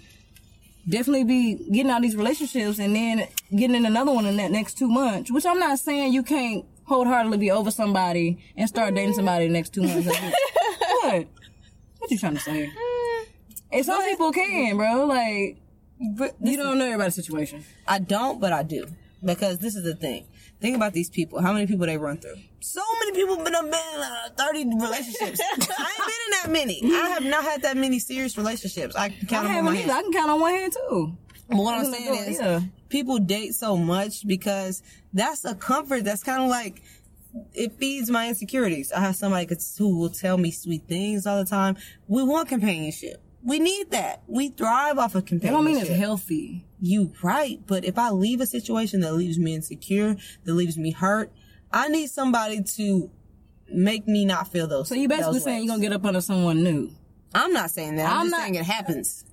definitely 0.87 1.23
be 1.23 1.55
getting 1.71 1.89
out 1.89 2.01
these 2.03 2.15
relationships 2.15 2.77
and 2.77 2.95
then 2.95 3.27
getting 3.55 3.75
in 3.75 3.85
another 3.85 4.11
one 4.11 4.25
in 4.25 4.37
that 4.37 4.51
next 4.51 4.77
two 4.77 4.87
months. 4.87 5.31
Which 5.31 5.45
I'm 5.45 5.57
not 5.59 5.79
saying 5.79 6.13
you 6.13 6.21
can't 6.21 6.65
wholeheartedly 6.85 7.37
be 7.37 7.51
over 7.51 7.71
somebody 7.71 8.37
and 8.55 8.67
start 8.69 8.95
dating 8.95 9.13
somebody 9.13 9.47
the 9.47 9.53
next 9.53 9.73
two 9.73 9.81
months. 9.83 10.07
Like, 10.07 10.21
what? 10.79 11.27
What 11.99 12.11
you 12.11 12.17
trying 12.17 12.35
to 12.35 12.39
say? 12.39 12.69
And 13.71 13.85
some 13.85 14.01
people 14.03 14.31
can, 14.31 14.77
bro. 14.77 15.05
Like 15.05 15.57
But 16.17 16.35
you 16.41 16.57
don't 16.57 16.77
know 16.77 16.85
everybody's 16.85 17.15
situation. 17.15 17.65
I 17.87 17.99
don't, 17.99 18.39
but 18.39 18.53
I 18.53 18.63
do 18.63 18.87
because 19.23 19.57
this 19.59 19.75
is 19.75 19.83
the 19.83 19.95
thing. 19.95 20.27
Think 20.61 20.75
about 20.75 20.93
these 20.93 21.09
people. 21.09 21.41
How 21.41 21.51
many 21.53 21.67
people 21.67 21.85
they 21.85 21.97
run 21.97 22.17
through? 22.17 22.35
So 22.61 22.81
many 22.99 23.11
people 23.11 23.35
been 23.37 23.45
been 23.53 23.65
in 23.65 23.71
uh, 23.71 24.29
thirty 24.37 24.65
relationships. 24.65 25.39
I 25.41 25.53
ain't 25.53 25.67
been 25.67 26.21
in 26.25 26.31
that 26.41 26.49
many. 26.49 26.81
I 26.85 27.09
have 27.09 27.23
not 27.23 27.43
had 27.43 27.61
that 27.63 27.75
many 27.77 27.99
serious 27.99 28.37
relationships. 28.37 28.95
I 28.95 29.09
can 29.09 29.27
count 29.27 29.47
I 29.47 29.49
on 29.49 29.65
haven't 29.65 29.81
either. 29.81 29.91
I 29.93 30.01
can 30.01 30.13
count 30.13 30.31
on 30.31 30.39
one 30.39 30.53
hand 30.53 30.73
too. 30.73 31.17
But 31.47 31.57
what 31.57 31.75
I'm 31.75 31.91
saying 31.91 32.13
is? 32.29 32.39
Yeah. 32.39 32.61
people 32.89 33.19
date 33.19 33.53
so 33.53 33.77
much 33.77 34.25
because 34.27 34.81
that's 35.13 35.45
a 35.45 35.55
comfort. 35.55 36.03
That's 36.03 36.23
kind 36.23 36.41
of 36.43 36.49
like 36.49 36.81
it 37.53 37.73
feeds 37.77 38.09
my 38.09 38.27
insecurities. 38.29 38.91
I 38.91 39.01
have 39.01 39.15
somebody 39.15 39.47
who 39.77 39.97
will 39.97 40.09
tell 40.09 40.37
me 40.37 40.51
sweet 40.51 40.87
things 40.87 41.27
all 41.27 41.37
the 41.37 41.49
time. 41.49 41.77
We 42.07 42.23
want 42.23 42.49
companionship. 42.49 43.21
We 43.43 43.59
need 43.59 43.91
that. 43.91 44.23
We 44.25 44.49
thrive 44.49 44.97
off 44.97 45.13
of 45.13 45.25
companionship. 45.25 45.49
I 45.49 45.55
don't 45.55 45.65
mean 45.65 45.77
it's 45.77 45.89
healthy. 45.99 46.65
You 46.81 47.13
right, 47.21 47.59
but 47.67 47.85
if 47.85 47.97
I 47.97 48.09
leave 48.09 48.41
a 48.41 48.45
situation 48.47 49.01
that 49.01 49.13
leaves 49.13 49.37
me 49.37 49.53
insecure, 49.53 50.15
that 50.45 50.53
leaves 50.53 50.77
me 50.77 50.91
hurt, 50.91 51.31
I 51.71 51.89
need 51.89 52.09
somebody 52.09 52.63
to 52.77 53.11
make 53.71 54.07
me 54.07 54.25
not 54.25 54.51
feel 54.51 54.67
those. 54.67 54.89
So 54.89 54.95
you 54.95 55.07
basically 55.07 55.39
saying 55.41 55.65
you're 55.65 55.73
gonna 55.75 55.81
get 55.81 55.93
up 55.93 56.05
under 56.05 56.21
someone 56.21 56.63
new. 56.63 56.91
I'm 57.33 57.53
not 57.53 57.69
saying 57.69 57.97
that. 57.97 58.07
I'm, 58.11 58.17
I'm 58.17 58.25
just 58.25 58.31
not- 58.31 58.41
saying 58.41 58.55
it 58.55 58.65
happens. 58.65 59.25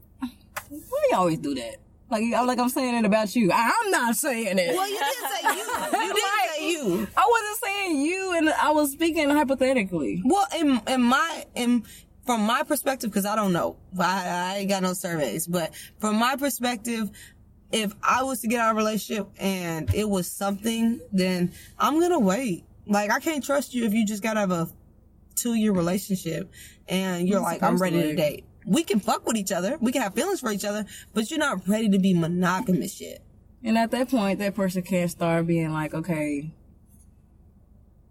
Why 0.68 1.06
you 1.10 1.16
always 1.16 1.38
do 1.38 1.54
that? 1.54 1.76
Like, 2.12 2.46
like 2.46 2.58
I'm 2.58 2.68
saying 2.68 2.94
it 2.94 3.06
about 3.06 3.34
you. 3.34 3.50
I'm 3.50 3.90
not 3.90 4.14
saying 4.16 4.58
it. 4.58 4.76
Well, 4.76 4.86
you 4.86 4.98
did 4.98 5.30
say 5.30 5.56
you. 5.56 5.98
You 5.98 6.14
did 6.14 6.24
say 6.54 6.70
you. 6.70 7.08
I 7.16 7.26
wasn't 7.30 7.64
saying 7.64 8.00
you, 8.02 8.34
and 8.36 8.50
I 8.50 8.70
was 8.70 8.92
speaking 8.92 9.30
hypothetically. 9.30 10.20
Well, 10.22 10.46
in 10.54 10.78
in 10.88 11.02
my 11.02 11.46
in 11.54 11.84
from 12.26 12.42
my 12.42 12.64
perspective, 12.64 13.10
because 13.10 13.24
I 13.24 13.34
don't 13.34 13.54
know, 13.54 13.78
I, 13.98 14.28
I 14.28 14.56
ain't 14.58 14.68
got 14.68 14.82
no 14.82 14.92
surveys, 14.92 15.46
but 15.46 15.74
from 16.00 16.16
my 16.16 16.36
perspective, 16.36 17.10
if 17.72 17.94
I 18.02 18.24
was 18.24 18.42
to 18.42 18.46
get 18.46 18.60
out 18.60 18.72
of 18.72 18.76
a 18.76 18.78
relationship 18.78 19.28
and 19.38 19.92
it 19.94 20.06
was 20.06 20.30
something, 20.30 21.00
then 21.12 21.50
I'm 21.78 21.98
gonna 21.98 22.20
wait. 22.20 22.64
Like 22.86 23.10
I 23.10 23.20
can't 23.20 23.42
trust 23.42 23.72
you 23.72 23.86
if 23.86 23.94
you 23.94 24.04
just 24.04 24.22
got 24.22 24.36
out 24.36 24.50
of 24.50 24.68
a 24.68 24.72
two 25.34 25.54
year 25.54 25.72
relationship 25.72 26.52
and 26.88 27.26
you're 27.26 27.38
You're 27.38 27.42
like, 27.42 27.62
I'm 27.62 27.78
ready 27.78 28.02
to 28.02 28.08
to 28.08 28.14
date. 28.14 28.44
We 28.64 28.84
can 28.84 29.00
fuck 29.00 29.26
with 29.26 29.36
each 29.36 29.52
other. 29.52 29.78
We 29.80 29.92
can 29.92 30.02
have 30.02 30.14
feelings 30.14 30.40
for 30.40 30.50
each 30.52 30.64
other, 30.64 30.84
but 31.14 31.30
you're 31.30 31.38
not 31.40 31.66
ready 31.68 31.88
to 31.90 31.98
be 31.98 32.14
monogamous 32.14 33.00
yet. 33.00 33.22
And 33.64 33.76
at 33.78 33.90
that 33.92 34.08
point, 34.10 34.38
that 34.40 34.54
person 34.54 34.82
can't 34.82 35.10
start 35.10 35.46
being 35.46 35.72
like, 35.72 35.94
okay, 35.94 36.50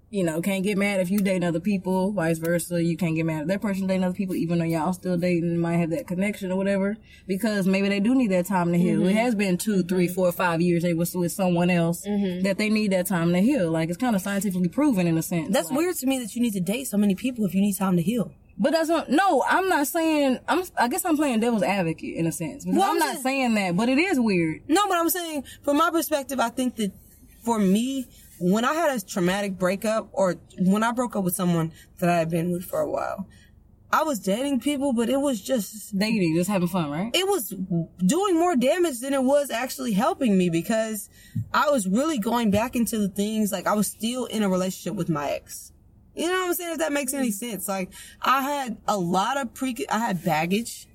you 0.09 0.25
know, 0.25 0.41
can't 0.41 0.63
get 0.63 0.77
mad 0.77 0.99
if 0.99 1.09
you 1.09 1.19
dating 1.19 1.45
other 1.45 1.61
people, 1.61 2.11
vice 2.11 2.37
versa. 2.37 2.83
You 2.83 2.97
can't 2.97 3.15
get 3.15 3.25
mad 3.25 3.43
if 3.43 3.47
that 3.47 3.61
person 3.61 3.87
dating 3.87 4.03
other 4.03 4.13
people, 4.13 4.35
even 4.35 4.59
though 4.59 4.65
y'all 4.65 4.91
still 4.91 5.15
dating, 5.17 5.57
might 5.57 5.77
have 5.77 5.89
that 5.91 6.05
connection 6.05 6.51
or 6.51 6.57
whatever, 6.57 6.97
because 7.27 7.65
maybe 7.65 7.87
they 7.87 8.01
do 8.01 8.13
need 8.13 8.31
that 8.31 8.45
time 8.45 8.73
to 8.73 8.77
heal. 8.77 8.99
Mm-hmm. 8.99 9.09
It 9.09 9.15
has 9.15 9.35
been 9.35 9.57
two, 9.57 9.83
three, 9.83 10.09
four, 10.09 10.29
five 10.33 10.59
years 10.59 10.83
they 10.83 10.93
was 10.93 11.15
with 11.15 11.31
someone 11.31 11.69
else 11.69 12.05
Mm-hmm. 12.05 12.43
that 12.43 12.57
they 12.57 12.69
need 12.69 12.91
that 12.91 13.07
time 13.07 13.31
to 13.31 13.39
heal. 13.39 13.71
Like 13.71 13.87
it's 13.87 13.97
kind 13.97 14.15
of 14.15 14.21
scientifically 14.21 14.67
proven 14.67 15.07
in 15.07 15.17
a 15.17 15.21
sense. 15.21 15.53
That's 15.53 15.69
Like- 15.69 15.77
weird 15.79 15.95
to 15.97 16.07
me 16.07 16.19
that 16.19 16.35
you 16.35 16.41
need 16.41 16.53
to 16.53 16.59
date 16.61 16.87
so 16.87 16.97
many 16.97 17.15
people 17.15 17.45
if 17.45 17.55
you 17.55 17.61
need 17.61 17.77
time 17.77 17.95
to 17.95 18.01
heal. 18.03 18.33
But 18.57 18.71
that's 18.73 18.89
not, 18.89 19.09
no, 19.09 19.43
I'm 19.49 19.69
not 19.69 19.87
saying, 19.87 20.39
I'm, 20.47 20.63
I 20.77 20.87
guess 20.87 21.03
I'm 21.05 21.17
playing 21.17 21.39
devil's 21.39 21.63
advocate 21.63 22.15
in 22.15 22.27
a 22.27 22.31
sense. 22.31 22.63
Well, 22.65 22.81
I'm 22.83 22.91
I'm 22.91 22.99
not 22.99 23.11
just- 23.13 23.23
saying 23.23 23.55
that, 23.55 23.75
but 23.75 23.89
it 23.89 23.97
is 23.97 24.19
weird. 24.19 24.61
No, 24.67 24.87
but 24.87 24.97
I'm 24.97 25.09
saying 25.09 25.43
from 25.63 25.77
my 25.77 25.89
perspective, 25.89 26.39
I 26.39 26.49
think 26.49 26.75
that 26.75 26.91
for 27.43 27.57
me, 27.57 28.05
when 28.39 28.65
I 28.65 28.73
had 28.73 28.95
a 28.95 29.03
traumatic 29.03 29.57
breakup 29.57 30.09
or 30.13 30.35
when 30.59 30.83
I 30.83 30.91
broke 30.91 31.15
up 31.15 31.23
with 31.23 31.35
someone 31.35 31.71
that 31.99 32.09
I 32.09 32.17
had 32.17 32.29
been 32.29 32.51
with 32.51 32.65
for 32.65 32.79
a 32.81 32.89
while, 32.89 33.27
I 33.93 34.03
was 34.03 34.19
dating 34.19 34.61
people, 34.61 34.93
but 34.93 35.09
it 35.09 35.17
was 35.19 35.41
just 35.41 35.97
Dating, 35.97 36.35
just 36.35 36.49
having 36.49 36.69
fun, 36.69 36.89
right? 36.89 37.11
it 37.13 37.27
was 37.27 37.49
doing 38.05 38.35
more 38.39 38.55
damage 38.55 38.99
than 39.01 39.13
it 39.13 39.21
was 39.23 39.51
actually 39.51 39.91
helping 39.91 40.37
me 40.37 40.49
because 40.49 41.09
I 41.53 41.69
was 41.69 41.87
really 41.89 42.17
going 42.17 42.51
back 42.51 42.75
into 42.77 42.97
the 42.99 43.09
things 43.09 43.51
like 43.51 43.67
I 43.67 43.73
was 43.73 43.87
still 43.87 44.25
in 44.25 44.43
a 44.43 44.49
relationship 44.49 44.95
with 44.95 45.09
my 45.09 45.31
ex. 45.31 45.70
You 46.21 46.27
know 46.31 46.39
what 46.39 46.47
I'm 46.47 46.53
saying? 46.53 46.71
If 46.73 46.77
that 46.79 46.93
makes 46.93 47.13
any 47.13 47.29
mm. 47.29 47.33
sense. 47.33 47.67
Like 47.67 47.89
I 48.21 48.41
had 48.41 48.77
a 48.87 48.97
lot 48.97 49.37
of 49.37 49.53
pre, 49.53 49.75
I 49.89 49.97
had 49.99 50.23
baggage. 50.23 50.87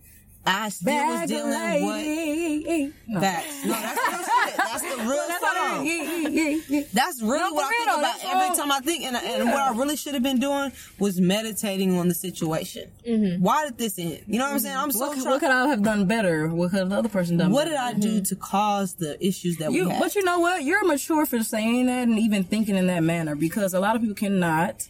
I 0.48 0.68
still 0.68 0.94
was 0.94 1.18
Bag 1.20 1.28
dealing 1.28 1.50
with. 1.50 2.92
No. 3.08 3.20
facts. 3.20 3.64
No, 3.64 3.72
that's 3.72 3.98
real 4.08 4.18
shit. 4.18 4.56
That's 4.56 4.82
the 4.82 4.96
real 5.02 5.24
That's 5.28 5.42
what 5.42 5.56
it 5.56 5.76
song. 5.76 5.86
Yeah, 5.86 6.02
yeah, 6.02 6.28
yeah, 6.28 6.60
yeah. 6.68 6.82
That's 6.92 7.20
really 7.22 7.38
No, 7.40 7.52
what 7.52 7.64
I 7.64 7.68
think 7.68 7.98
about 7.98 8.24
every 8.34 8.48
all- 8.48 8.54
time 8.54 8.70
I 8.72 8.80
think. 8.80 9.02
And, 9.04 9.16
and 9.16 9.44
what 9.46 9.56
I 9.56 9.70
really 9.72 9.96
should 9.96 10.14
have 10.14 10.22
been 10.22 10.38
doing 10.38 10.70
was 11.00 11.20
meditating 11.20 11.98
on 11.98 12.06
the 12.08 12.14
situation. 12.14 12.90
Mm-hmm. 13.06 13.42
Why 13.42 13.64
did 13.64 13.78
this 13.78 13.98
end? 13.98 14.22
You 14.28 14.38
know 14.38 14.44
what 14.44 14.52
I'm 14.52 14.58
saying? 14.60 14.76
I'm 14.76 14.88
mm-hmm. 14.90 14.98
so 14.98 15.06
What, 15.06 15.14
could- 15.14 15.22
try- 15.24 15.32
what 15.32 15.40
could 15.40 15.50
I 15.50 15.66
have 15.68 15.82
done 15.82 16.06
better? 16.06 16.48
What 16.48 16.70
could 16.70 16.90
the 16.90 16.96
other 16.96 17.08
person 17.08 17.38
done 17.38 17.50
What 17.50 17.64
better? 17.64 17.70
did 17.70 17.80
I 17.80 17.92
do 17.94 18.12
mm-hmm. 18.16 18.22
to 18.22 18.36
cause 18.36 18.94
the 18.94 19.24
issues 19.26 19.56
that 19.56 19.72
You, 19.72 19.86
we 19.86 19.90
had? 19.90 20.00
but 20.00 20.14
you 20.14 20.22
know 20.22 20.38
what? 20.38 20.62
You're 20.62 20.84
mature 20.86 21.26
for 21.26 21.42
saying 21.42 21.86
that 21.86 22.06
and 22.06 22.18
even 22.20 22.44
thinking 22.44 22.76
in 22.76 22.86
that 22.86 23.02
manner 23.02 23.34
because 23.34 23.74
a 23.74 23.80
lot 23.80 23.96
of 23.96 24.02
people 24.02 24.14
cannot 24.16 24.86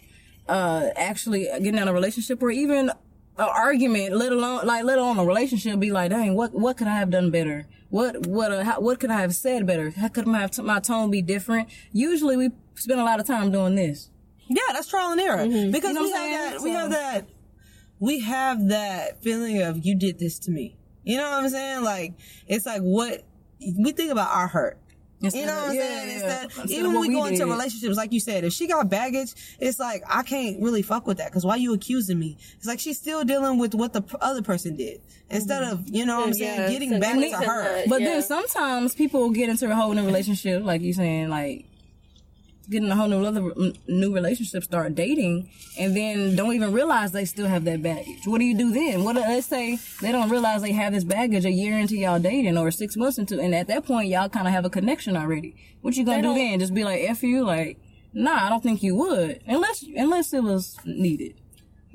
uh, 0.48 0.88
actually 0.96 1.44
get 1.44 1.74
in 1.74 1.76
a 1.88 1.92
relationship 1.92 2.42
or 2.42 2.50
even 2.50 2.90
an 2.90 2.94
argument, 3.38 4.16
let 4.16 4.32
alone 4.32 4.66
like 4.66 4.84
let 4.84 4.98
alone 4.98 5.18
a 5.18 5.24
relationship, 5.24 5.78
be 5.78 5.92
like, 5.92 6.10
dang, 6.10 6.34
what 6.34 6.52
what 6.54 6.76
could 6.76 6.86
I 6.88 6.96
have 6.96 7.10
done 7.10 7.30
better? 7.30 7.66
What 7.90 8.26
what 8.26 8.52
uh, 8.52 8.64
how, 8.64 8.80
what 8.80 8.98
could 9.00 9.10
I 9.10 9.20
have 9.20 9.34
said 9.34 9.66
better? 9.66 9.90
How 9.90 10.08
could 10.08 10.26
my 10.26 10.48
my 10.62 10.80
tone 10.80 11.10
be 11.10 11.22
different? 11.22 11.68
Usually, 11.92 12.36
we 12.36 12.50
spend 12.74 13.00
a 13.00 13.04
lot 13.04 13.20
of 13.20 13.26
time 13.26 13.50
doing 13.50 13.74
this. 13.74 14.10
yeah, 14.48 14.62
that's 14.72 14.88
trial 14.88 15.12
and 15.12 15.20
error 15.20 15.46
because 15.70 15.90
You 15.90 15.94
know 15.94 16.02
we 16.02 16.10
have 16.10 16.52
that. 16.52 16.62
We 16.62 16.70
have 16.70 16.90
that. 16.90 17.28
We 17.98 18.20
have 18.20 18.68
that 18.68 19.22
feeling 19.22 19.62
of 19.62 19.84
you 19.84 19.94
did 19.96 20.18
this 20.18 20.38
to 20.40 20.50
me. 20.50 20.76
You 21.04 21.16
know 21.16 21.30
what 21.30 21.44
I'm 21.44 21.48
saying? 21.48 21.82
Like 21.84 22.14
it's 22.46 22.66
like 22.66 22.82
what 22.82 23.22
we 23.60 23.92
think 23.92 24.12
about 24.12 24.30
our 24.30 24.48
hurt. 24.48 24.78
Instead 25.22 25.40
You 25.40 25.46
know 25.46 25.52
of- 25.52 25.62
what 25.62 25.70
I'm 25.70 25.76
yeah, 25.76 25.82
saying? 25.82 26.10
Instead, 26.12 26.44
Instead 26.44 26.70
even 26.70 26.84
when 26.88 26.94
what 26.96 27.08
we 27.08 27.14
go 27.14 27.24
into 27.24 27.38
did. 27.38 27.46
relationships, 27.46 27.96
like 27.96 28.12
you 28.12 28.20
said, 28.20 28.44
if 28.44 28.52
she 28.52 28.66
got 28.66 28.88
baggage, 28.90 29.32
it's 29.58 29.78
like 29.78 30.02
I 30.08 30.22
can't 30.22 30.60
really 30.62 30.82
fuck 30.82 31.06
with 31.06 31.16
that 31.18 31.30
because 31.30 31.44
why 31.44 31.56
you 31.56 31.72
accusing 31.72 32.18
me? 32.18 32.36
It's 32.58 32.66
like 32.66 32.80
she's 32.80 32.98
still 32.98 33.24
dealing 33.24 33.58
with 33.58 33.74
what 33.74 33.92
the 33.94 34.02
p- 34.02 34.16
other 34.20 34.42
person 34.42 34.76
did 34.76 35.00
instead 35.30 35.62
of 35.64 35.88
you 35.88 36.04
know 36.04 36.18
what 36.20 36.26
I'm 36.28 36.34
saying 36.34 36.60
Yeah, 36.60 36.68
getting 36.70 36.90
to 36.90 36.98
back 36.98 37.14
to 37.18 37.24
in 37.24 37.32
her. 37.32 37.82
the- 37.84 37.88
But 37.88 38.00
Yeah. 38.02 38.08
then 38.08 38.22
sometimes 38.22 38.94
people 38.94 39.30
get 39.30 39.48
into 39.48 39.70
a 39.70 39.74
whole 39.74 39.92
new 39.94 40.04
relationship, 40.04 40.62
like 40.64 40.82
you 40.82 40.92
saying, 40.92 41.30
like 41.30 41.64
getting 42.68 42.90
a 42.90 42.96
whole 42.96 43.08
new 43.08 43.24
other 43.24 43.50
new 43.88 44.14
relationship, 44.14 44.62
start 44.64 44.94
dating, 44.94 45.48
and 45.78 45.96
then 45.96 46.34
don't 46.36 46.54
even 46.54 46.72
realize 46.72 47.12
they 47.12 47.24
still 47.24 47.46
have 47.46 47.64
that 47.64 47.82
baggage. 47.82 48.26
What 48.26 48.38
do 48.38 48.44
you 48.44 48.56
do 48.56 48.72
then? 48.72 49.04
What 49.04 49.16
uh, 49.16 49.20
let's 49.20 49.46
say 49.46 49.78
they 50.00 50.12
don't 50.12 50.28
realize 50.30 50.62
they 50.62 50.72
have 50.72 50.92
this 50.92 51.04
baggage 51.04 51.44
a 51.44 51.50
year 51.50 51.78
into 51.78 51.96
y'all 51.96 52.18
dating 52.18 52.56
or 52.58 52.70
six 52.70 52.96
months 52.96 53.18
into, 53.18 53.40
and 53.40 53.54
at 53.54 53.68
that 53.68 53.84
point 53.86 54.08
y'all 54.08 54.28
kind 54.28 54.46
of 54.46 54.52
have 54.52 54.64
a 54.64 54.70
connection 54.70 55.16
already. 55.16 55.54
What 55.82 55.96
you 55.96 56.04
gonna 56.04 56.18
They 56.18 56.22
do 56.22 56.28
don't- 56.28 56.38
then? 56.38 56.60
Just 56.60 56.74
be 56.74 56.84
like 56.84 57.02
f 57.08 57.22
you, 57.22 57.44
like 57.44 57.78
nah, 58.12 58.46
I 58.46 58.48
don't 58.48 58.62
think 58.62 58.82
you 58.82 58.94
would, 58.96 59.40
unless 59.46 59.84
unless 59.96 60.32
it 60.32 60.42
was 60.42 60.76
needed. 60.84 61.34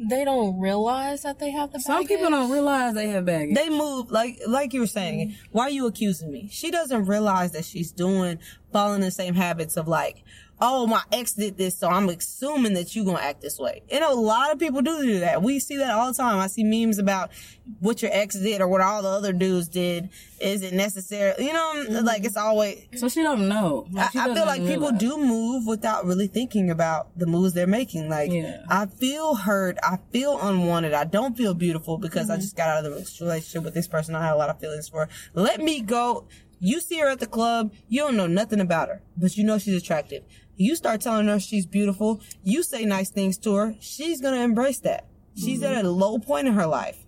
They 0.03 0.25
don't 0.25 0.59
realize 0.59 1.21
that 1.23 1.37
they 1.37 1.51
have 1.51 1.69
the 1.69 1.73
baggage. 1.77 1.85
Some 1.85 2.07
people 2.07 2.31
don't 2.31 2.49
realize 2.49 2.95
they 2.95 3.09
have 3.09 3.25
baggage. 3.25 3.55
They 3.55 3.69
move 3.69 4.09
like 4.09 4.39
like 4.47 4.73
you 4.73 4.79
were 4.79 4.87
saying. 4.87 5.29
Mm-hmm. 5.29 5.37
Why 5.51 5.63
are 5.65 5.69
you 5.69 5.85
accusing 5.85 6.31
me? 6.31 6.49
She 6.51 6.71
doesn't 6.71 7.05
realize 7.05 7.51
that 7.51 7.65
she's 7.65 7.91
doing 7.91 8.39
following 8.73 9.01
the 9.01 9.11
same 9.11 9.35
habits 9.35 9.77
of 9.77 9.87
like, 9.87 10.23
oh 10.61 10.85
my 10.85 11.01
ex 11.11 11.33
did 11.33 11.57
this, 11.57 11.77
so 11.77 11.89
I'm 11.89 12.07
assuming 12.07 12.73
that 12.75 12.95
you're 12.95 13.03
gonna 13.03 13.19
act 13.19 13.41
this 13.41 13.59
way. 13.59 13.81
And 13.91 14.03
a 14.03 14.13
lot 14.13 14.51
of 14.51 14.59
people 14.59 14.81
do 14.81 15.01
do 15.01 15.19
that. 15.21 15.41
We 15.41 15.59
see 15.59 15.77
that 15.77 15.91
all 15.91 16.11
the 16.11 16.17
time. 16.17 16.39
I 16.39 16.47
see 16.47 16.63
memes 16.63 16.99
about 16.99 17.31
what 17.79 18.01
your 18.01 18.11
ex 18.13 18.35
did 18.35 18.61
or 18.61 18.67
what 18.67 18.81
all 18.81 19.01
the 19.01 19.09
other 19.09 19.33
dudes 19.33 19.67
did. 19.67 20.09
Is 20.41 20.63
it 20.63 20.73
necessary? 20.73 21.33
You 21.43 21.53
know, 21.53 21.85
like 22.01 22.25
it's 22.25 22.35
mm-hmm. 22.35 22.47
always. 22.47 22.87
so 22.95 23.07
she 23.07 23.21
don't 23.21 23.47
know. 23.47 23.87
I, 23.91 23.93
Like, 23.93 24.11
she 24.11 24.19
I 24.19 24.33
feel 24.33 24.45
like 24.45 24.61
people 24.61 24.91
realize. 24.91 24.99
do 24.99 25.17
move 25.17 25.67
without 25.67 26.05
really 26.05 26.27
thinking 26.27 26.71
about 26.71 27.17
the 27.17 27.27
moves 27.27 27.53
they're 27.53 27.67
making. 27.67 28.09
Like, 28.09 28.31
Yeah. 28.31 28.63
I 28.69 28.87
feel 28.87 29.35
hurt. 29.35 29.77
I 29.83 29.97
feel 30.11 30.39
unwanted. 30.41 30.93
I 30.93 31.03
don't 31.03 31.37
feel 31.37 31.53
beautiful 31.53 31.97
because 31.97 32.29
I 32.29 32.33
mm-hmm. 32.33 32.41
just 32.41 32.55
got 32.55 32.69
out 32.69 32.85
of 32.85 32.91
the 32.91 33.23
relationship 33.23 33.63
with 33.63 33.73
this 33.73 33.87
person 33.87 34.15
I 34.15 34.25
had 34.25 34.33
a 34.33 34.37
lot 34.37 34.49
of 34.49 34.59
feelings 34.59 34.89
for. 34.89 35.07
Let 35.33 35.61
me 35.61 35.81
go. 35.81 36.27
You 36.59 36.79
see 36.79 36.99
her 36.99 37.07
at 37.07 37.19
the 37.19 37.27
club. 37.27 37.73
You 37.87 38.01
don't 38.01 38.17
know 38.17 38.27
nothing 38.27 38.59
about 38.59 38.89
her, 38.89 39.01
but 39.17 39.35
you 39.37 39.43
know 39.43 39.57
she's 39.57 39.81
attractive. 39.81 40.23
You 40.55 40.75
start 40.75 41.01
telling 41.01 41.27
her 41.27 41.39
she's 41.39 41.65
beautiful. 41.65 42.21
You 42.43 42.63
say 42.63 42.85
nice 42.85 43.09
things 43.09 43.37
to 43.39 43.55
her. 43.55 43.75
She's 43.79 44.21
going 44.21 44.35
to 44.35 44.41
embrace 44.41 44.79
that. 44.79 45.07
She's 45.35 45.61
mm-hmm. 45.61 45.73
at 45.73 45.85
a 45.85 45.89
low 45.89 46.19
point 46.19 46.47
in 46.47 46.53
her 46.53 46.67
life 46.67 47.00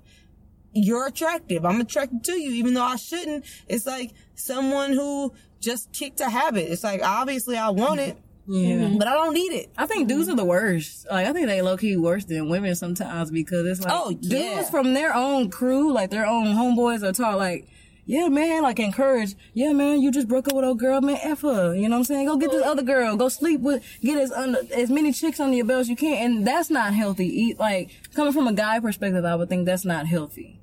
you're 0.73 1.07
attractive. 1.07 1.65
I'm 1.65 1.79
attracted 1.81 2.23
to 2.25 2.33
you, 2.33 2.51
even 2.51 2.73
though 2.73 2.83
I 2.83 2.95
shouldn't. 2.95 3.45
It's 3.67 3.85
like 3.85 4.11
someone 4.35 4.93
who 4.93 5.33
just 5.59 5.91
kicked 5.93 6.19
a 6.19 6.29
habit. 6.29 6.71
It's 6.71 6.83
like 6.83 7.01
obviously 7.03 7.57
I 7.57 7.69
want 7.69 7.99
it, 8.01 8.17
Yeah. 8.47 8.93
but 8.97 9.07
I 9.07 9.13
don't 9.13 9.33
need 9.33 9.53
it. 9.53 9.71
I 9.77 9.85
think 9.85 10.07
dudes 10.09 10.27
are 10.29 10.35
the 10.35 10.43
worst. 10.45 11.05
Like 11.09 11.27
I 11.27 11.33
think 11.33 11.47
they 11.47 11.61
low 11.61 11.77
key 11.77 11.95
worse 11.97 12.25
than 12.25 12.49
women 12.49 12.75
sometimes 12.75 13.31
because 13.31 13.65
it's 13.65 13.81
like 13.81 13.93
Oh, 13.95 14.09
yeah. 14.21 14.55
dudes 14.55 14.69
from 14.69 14.93
their 14.93 15.13
own 15.15 15.49
crew, 15.49 15.93
like 15.93 16.09
their 16.09 16.25
own 16.25 16.47
homeboys, 16.47 17.03
are 17.03 17.13
taught 17.13 17.37
like, 17.37 17.67
yeah, 18.05 18.27
man, 18.27 18.63
like 18.63 18.79
encourage, 18.81 19.33
yeah, 19.53 19.71
man, 19.71 20.01
you 20.01 20.11
just 20.11 20.27
broke 20.27 20.49
up 20.49 20.53
with 20.55 20.65
old 20.65 20.77
girl, 20.79 20.99
man, 20.99 21.17
f 21.21 21.41
her. 21.43 21.73
You 21.73 21.83
know 21.87 21.95
what 21.95 21.99
I'm 21.99 22.03
saying? 22.03 22.27
Go 22.27 22.35
get 22.35 22.51
this 22.51 22.65
other 22.65 22.81
girl, 22.83 23.15
go 23.15 23.29
sleep 23.29 23.61
with, 23.61 23.81
get 24.01 24.17
as 24.17 24.29
under, 24.33 24.59
as 24.75 24.89
many 24.89 25.13
chicks 25.13 25.39
under 25.39 25.55
your 25.55 25.65
belt 25.65 25.79
as 25.81 25.89
you 25.89 25.95
can, 25.95 26.17
and 26.17 26.45
that's 26.45 26.69
not 26.69 26.93
healthy. 26.93 27.27
Eat 27.27 27.59
like 27.59 27.91
coming 28.13 28.33
from 28.33 28.47
a 28.49 28.53
guy 28.53 28.81
perspective, 28.81 29.23
I 29.23 29.35
would 29.35 29.47
think 29.47 29.65
that's 29.65 29.85
not 29.85 30.07
healthy 30.07 30.59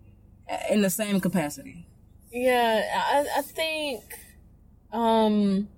in 0.70 0.82
the 0.82 0.90
same 0.90 1.20
capacity. 1.20 1.86
Yeah, 2.32 2.82
I, 3.12 3.38
I 3.38 3.42
think 3.42 4.02
um 4.92 5.68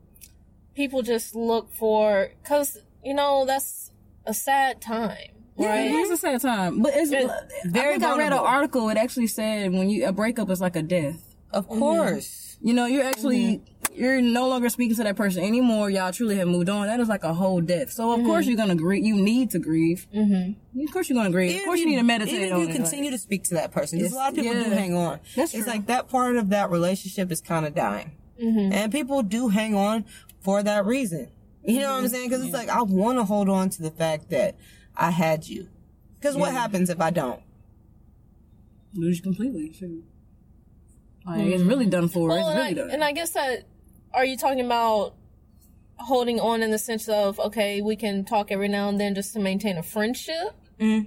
people 0.75 1.03
just 1.03 1.35
look 1.35 1.71
for 1.73 2.31
because 2.43 2.79
you 3.05 3.15
know 3.15 3.45
that's 3.47 3.91
a 4.27 4.35
sad 4.35 4.81
time, 4.81 5.33
Yeah, 5.57 5.69
right? 5.69 5.87
it 5.87 5.93
is 5.93 6.11
a 6.11 6.17
sad 6.17 6.41
time, 6.41 6.81
but 6.83 6.93
it's 6.95 7.11
It's 7.13 7.33
very 7.67 7.97
I 7.97 7.99
think 7.99 8.05
I 8.05 8.17
read 8.19 8.33
an 8.33 8.39
article. 8.39 8.89
It 8.89 8.97
actually 8.97 9.27
said 9.27 9.73
when 9.73 9.91
you 9.91 10.07
a 10.07 10.13
breakup 10.13 10.51
is 10.51 10.61
like 10.61 10.77
a 10.77 10.83
death. 10.83 11.35
Of 11.51 11.69
course. 11.69 12.57
You 12.63 12.73
know, 12.73 12.87
you're 12.87 13.05
actually 13.05 13.63
you're 13.95 14.21
no 14.21 14.49
longer 14.49 14.69
speaking 14.69 14.97
to 14.97 15.05
that 15.05 15.17
person 15.17 15.43
anymore. 15.43 15.91
Y'all 15.91 16.13
truly 16.13 16.37
have 16.37 16.49
moved 16.49 16.69
on. 16.69 16.87
That 16.87 17.01
is 17.01 17.09
like 17.09 17.25
a 17.25 17.35
whole 17.35 17.61
death. 17.61 17.93
So 17.93 18.13
of 18.13 18.25
course 18.25 18.43
mm-hmm. 18.43 18.51
you're 18.51 18.57
gonna 18.57 18.75
grieve. 18.75 19.05
You 19.05 19.17
need 19.17 19.51
to 19.51 19.59
grieve. 19.59 20.07
Mm-hmm. 20.15 20.81
Of 20.81 20.93
course 20.93 21.09
you're 21.09 21.19
gonna 21.19 21.31
grieve. 21.31 21.59
of 21.59 21.65
course 21.65 21.81
you 21.81 21.87
need 21.87 21.97
to 21.97 22.03
meditate 22.03 22.35
Even 22.35 22.49
if 22.49 22.55
on 22.55 22.61
you 22.61 22.69
it. 22.69 22.75
continue 22.75 23.11
to 23.11 23.19
speak 23.19 23.45
to 23.45 23.55
that 23.55 23.73
person, 23.73 23.99
because 23.99 24.13
a 24.13 24.17
lot 24.17 24.31
of 24.31 24.37
people 24.37 24.55
do 24.55 24.71
hang 24.71 24.95
on. 24.95 25.21
That's 25.37 25.55
it's 25.55 25.65
true. 25.65 25.73
like 25.73 25.87
that 25.87 26.09
part 26.09 26.37
of 26.37 26.51
that 26.51 26.71
relationship 26.71 27.31
is 27.31 27.41
kind 27.41 27.67
of 27.67 27.75
dying, 27.75 28.13
mm-hmm. 28.43 28.73
and 28.73 28.93
people 28.93 29.23
do 29.23 29.49
hang 29.49 29.75
on 29.75 30.05
for 30.41 30.63
that 30.63 30.87
reason. 30.87 31.31
You 31.65 31.81
know 31.81 31.93
what 31.93 31.99
I'm 31.99 32.05
mm-hmm. 32.05 32.13
saying? 32.13 32.29
Because 32.29 32.45
it's 32.45 32.55
like 32.55 32.69
I 32.69 32.83
want 32.83 33.19
to 33.19 33.25
hold 33.25 33.49
on 33.49 33.71
to 33.71 33.83
the 33.83 33.90
fact 33.90 34.31
that 34.31 34.57
I 34.97 35.11
had 35.11 35.47
you. 35.47 35.69
Because 36.19 36.37
what 36.37 36.53
happens 36.53 36.88
if 36.88 37.01
I 37.01 37.11
don't? 37.11 37.40
Lose 38.95 39.19
you 39.19 39.23
completely. 39.23 39.73
Shoot. 39.73 40.05
Like, 41.27 41.40
It's 41.40 41.63
really 41.63 41.87
done 41.87 42.09
for. 42.09 42.29
Well, 42.29 42.38
it's 42.38 42.49
and, 42.49 42.57
really 42.57 42.71
I, 42.71 42.75
done. 42.75 42.90
and 42.90 43.05
I 43.05 43.13
guess 43.13 43.31
that 43.31 43.65
are 44.15 44.25
you 44.25 44.37
talking 44.37 44.65
about 44.65 45.15
holding 45.98 46.40
on 46.40 46.63
in 46.63 46.71
the 46.71 46.79
sense 46.79 47.08
of 47.08 47.38
okay, 47.40 47.81
we 47.81 47.96
can 47.96 48.25
talk 48.25 48.50
every 48.50 48.69
now 48.69 48.88
and 48.88 49.00
then 49.00 49.15
just 49.15 49.33
to 49.35 49.40
maintain 49.40 49.77
a 49.79 49.83
friendship? 49.83 50.54
Mm. 50.81 51.06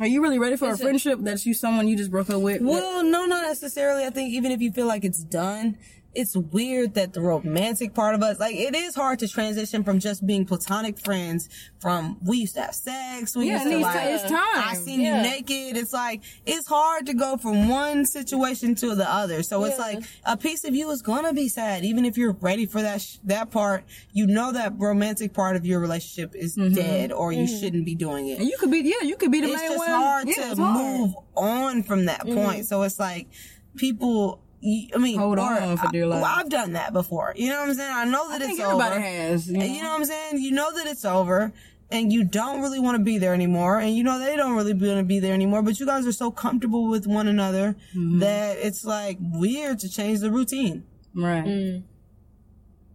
Are 0.00 0.06
you 0.06 0.22
really 0.22 0.38
ready 0.38 0.56
for 0.56 0.66
a 0.66 0.72
Is 0.72 0.80
it- 0.80 0.84
friendship 0.84 1.18
that's 1.22 1.44
you 1.44 1.54
someone 1.54 1.88
you 1.88 1.96
just 1.96 2.10
broke 2.10 2.30
up 2.30 2.40
with? 2.40 2.62
Well, 2.62 3.02
no, 3.02 3.26
not 3.26 3.42
necessarily. 3.42 4.04
I 4.04 4.10
think 4.10 4.30
even 4.32 4.52
if 4.52 4.60
you 4.60 4.70
feel 4.70 4.86
like 4.86 5.04
it's 5.04 5.24
done, 5.24 5.76
it's 6.14 6.36
weird 6.36 6.94
that 6.94 7.12
the 7.12 7.20
romantic 7.20 7.94
part 7.94 8.14
of 8.14 8.22
us, 8.22 8.40
like, 8.40 8.56
it 8.56 8.74
is 8.74 8.94
hard 8.94 9.18
to 9.20 9.28
transition 9.28 9.84
from 9.84 9.98
just 9.98 10.26
being 10.26 10.44
platonic 10.44 10.98
friends 10.98 11.48
from 11.80 12.18
we 12.24 12.38
used 12.38 12.54
to 12.54 12.62
have 12.62 12.74
sex, 12.74 13.36
we 13.36 13.48
Yeah, 13.48 13.62
used 13.62 13.70
to 13.70 13.78
like, 13.78 14.10
it's 14.10 14.22
time. 14.24 14.40
I 14.54 14.74
seen 14.74 15.00
Yeah. 15.00 15.22
you 15.22 15.30
naked. 15.30 15.76
It's 15.76 15.92
like, 15.92 16.22
it's 16.46 16.66
hard 16.66 17.06
to 17.06 17.14
go 17.14 17.36
from 17.36 17.68
one 17.68 18.06
situation 18.06 18.74
to 18.76 18.94
the 18.94 19.08
other. 19.08 19.42
So 19.42 19.64
it's 19.64 19.78
like 19.78 20.02
a 20.24 20.36
piece 20.36 20.64
of 20.64 20.74
you 20.74 20.90
is 20.90 21.02
gonna 21.02 21.32
be 21.32 21.48
sad, 21.48 21.84
even 21.84 22.04
if 22.04 22.16
you're 22.16 22.36
ready 22.40 22.66
for 22.66 22.82
that, 22.82 23.02
sh- 23.02 23.18
that 23.24 23.50
part. 23.50 23.84
You 24.12 24.26
know 24.26 24.52
that 24.52 24.72
romantic 24.78 25.32
part 25.34 25.56
of 25.56 25.66
your 25.66 25.78
relationship 25.78 26.34
is 26.34 26.56
mm-hmm. 26.56 26.74
dead 26.74 27.12
or 27.12 27.32
you 27.32 27.44
mm-hmm. 27.44 27.60
shouldn't 27.60 27.84
be 27.84 27.94
doing 27.94 28.28
it 28.28 28.38
And 28.38 28.48
you 28.48 28.56
could 28.58 28.70
be, 28.70 28.80
yeah, 28.80 29.06
you 29.06 29.16
could 29.16 29.30
be 29.30 29.40
the 29.40 29.48
it's 29.48 29.60
main 29.60 29.68
just 29.68 29.78
one. 29.78 29.88
hard 29.88 30.28
Yeah, 30.28 30.50
it's 30.50 30.58
hard. 30.58 30.78
To 30.78 30.98
move 30.98 31.14
on 31.36 31.82
from 31.82 32.06
that 32.06 32.20
point. 32.22 32.38
Mm-hmm. 32.38 32.62
So 32.62 32.82
it's 32.82 32.98
like 32.98 33.28
people. 33.76 34.42
You- 34.60 34.88
I 34.94 34.98
mean, 34.98 35.18
Hold 35.18 35.38
or- 35.38 35.42
on 35.60 35.76
for 35.76 35.88
dear 35.92 36.06
life. 36.06 36.22
Well, 36.22 36.32
I've 36.36 36.48
done 36.48 36.72
that 36.72 36.92
before. 36.92 37.32
You 37.36 37.50
know 37.50 37.60
what 37.60 37.68
I'm 37.70 37.74
saying? 37.74 37.92
I 37.94 38.04
know 38.04 38.28
that 38.30 38.40
I 38.40 38.44
it's 38.44 38.46
think 38.46 38.60
everybody 38.60 38.96
over. 38.96 39.00
has. 39.00 39.48
You 39.48 39.58
know? 39.58 39.64
And 39.64 39.74
you 39.74 39.82
know 39.82 39.88
what 39.90 39.98
I'm 40.00 40.04
saying? 40.04 40.42
You 40.42 40.50
know 40.52 40.74
that 40.76 40.86
it's 40.86 41.04
over. 41.04 41.52
And 41.90 42.12
you 42.12 42.22
don't 42.22 42.60
really 42.60 42.78
want 42.80 42.98
to 42.98 43.02
be 43.02 43.16
there 43.16 43.32
anymore, 43.32 43.78
and 43.78 43.96
you 43.96 44.04
know 44.04 44.18
they 44.18 44.36
don't 44.36 44.54
really 44.54 44.74
want 44.74 44.98
to 44.98 45.04
be 45.04 45.20
there 45.20 45.32
anymore. 45.32 45.62
But 45.62 45.80
you 45.80 45.86
guys 45.86 46.06
are 46.06 46.12
so 46.12 46.30
comfortable 46.30 46.86
with 46.86 47.06
one 47.06 47.28
another 47.28 47.76
Mm-hmm. 47.96 48.18
that 48.18 48.58
it's 48.58 48.84
like 48.84 49.16
weird 49.22 49.78
to 49.78 49.88
change 49.88 50.20
the 50.20 50.30
routine. 50.30 50.84
Right. 51.14 51.46
Mm. 51.46 51.82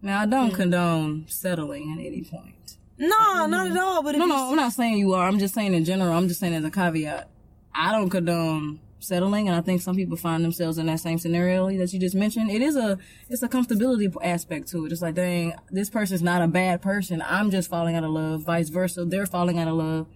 Now 0.00 0.20
I 0.20 0.26
don't 0.26 0.52
condone 0.52 1.24
settling 1.26 1.92
at 1.92 2.06
any 2.06 2.22
point. 2.22 2.76
No, 2.96 3.46
not 3.46 3.68
at 3.68 3.76
all. 3.76 4.04
But 4.04 4.14
No, 4.14 4.26
no, 4.26 4.50
I'm 4.50 4.54
not 4.56 4.72
saying 4.72 4.98
you 4.98 5.14
are. 5.14 5.26
I'm 5.26 5.40
just 5.40 5.54
saying 5.54 5.74
in 5.74 5.84
general. 5.84 6.12
I'm 6.16 6.28
just 6.28 6.38
saying 6.38 6.54
as 6.54 6.62
a 6.64 6.70
caveat. 6.70 7.28
I 7.74 7.90
don't 7.90 8.10
condone 8.10 8.78
settling, 9.04 9.48
and 9.48 9.56
I 9.56 9.60
think 9.60 9.82
some 9.82 9.96
people 9.96 10.16
find 10.16 10.44
themselves 10.44 10.78
in 10.78 10.86
that 10.86 11.00
same 11.00 11.18
scenario 11.18 11.68
that 11.78 11.92
you 11.92 12.00
just 12.00 12.14
mentioned. 12.14 12.50
It 12.50 12.62
is 12.62 12.76
a, 12.76 12.98
it's 13.28 13.42
a 13.42 13.48
comfortability 13.48 14.12
aspect 14.22 14.68
to 14.68 14.86
it. 14.86 14.92
It's 14.92 15.02
like, 15.02 15.14
dang, 15.14 15.54
this 15.70 15.90
person's 15.90 16.22
not 16.22 16.42
a 16.42 16.48
bad 16.48 16.82
person. 16.82 17.22
I'm 17.26 17.50
just 17.50 17.70
falling 17.70 17.96
out 17.96 18.04
of 18.04 18.10
love. 18.10 18.42
Vice 18.42 18.68
versa, 18.68 19.04
they're 19.04 19.26
falling 19.26 19.58
out 19.58 19.68
of 19.68 19.74
love. 19.74 20.06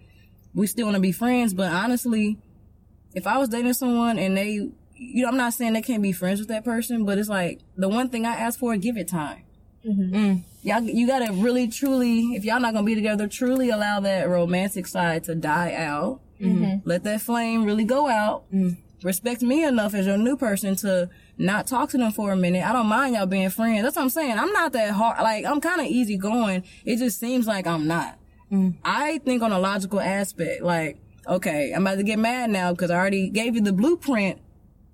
We 0.53 0.67
still 0.67 0.87
want 0.87 0.95
to 0.95 1.01
be 1.01 1.11
friends, 1.11 1.53
but 1.53 1.71
honestly, 1.71 2.37
if 3.13 3.27
I 3.27 3.37
was 3.37 3.49
dating 3.49 3.73
someone 3.73 4.19
and 4.19 4.35
they, 4.35 4.51
you 4.95 5.23
know, 5.23 5.29
I'm 5.29 5.37
not 5.37 5.53
saying 5.53 5.73
they 5.73 5.81
can't 5.81 6.03
be 6.03 6.11
friends 6.11 6.39
with 6.39 6.49
that 6.49 6.65
person, 6.65 7.05
but 7.05 7.17
it's 7.17 7.29
like 7.29 7.61
the 7.77 7.89
one 7.89 8.09
thing 8.09 8.25
I 8.25 8.35
ask 8.35 8.59
for, 8.59 8.75
give 8.77 8.97
it 8.97 9.07
time. 9.07 9.43
Mm-hmm. 9.85 10.15
Mm. 10.15 10.43
Y'all, 10.61 10.81
you 10.81 11.07
gotta 11.07 11.31
really, 11.31 11.67
truly, 11.67 12.35
if 12.35 12.43
y'all 12.43 12.59
not 12.59 12.73
gonna 12.73 12.85
be 12.85 12.95
together, 12.95 13.27
truly 13.27 13.69
allow 13.69 14.01
that 14.01 14.27
romantic 14.27 14.87
side 14.87 15.23
to 15.25 15.35
die 15.35 15.73
out. 15.73 16.21
Mm-hmm. 16.39 16.63
Mm-hmm. 16.63 16.89
Let 16.89 17.03
that 17.03 17.21
flame 17.21 17.65
really 17.65 17.85
go 17.85 18.07
out. 18.07 18.51
Mm. 18.53 18.77
Respect 19.03 19.41
me 19.41 19.63
enough 19.63 19.93
as 19.93 20.05
your 20.05 20.17
new 20.17 20.35
person 20.35 20.75
to 20.77 21.09
not 21.37 21.67
talk 21.67 21.89
to 21.91 21.97
them 21.97 22.11
for 22.11 22.31
a 22.31 22.35
minute. 22.35 22.65
I 22.65 22.73
don't 22.73 22.87
mind 22.87 23.15
y'all 23.15 23.25
being 23.25 23.49
friends. 23.49 23.83
That's 23.83 23.95
what 23.95 24.03
I'm 24.03 24.09
saying. 24.09 24.37
I'm 24.37 24.51
not 24.51 24.73
that 24.73 24.91
hard. 24.91 25.21
Like, 25.21 25.45
I'm 25.45 25.61
kind 25.61 25.79
of 25.79 25.87
easygoing. 25.87 26.63
It 26.83 26.97
just 26.97 27.19
seems 27.19 27.47
like 27.47 27.65
I'm 27.65 27.87
not. 27.87 28.17
Mm. 28.51 28.75
I 28.83 29.19
think 29.19 29.41
on 29.41 29.53
a 29.53 29.59
logical 29.59 30.01
aspect, 30.01 30.63
like, 30.63 30.97
okay, 31.27 31.71
I'm 31.73 31.85
about 31.85 31.97
to 31.97 32.03
get 32.03 32.19
mad 32.19 32.49
now 32.49 32.71
because 32.71 32.91
I 32.91 32.95
already 32.95 33.29
gave 33.29 33.55
you 33.55 33.61
the 33.61 33.71
blueprint 33.71 34.41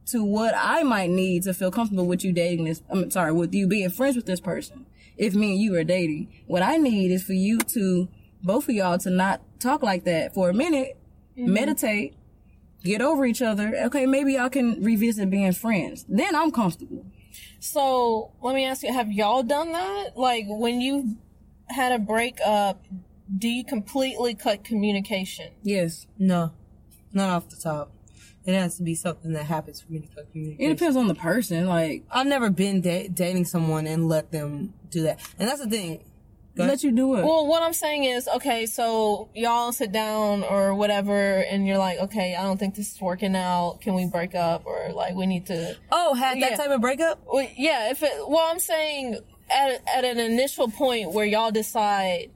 to 0.07 0.23
what 0.23 0.53
I 0.55 0.83
might 0.83 1.09
need 1.09 1.43
to 1.43 1.53
feel 1.53 1.71
comfortable 1.71 2.05
with 2.05 2.23
you 2.23 2.31
dating 2.31 2.65
this. 2.65 2.83
I'm 2.89 3.09
sorry, 3.09 3.31
with 3.31 3.55
you 3.55 3.65
being 3.65 3.89
friends 3.89 4.15
with 4.15 4.25
this 4.27 4.39
person. 4.39 4.85
If 5.17 5.33
me 5.33 5.53
and 5.53 5.61
you 5.61 5.75
are 5.75 5.83
dating, 5.83 6.27
what 6.45 6.61
I 6.61 6.77
need 6.77 7.09
is 7.11 7.23
for 7.23 7.33
you 7.33 7.57
to, 7.59 8.07
both 8.43 8.67
of 8.69 8.75
y'all 8.75 8.99
to 8.99 9.09
not 9.09 9.41
talk 9.59 9.81
like 9.81 10.03
that 10.03 10.33
for 10.33 10.49
a 10.49 10.53
minute, 10.53 10.97
Mm-hmm. 11.37 11.53
meditate, 11.53 12.15
get 12.83 13.01
over 13.01 13.25
each 13.25 13.41
other. 13.41 13.73
Okay, 13.85 14.05
maybe 14.05 14.33
y'all 14.33 14.49
can 14.49 14.81
revisit 14.81 15.29
being 15.29 15.51
friends. 15.53 16.05
Then 16.07 16.35
I'm 16.35 16.51
comfortable. 16.51 17.05
So 17.59 18.31
let 18.41 18.55
me 18.55 18.65
ask 18.65 18.83
you: 18.83 18.93
Have 18.93 19.11
y'all 19.11 19.43
done 19.43 19.71
that? 19.73 20.11
Like 20.15 20.45
when 20.47 20.79
you 20.81 21.17
had 21.67 21.91
a 21.91 21.99
breakup, 21.99 22.85
do 23.37 23.47
you 23.49 23.63
completely 23.65 24.35
cut 24.35 24.63
communication? 24.63 25.51
Yes. 25.63 26.07
No, 26.17 26.53
not 27.11 27.29
off 27.29 27.49
the 27.49 27.57
top. 27.57 27.91
It 28.45 28.53
has 28.53 28.77
to 28.77 28.83
be 28.83 28.93
something 28.93 29.33
that 29.33 29.45
happens 29.45 29.81
for 29.81 29.91
me 29.91 29.99
to 30.01 30.07
cut 30.07 30.31
communication. 30.31 30.71
It 30.71 30.77
depends 30.77 30.95
on 30.95 31.07
the 31.07 31.15
person. 31.15 31.65
Like, 31.65 32.03
I've 32.11 32.27
never 32.27 32.51
been 32.51 32.79
da- 32.79 33.07
dating 33.07 33.45
someone 33.45 33.87
and 33.87 34.07
let 34.07 34.31
them 34.31 34.75
do 34.91 35.01
that. 35.01 35.19
And 35.39 35.49
that's 35.49 35.61
the 35.61 35.69
thing. 35.69 36.03
Go 36.55 36.63
let 36.65 36.83
you 36.83 36.91
do 36.91 37.15
it. 37.15 37.25
Well, 37.25 37.45
what 37.47 37.63
I'm 37.63 37.73
saying 37.73 38.05
is, 38.05 38.27
okay, 38.35 38.65
so 38.65 39.27
y'all 39.35 39.73
sit 39.73 39.91
down 39.91 40.43
or 40.43 40.73
whatever, 40.73 41.13
and 41.41 41.67
you're 41.67 41.77
like, 41.77 41.99
okay, 41.99 42.33
I 42.35 42.43
don't 42.43 42.57
think 42.57 42.75
this 42.75 42.93
is 42.95 43.01
working 43.01 43.35
out. 43.35 43.79
Can 43.81 43.93
we 43.93 44.05
break 44.05 44.35
up, 44.35 44.65
or 44.65 44.91
like 44.93 45.15
we 45.15 45.25
need 45.25 45.47
to? 45.47 45.75
Oh, 45.91 46.13
had 46.13 46.41
that 46.41 46.51
Yeah. 46.51 46.57
type 46.57 46.69
of 46.71 46.79
breakup? 46.79 47.19
Well, 47.25 47.45
yeah, 47.57 47.91
if 47.91 48.01
it. 48.03 48.11
Well, 48.27 48.47
I'm 48.49 48.59
saying 48.59 49.19
at 49.49 49.81
at 49.93 50.05
an 50.05 50.17
initial 50.19 50.69
point 50.69 51.11
where 51.11 51.25
y'all 51.25 51.51
decide 51.51 52.31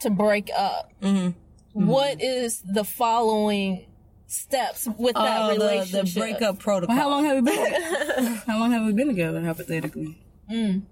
to 0.00 0.10
break 0.10 0.50
up, 0.56 0.90
mm-hmm. 1.00 1.28
Mm-hmm. 1.28 1.86
what 1.86 2.20
is 2.20 2.62
the 2.62 2.84
following 2.84 3.86
steps 4.26 4.88
with 4.98 5.14
that 5.14 5.42
Oh, 5.42 5.54
the, 5.54 5.60
relationship? 5.60 6.14
the 6.14 6.20
breakup 6.20 6.58
protocol. 6.58 6.96
Well, 6.96 7.04
how 7.04 7.10
long 7.10 7.24
have 7.26 7.36
we 7.44 7.50
been? 7.50 8.34
how 8.46 8.58
long 8.58 8.72
have 8.72 8.84
we 8.86 8.92
been 8.92 9.08
together, 9.08 9.40
hypothetically? 9.40 10.18
Mm. 10.50 10.82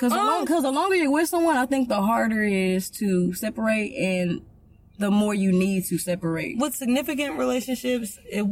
Because 0.00 0.14
the, 0.14 0.18
oh. 0.18 0.24
long, 0.24 0.46
'cause 0.46 0.62
the 0.62 0.70
longer 0.72 0.96
you're 0.96 1.10
with 1.10 1.28
someone, 1.28 1.58
I 1.58 1.66
think 1.66 1.90
the 1.90 2.00
harder 2.00 2.42
it 2.42 2.54
is 2.54 2.88
to 2.92 3.34
separate, 3.34 3.92
and 3.94 4.40
the 4.98 5.10
more 5.10 5.34
you 5.34 5.52
need 5.52 5.84
to 5.86 5.98
separate. 5.98 6.56
with 6.58 6.74
significant 6.74 7.38
relationships, 7.38 8.18
it 8.24 8.46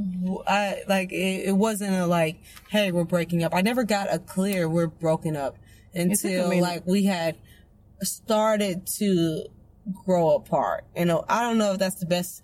I 0.46 0.82
like 0.86 1.10
it, 1.10 1.48
it 1.48 1.56
wasn't 1.56 1.94
a 1.94 2.06
like, 2.06 2.36
hey, 2.68 2.92
we're 2.92 3.04
breaking 3.04 3.44
up. 3.44 3.54
I 3.54 3.62
never 3.62 3.84
got 3.84 4.12
a 4.12 4.18
clear 4.18 4.68
we're 4.68 4.88
broken 4.88 5.36
up 5.36 5.56
until 5.94 6.60
like 6.60 6.86
we 6.86 7.04
had 7.04 7.38
started 8.02 8.86
to 8.98 9.46
grow 10.04 10.34
apart. 10.34 10.84
You 10.94 11.06
know, 11.06 11.24
I 11.30 11.40
don't 11.40 11.56
know 11.56 11.72
if 11.72 11.78
that's 11.78 11.96
the 11.96 12.06
best. 12.06 12.42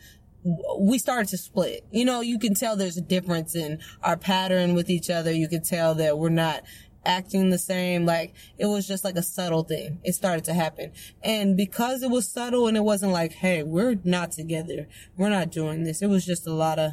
We 0.78 0.98
started 0.98 1.28
to 1.28 1.38
split. 1.38 1.84
You 1.90 2.04
know, 2.06 2.20
you 2.20 2.38
can 2.38 2.54
tell 2.54 2.76
there's 2.76 2.98
a 2.98 3.02
difference 3.02 3.54
in 3.54 3.80
our 4.02 4.16
pattern 4.16 4.74
with 4.74 4.88
each 4.88 5.08
other. 5.10 5.30
You 5.30 5.48
can 5.48 5.62
tell 5.62 5.94
that 5.96 6.18
we're 6.18 6.28
not 6.28 6.62
acting 7.04 7.50
the 7.50 7.58
same. 7.58 8.04
Like 8.04 8.34
it 8.58 8.66
was 8.66 8.86
just 8.86 9.04
like 9.04 9.16
a 9.16 9.22
subtle 9.22 9.64
thing. 9.64 10.00
It 10.04 10.14
started 10.14 10.44
to 10.44 10.54
happen. 10.54 10.92
And 11.22 11.56
because 11.56 12.02
it 12.02 12.10
was 12.10 12.28
subtle 12.28 12.66
and 12.66 12.76
it 12.76 12.84
wasn't 12.84 13.12
like, 13.12 13.32
hey, 13.32 13.62
we're 13.62 13.98
not 14.04 14.32
together. 14.32 14.88
We're 15.16 15.30
not 15.30 15.50
doing 15.50 15.84
this. 15.84 16.02
It 16.02 16.08
was 16.08 16.24
just 16.24 16.46
a 16.46 16.52
lot 16.52 16.78
of 16.78 16.92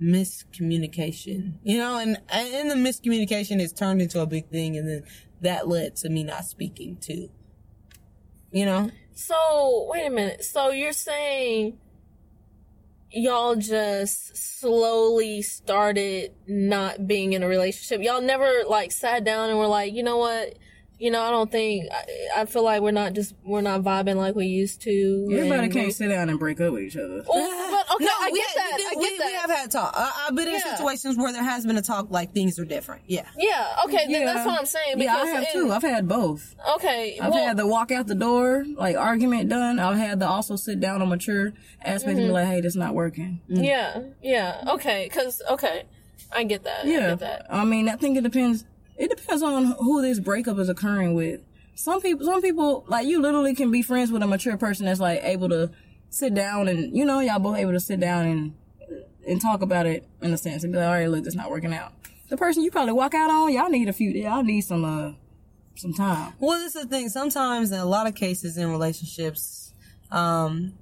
miscommunication, 0.00 1.54
you 1.62 1.78
know, 1.78 1.98
and, 1.98 2.18
and 2.30 2.70
the 2.70 2.76
miscommunication 2.76 3.60
is 3.60 3.72
turned 3.72 4.00
into 4.00 4.20
a 4.20 4.26
big 4.26 4.48
thing. 4.48 4.76
And 4.76 4.88
then 4.88 5.02
that 5.40 5.68
led 5.68 5.96
to 5.96 6.08
me 6.08 6.24
not 6.24 6.44
speaking 6.44 6.96
to, 7.02 7.28
you 8.52 8.64
know, 8.64 8.90
So 9.14 9.88
wait 9.90 10.06
a 10.06 10.10
minute. 10.10 10.44
So 10.44 10.70
you're 10.70 10.92
saying 10.92 11.78
y'all 13.10 13.56
just 13.56 14.36
slowly 14.36 15.42
started 15.42 16.32
not 16.46 17.06
being 17.06 17.32
in 17.32 17.42
a 17.42 17.48
relationship. 17.48 18.02
Y'all 18.02 18.20
never 18.20 18.64
like 18.68 18.92
sat 18.92 19.24
down 19.24 19.50
and 19.50 19.58
were 19.58 19.66
like, 19.66 19.92
you 19.92 20.02
know 20.02 20.18
what? 20.18 20.58
You 20.98 21.12
know, 21.12 21.22
I 21.22 21.30
don't 21.30 21.48
think 21.50 21.84
I, 21.92 22.40
I 22.40 22.44
feel 22.44 22.64
like 22.64 22.82
we're 22.82 22.90
not 22.90 23.12
just 23.12 23.32
we're 23.44 23.60
not 23.60 23.82
vibing 23.82 24.16
like 24.16 24.34
we 24.34 24.46
used 24.46 24.82
to. 24.82 25.28
Everybody 25.32 25.64
and 25.64 25.72
can't 25.72 25.92
sit 25.92 26.08
down 26.08 26.28
and 26.28 26.40
break 26.40 26.60
up 26.60 26.72
with 26.72 26.82
each 26.82 26.96
other. 26.96 27.22
Oh, 27.28 27.84
but 27.86 27.94
okay, 27.94 28.04
No, 28.04 28.10
I 28.20 28.30
we 28.32 28.38
get 28.40 28.48
had- 28.48 28.56
that. 28.56 28.72
we 28.76 28.82
did- 28.82 28.86
I 28.86 28.96
we, 28.98 29.08
get 29.10 29.18
that. 29.18 29.26
we 29.26 29.32
have 29.34 29.50
had 29.50 29.70
talk. 29.70 29.94
I, 29.96 30.26
I've 30.26 30.34
been 30.34 30.48
in 30.48 30.54
Yeah. 30.54 30.74
situations 30.74 31.16
where 31.16 31.32
there 31.32 31.44
has 31.44 31.64
been 31.64 31.76
a 31.78 31.82
talk 31.82 32.10
like 32.10 32.32
things 32.34 32.58
are 32.58 32.64
different. 32.64 33.02
Yeah. 33.06 33.26
yeah. 33.38 33.76
Okay. 33.84 34.06
Then 34.08 34.24
that's 34.26 34.44
what 34.44 34.58
I'm 34.58 34.66
saying. 34.66 34.98
Yeah, 35.00 35.14
I 35.14 35.20
because 35.20 35.34
have 35.46 35.54
in- 35.54 35.66
too. 35.68 35.72
I've 35.72 35.82
had 35.82 36.08
both. 36.08 36.56
Okay. 36.74 37.16
I've 37.20 37.32
well, 37.32 37.46
had 37.46 37.56
the 37.56 37.66
walk 37.68 37.92
out 37.92 38.08
the 38.08 38.16
door, 38.16 38.64
like 38.76 38.96
argument 38.96 39.48
done. 39.48 39.78
I've 39.78 39.96
had 39.98 40.18
the 40.18 40.26
also 40.26 40.56
sit 40.56 40.80
down 40.80 41.00
on 41.00 41.08
mature 41.10 41.52
aspect 41.84 42.08
and 42.08 42.16
be 42.18 42.22
mm-hmm. 42.24 42.32
like, 42.32 42.46
hey, 42.48 42.60
this 42.60 42.74
not 42.74 42.94
working. 42.94 43.40
Mm. 43.48 43.64
yeah. 43.64 44.02
Yeah. 44.20 44.64
Okay. 44.66 45.08
Cause 45.10 45.42
okay, 45.48 45.84
I 46.32 46.42
get 46.42 46.64
that. 46.64 46.86
Yeah. 46.86 46.90
I 46.90 47.00
Yeah. 47.02 47.08
get 47.10 47.18
that. 47.20 47.46
I 47.50 47.64
mean, 47.64 47.88
I 47.88 47.94
think 47.94 48.18
it 48.18 48.22
depends. 48.24 48.64
It 48.98 49.16
depends 49.16 49.42
on 49.42 49.66
who 49.78 50.02
this 50.02 50.18
breakup 50.18 50.58
is 50.58 50.68
occurring 50.68 51.14
with. 51.14 51.40
Some 51.74 52.00
people, 52.00 52.26
some 52.26 52.42
people, 52.42 52.84
like 52.88 53.06
you 53.06 53.20
literally 53.22 53.54
can 53.54 53.70
be 53.70 53.82
friends 53.82 54.10
with 54.10 54.22
a 54.22 54.26
mature 54.26 54.56
person 54.56 54.86
that's 54.86 55.00
like 55.00 55.22
able 55.22 55.48
to 55.50 55.70
sit 56.10 56.34
down 56.34 56.66
and, 56.66 56.96
you 56.96 57.04
know, 57.04 57.20
y'all 57.20 57.38
both 57.38 57.56
able 57.56 57.72
to 57.72 57.80
sit 57.80 58.00
down 58.00 58.26
and, 58.26 58.54
and 59.26 59.40
talk 59.40 59.62
about 59.62 59.86
it 59.86 60.04
in 60.20 60.32
a 60.32 60.36
sense 60.36 60.64
and 60.64 60.72
be 60.72 60.78
like, 60.78 60.88
all 60.88 60.92
right, 60.92 61.08
look, 61.08 61.24
it's 61.24 61.36
not 61.36 61.50
working 61.50 61.72
out. 61.72 61.92
The 62.28 62.36
person 62.36 62.64
you 62.64 62.70
probably 62.70 62.94
walk 62.94 63.14
out 63.14 63.30
on, 63.30 63.52
y'all 63.52 63.68
need 63.68 63.88
a 63.88 63.92
few, 63.92 64.10
y'all 64.10 64.42
need 64.42 64.62
some, 64.62 64.84
uh, 64.84 65.12
some 65.76 65.94
time. 65.94 66.32
Well, 66.40 66.58
this 66.58 66.74
is 66.74 66.82
the 66.82 66.88
thing. 66.88 67.08
Sometimes, 67.08 67.70
in 67.70 67.78
a 67.78 67.84
lot 67.84 68.08
of 68.08 68.16
cases 68.16 68.56
in 68.58 68.68
relationships, 68.70 69.72
um, 70.10 70.74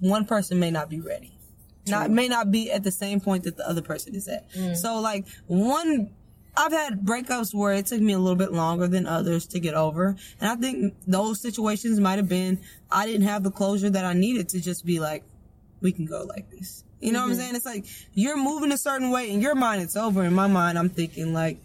one 0.00 0.24
person 0.24 0.58
may 0.58 0.70
not 0.72 0.90
be 0.90 1.00
ready. 1.00 1.38
Not 1.86 2.10
may 2.10 2.28
not 2.28 2.50
be 2.50 2.70
at 2.70 2.82
the 2.82 2.90
same 2.90 3.20
point 3.20 3.44
that 3.44 3.56
the 3.56 3.68
other 3.68 3.82
person 3.82 4.14
is 4.14 4.28
at. 4.28 4.50
So, 4.76 5.00
like 5.00 5.26
one, 5.46 6.10
I've 6.56 6.72
had 6.72 7.00
breakups 7.00 7.54
where 7.54 7.72
it 7.72 7.86
took 7.86 8.00
me 8.00 8.12
a 8.12 8.18
little 8.18 8.36
bit 8.36 8.52
longer 8.52 8.86
than 8.88 9.06
others 9.06 9.46
to 9.48 9.60
get 9.60 9.74
over, 9.74 10.16
and 10.40 10.50
I 10.50 10.56
think 10.56 10.94
those 11.06 11.40
situations 11.40 12.00
might 12.00 12.16
have 12.16 12.28
been 12.28 12.58
I 12.90 13.06
didn't 13.06 13.26
have 13.26 13.42
the 13.42 13.50
closure 13.50 13.90
that 13.90 14.04
I 14.04 14.12
needed 14.12 14.48
to 14.50 14.60
just 14.60 14.84
be 14.84 14.98
like, 15.00 15.22
we 15.80 15.92
can 15.92 16.06
go 16.06 16.24
like 16.24 16.50
this. 16.50 16.84
You 17.00 17.12
know 17.12 17.20
what 17.20 17.26
I'm 17.26 17.30
mm-hmm. 17.30 17.40
saying? 17.40 17.56
It's 17.56 17.66
like 17.66 17.86
you're 18.14 18.36
moving 18.36 18.72
a 18.72 18.78
certain 18.78 19.10
way 19.10 19.30
in 19.30 19.40
your 19.40 19.54
mind. 19.54 19.82
It's 19.82 19.96
over. 19.96 20.22
In 20.24 20.34
my 20.34 20.46
mind, 20.46 20.78
I'm 20.78 20.90
thinking 20.90 21.32
like, 21.32 21.58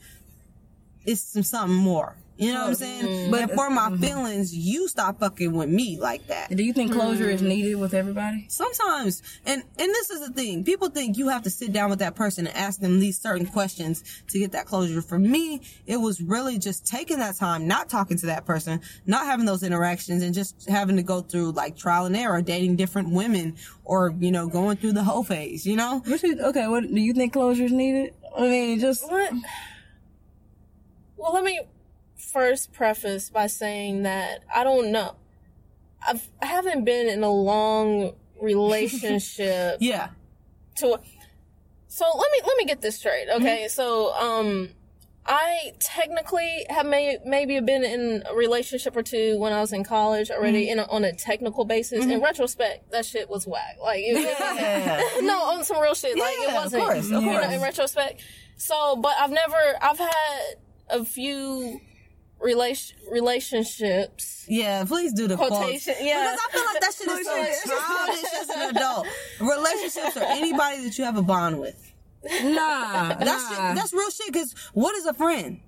it's 1.05 1.21
some 1.21 1.43
something 1.43 1.75
more. 1.75 2.15
You 2.37 2.53
know 2.53 2.61
what 2.61 2.69
I'm 2.69 2.75
saying? 2.75 3.05
Mm. 3.05 3.31
But 3.31 3.51
for 3.51 3.69
my 3.69 3.89
mm-hmm. 3.89 4.03
feelings, 4.03 4.53
you 4.53 4.89
stop 4.89 5.19
fucking 5.19 5.53
with 5.53 5.69
me 5.69 5.97
like 5.97 6.27
that. 6.27 6.49
Do 6.49 6.63
you 6.63 6.73
think 6.73 6.91
closure 6.91 7.29
is 7.29 7.41
mm. 7.41 7.47
needed 7.47 7.75
with 7.75 7.93
everybody? 7.93 8.45
Sometimes, 8.49 9.23
and 9.45 9.63
and 9.79 9.89
this 9.89 10.09
is 10.09 10.19
the 10.19 10.33
thing. 10.33 10.65
People 10.65 10.89
think 10.89 11.17
you 11.17 11.29
have 11.29 11.43
to 11.43 11.49
sit 11.49 11.71
down 11.71 11.89
with 11.89 11.99
that 11.99 12.15
person 12.15 12.45
and 12.45 12.55
ask 12.57 12.81
them 12.81 12.99
these 12.99 13.17
certain 13.17 13.45
questions 13.45 14.03
to 14.27 14.39
get 14.39 14.51
that 14.51 14.65
closure. 14.65 15.01
For 15.01 15.17
me, 15.17 15.61
it 15.85 15.95
was 15.97 16.21
really 16.21 16.59
just 16.59 16.85
taking 16.85 17.19
that 17.19 17.37
time, 17.37 17.67
not 17.67 17.87
talking 17.87 18.17
to 18.17 18.25
that 18.25 18.45
person, 18.45 18.81
not 19.05 19.25
having 19.25 19.45
those 19.45 19.63
interactions, 19.63 20.21
and 20.21 20.33
just 20.33 20.67
having 20.67 20.97
to 20.97 21.03
go 21.03 21.21
through 21.21 21.51
like 21.51 21.77
trial 21.77 22.05
and 22.05 22.17
error, 22.17 22.41
dating 22.41 22.75
different 22.75 23.11
women, 23.11 23.55
or 23.85 24.13
you 24.19 24.31
know, 24.31 24.47
going 24.47 24.75
through 24.75 24.93
the 24.93 25.03
whole 25.03 25.23
phase. 25.23 25.65
You 25.65 25.77
know, 25.77 26.01
What 26.05 26.21
you, 26.21 26.37
okay, 26.41 26.67
what 26.67 26.81
do 26.81 26.99
you 26.99 27.13
think 27.13 27.31
closure 27.31 27.63
is 27.63 27.71
needed? 27.71 28.13
I 28.37 28.41
mean, 28.41 28.79
just 28.81 29.09
What? 29.09 29.31
Well, 31.17 31.33
let 31.33 31.45
me 31.45 31.61
first 32.31 32.73
preface 32.73 33.29
by 33.29 33.47
saying 33.47 34.03
that 34.03 34.43
I 34.53 34.63
don't 34.63 34.91
know. 34.91 35.15
I've, 36.07 36.27
I 36.41 36.45
haven't 36.45 36.85
been 36.85 37.07
in 37.07 37.23
a 37.23 37.31
long 37.31 38.13
relationship 38.41 39.77
yeah, 39.81 40.09
to. 40.77 40.99
So 41.87 42.05
let 42.05 42.31
me 42.31 42.39
let 42.45 42.57
me 42.57 42.65
get 42.65 42.81
this 42.81 42.97
straight, 42.97 43.27
okay? 43.29 43.63
Mm-hmm. 43.63 43.69
So 43.69 44.13
um, 44.13 44.69
I 45.27 45.73
technically 45.79 46.65
have 46.69 46.85
may, 46.85 47.17
maybe 47.25 47.59
been 47.59 47.83
in 47.83 48.23
a 48.29 48.35
relationship 48.35 48.95
or 48.95 49.01
two 49.01 49.39
when 49.39 49.53
I 49.53 49.61
was 49.61 49.73
in 49.73 49.83
college 49.83 50.29
already, 50.29 50.65
mm-hmm. 50.65 50.73
in 50.73 50.79
a, 50.79 50.91
on 50.91 51.03
a 51.03 51.13
technical 51.13 51.65
basis. 51.65 52.03
In 52.03 52.11
mm-hmm. 52.11 52.23
retrospect, 52.23 52.91
that 52.91 53.05
shit 53.05 53.27
was 53.27 53.47
whack. 53.47 53.77
Like, 53.81 54.01
it, 54.01 54.17
Yeah. 54.17 55.01
no, 55.21 55.39
on 55.45 55.63
some 55.63 55.81
real 55.81 55.95
shit. 55.95 56.17
like 56.17 56.35
it 56.37 56.53
wasn't. 56.53 56.83
Of 56.83 56.89
course, 56.89 57.05
of 57.05 57.23
you 57.23 57.31
know, 57.31 57.39
course. 57.39 57.53
in 57.53 57.61
retrospect. 57.61 58.21
So, 58.57 58.97
but 58.97 59.13
I've 59.19 59.31
never. 59.31 59.57
I've 59.81 59.97
had 59.97 60.55
a 60.89 61.03
few 61.03 61.81
relation 62.39 62.97
relationships. 63.11 64.45
yeah. 64.47 64.83
Please 64.85 65.13
do 65.13 65.27
the 65.27 65.35
Quotation, 65.37 65.93
quotes. 65.93 66.01
yeah. 66.07 66.21
because 66.21 66.39
I 66.47 66.51
feel 66.51 66.65
like 66.65 66.79
that 66.81 66.93
shit 66.93 67.07
is 67.07 67.63
so 67.63 67.77
childish 67.79 68.33
as 68.41 68.49
an 68.49 68.75
adult. 68.75 69.07
Relationships 69.39 70.17
or 70.17 70.23
anybody 70.23 70.83
that 70.83 70.97
you 70.97 71.03
have 71.05 71.17
a 71.17 71.21
bond 71.23 71.59
with. 71.59 71.93
nah, 72.43 73.13
That's 73.15 73.25
nah. 73.25 73.49
shit, 73.49 73.75
that's 73.75 73.93
real 73.93 74.09
shit. 74.09 74.27
Because 74.33 74.53
what 74.73 74.95
is 74.95 75.05
a 75.05 75.13
friend? 75.13 75.59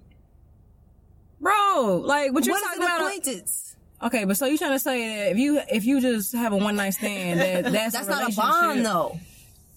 bro. 1.40 2.02
Like 2.04 2.34
what 2.34 2.46
you're 2.46 2.56
What 2.56 2.62
is 2.64 2.68
talking 2.70 2.84
an 2.84 2.88
about? 2.88 3.02
acquaintance? 3.02 3.76
Okay, 4.02 4.26
but 4.26 4.38
so 4.38 4.46
you 4.46 4.58
trying 4.58 4.72
to 4.74 4.80
say 4.80 5.08
that 5.08 5.32
if 5.32 5.38
you 5.38 5.60
if 5.72 5.86
you 5.86 6.02
just 6.02 6.34
have 6.34 6.54
a 6.54 6.58
one 6.58 6.76
night 6.76 6.92
stand, 6.96 7.40
that 7.40 7.64
that's 7.72 7.94
That's 7.94 8.08
a 8.08 8.12
not 8.12 8.32
a 8.32 8.36
bond, 8.36 8.86
though. 8.86 9.20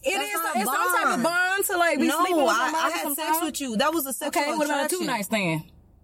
It 0.02 0.14
That's 0.16 0.28
is. 0.28 0.34
not 0.34 0.56
a 0.56 0.58
It's 0.60 0.70
some 0.70 0.76
type 0.96 1.18
of 1.18 1.22
bond. 1.22 1.22
bond 1.22 1.64
to 1.66 1.76
like 1.76 1.98
be 1.98 2.06
no, 2.06 2.18
sleeping 2.18 2.36
with 2.36 2.46
I, 2.48 2.56
somebody. 2.70 2.76
I 2.84 2.90
had 2.96 3.06
sex 3.14 3.16
sometime. 3.28 3.44
with 3.46 3.60
you. 3.60 3.76
That 3.76 3.92
was 3.92 4.06
a 4.06 4.12
sexual 4.14 4.42
Okay, 4.42 4.56
what 4.56 4.66
about 4.66 4.86
a 4.86 4.88
two 4.88 5.04
night 5.04 5.24
stand? 5.26 5.62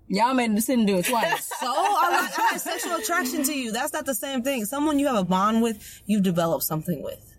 Y'all 0.09 0.35
made 0.35 0.51
a 0.51 0.55
decision 0.55 0.87
to 0.87 0.93
do 0.93 0.99
it 0.99 1.05
twice. 1.07 1.51
So 1.61 1.67
I, 1.69 2.21
like, 2.23 2.39
I 2.39 2.43
had 2.53 2.61
sexual 2.61 2.95
attraction 2.97 3.43
to 3.45 3.53
you. 3.59 3.73
That's 3.73 3.93
not 3.93 4.07
the 4.07 4.15
same 4.15 4.43
thing. 4.43 4.65
Someone 4.65 4.99
you 4.99 5.07
have 5.09 5.17
a 5.17 5.25
bond 5.25 5.63
with, 5.63 6.03
you 6.07 6.21
develop 6.21 6.63
something 6.63 7.03
with. 7.03 7.35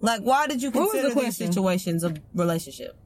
Like, 0.00 0.20
why 0.22 0.46
did 0.46 0.62
you 0.62 0.70
What 0.70 0.82
was 0.82 0.92
the 0.92 0.98
consider 0.98 1.14
these 1.14 1.24
question? 1.36 1.46
situations 1.52 2.04
a 2.04 2.14
relationship? 2.34 2.96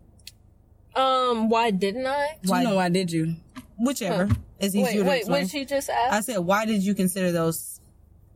Um, 0.95 1.49
why 1.49 1.71
didn't 1.71 2.07
I? 2.07 2.39
you 2.43 2.61
know 2.63 2.75
why 2.77 2.89
did 2.89 3.11
you? 3.13 3.37
Whichever 3.79 4.29
is 4.59 4.75
Wait, 4.75 4.83
easier 4.89 5.03
to 5.05 5.09
wait. 5.11 5.19
explain. 5.21 5.43
What 5.43 5.51
she 5.51 5.65
just 5.67 5.91
asked? 5.91 6.13
I 6.13 6.21
said, 6.21 6.39
why 6.39 6.65
did 6.65 6.83
you 6.83 6.95
consider 6.95 7.33
those 7.33 7.81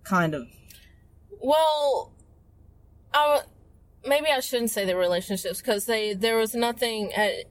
kind 0.04 0.34
of? 0.34 0.46
Well, 1.40 2.12
I 3.14 3.40
maybe 4.06 4.26
I 4.28 4.40
shouldn't 4.40 4.70
say 4.70 4.84
the 4.84 4.96
relationships 4.96 5.60
because 5.60 5.86
they 5.86 6.12
there 6.14 6.36
was 6.36 6.54
nothing 6.54 7.12
at 7.14 7.44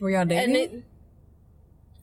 Were 0.00 0.10
y'all 0.10 0.24
dating? 0.24 0.82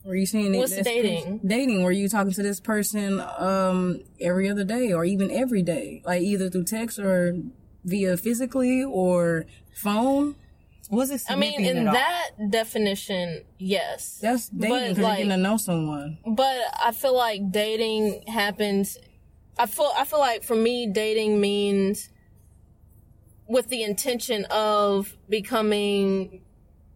Were 0.06 0.14
you 0.14 0.26
seeing 0.26 0.56
What's 0.56 0.74
this 0.74 0.86
dating? 0.86 1.40
Dating. 1.44 1.82
Were 1.82 1.90
you 1.90 2.08
talking 2.08 2.32
to 2.32 2.42
this 2.42 2.60
person 2.60 3.20
um 3.38 4.00
every 4.20 4.48
other 4.48 4.64
day 4.64 4.92
or 4.92 5.04
even 5.04 5.30
every 5.32 5.62
day, 5.62 6.00
like 6.04 6.22
either 6.22 6.48
through 6.48 6.64
text 6.64 6.98
or 7.00 7.36
via 7.84 8.16
physically 8.16 8.84
or 8.84 9.46
phone? 9.74 10.36
Was 10.90 11.10
it? 11.10 11.22
I 11.28 11.34
mean, 11.34 11.64
in 11.64 11.84
that 11.86 12.30
definition, 12.50 13.42
yes. 13.58 14.18
That's 14.22 14.48
dating 14.48 14.94
because 14.94 14.98
you're 14.98 15.10
getting 15.16 15.28
to 15.30 15.36
know 15.36 15.56
someone. 15.56 16.18
But 16.24 16.56
I 16.80 16.92
feel 16.92 17.16
like 17.16 17.50
dating 17.50 18.22
happens. 18.28 18.96
I 19.58 19.66
feel 19.66 19.90
I 19.96 20.04
feel 20.04 20.20
like 20.20 20.44
for 20.44 20.54
me, 20.54 20.86
dating 20.86 21.40
means 21.40 22.10
with 23.48 23.68
the 23.68 23.82
intention 23.82 24.44
of 24.46 25.16
becoming 25.28 26.42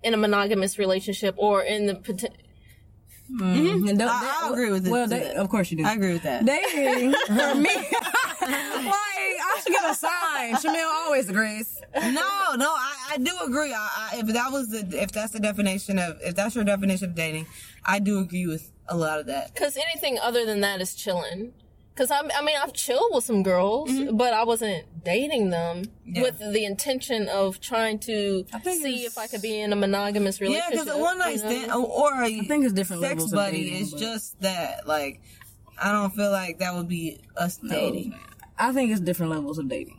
in 0.04 0.14
a 0.14 0.16
monogamous 0.16 0.78
relationship 0.78 1.34
or 1.38 1.62
in 1.62 1.86
the 1.86 1.94
poten- 3.38 3.88
And 3.88 3.98
th- 3.98 4.00
I- 4.00 4.04
that- 4.04 4.40
I 4.44 4.48
agree 4.50 4.70
with 4.70 4.86
it- 4.86 4.90
Well, 4.90 5.06
they, 5.06 5.32
of 5.34 5.48
course 5.48 5.70
you 5.70 5.76
do. 5.78 5.84
I 5.84 5.92
agree 5.94 6.12
with 6.12 6.22
that. 6.24 6.44
Dating 6.44 7.12
for 7.26 7.54
me, 7.66 7.70
like 8.40 9.36
I 9.42 9.60
should 9.62 9.72
get 9.72 9.90
a 9.90 9.94
sign. 9.94 10.54
Shamil 10.56 10.84
always 11.04 11.28
agrees. 11.28 11.80
no, 11.94 12.10
no, 12.56 12.70
I, 12.70 12.94
I 13.12 13.16
do 13.18 13.32
agree. 13.44 13.72
I, 13.72 13.88
I, 14.12 14.18
if 14.18 14.26
that 14.28 14.52
was 14.52 14.68
the, 14.70 14.86
if 15.02 15.12
that's 15.12 15.32
the 15.32 15.40
definition 15.40 15.98
of, 15.98 16.18
if 16.22 16.34
that's 16.34 16.54
your 16.54 16.64
definition 16.64 17.10
of 17.10 17.14
dating, 17.14 17.46
I 17.84 17.98
do 17.98 18.18
agree 18.20 18.46
with 18.46 18.70
a 18.88 18.96
lot 18.96 19.18
of 19.20 19.26
that. 19.26 19.52
Because 19.54 19.76
anything 19.76 20.18
other 20.18 20.44
than 20.46 20.60
that 20.60 20.80
is 20.80 20.94
chilling. 20.94 21.52
Because 22.00 22.12
I, 22.12 22.38
I 22.38 22.42
mean, 22.42 22.56
I've 22.56 22.72
chilled 22.72 23.10
with 23.12 23.24
some 23.24 23.42
girls, 23.42 23.90
mm-hmm. 23.90 24.16
but 24.16 24.32
I 24.32 24.42
wasn't 24.44 25.04
dating 25.04 25.50
them 25.50 25.82
Yeah. 26.06 26.22
with 26.22 26.38
the 26.38 26.64
intention 26.64 27.28
of 27.28 27.60
trying 27.60 27.98
to 27.98 28.46
see 28.64 29.04
if 29.04 29.18
I 29.18 29.26
could 29.26 29.42
be 29.42 29.60
in 29.60 29.70
a 29.74 29.76
monogamous 29.76 30.40
relationship. 30.40 30.72
Yeah, 30.76 30.82
because 30.84 30.96
a 30.96 30.98
one 30.98 31.18
night 31.18 31.36
you 31.36 31.42
know? 31.42 31.50
stand 31.50 31.72
or, 31.72 31.86
or 31.86 32.22
a 32.22 32.24
I 32.24 32.40
think 32.48 32.64
it's 32.64 32.72
different 32.72 33.02
sex 33.02 33.10
levels 33.16 33.32
buddy 33.32 33.64
dating, 33.64 33.82
is 33.82 33.90
but- 33.90 34.00
just 34.00 34.40
that. 34.40 34.88
Like, 34.88 35.20
I 35.78 35.92
don't 35.92 36.14
feel 36.16 36.30
like 36.30 36.60
that 36.60 36.74
would 36.74 36.88
be 36.88 37.20
us 37.36 37.58
dating. 37.58 38.14
I 38.58 38.72
think 38.72 38.92
it's 38.92 39.02
different 39.02 39.32
levels 39.32 39.58
of 39.58 39.68
dating. 39.68 39.98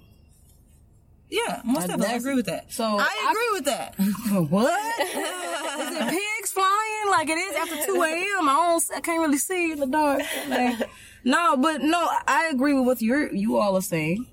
Yeah, 1.30 1.62
most 1.64 1.86
definitely, 1.86 2.08
I 2.08 2.16
agree 2.18 2.34
with 2.34 2.48
that. 2.48 2.74
so 2.74 2.84
I 2.84 3.04
I- 3.04 3.30
agree 3.30 3.50
with 3.54 3.66
that. 3.66 3.94
What? 4.50 4.74
is 5.02 5.96
it 5.98 6.10
pigs 6.10 6.52
flying 6.52 7.10
like 7.12 7.30
it 7.30 7.38
is 7.38 7.56
after 7.58 7.86
2 7.86 7.94
a.m.? 8.04 8.50
I 8.50 8.56
don't, 8.56 8.98
I 8.98 9.02
can't 9.02 9.20
really 9.22 9.38
see 9.38 9.74
in 9.74 9.80
the 9.80 9.86
dark. 9.86 10.24
Like, 10.50 10.90
no, 11.24 11.58
but 11.58 11.82
no, 11.82 12.08
I 12.28 12.50
agree 12.52 12.74
with 12.74 12.86
what 12.86 13.02
you 13.02 13.30
you 13.32 13.58
all 13.58 13.76
are 13.76 13.82
saying. 13.82 14.28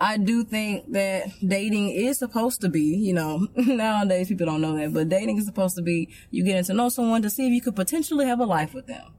I 0.00 0.16
do 0.16 0.44
think 0.44 0.92
that 0.92 1.28
dating 1.46 1.90
is 1.90 2.18
supposed 2.18 2.60
to 2.62 2.68
be, 2.68 2.96
you 2.96 3.14
know, 3.14 3.46
nowadays 3.56 4.28
people 4.28 4.46
don't 4.46 4.60
know 4.60 4.76
that, 4.76 4.92
but 4.92 5.08
dating 5.08 5.38
is 5.38 5.46
supposed 5.46 5.76
to 5.76 5.82
be 5.82 6.08
you 6.30 6.44
getting 6.44 6.64
to 6.64 6.74
know 6.74 6.88
someone 6.88 7.22
to 7.22 7.30
see 7.30 7.46
if 7.46 7.52
you 7.52 7.60
could 7.60 7.76
potentially 7.76 8.26
have 8.26 8.40
a 8.40 8.44
life 8.44 8.74
with 8.74 8.86
them 8.86 9.14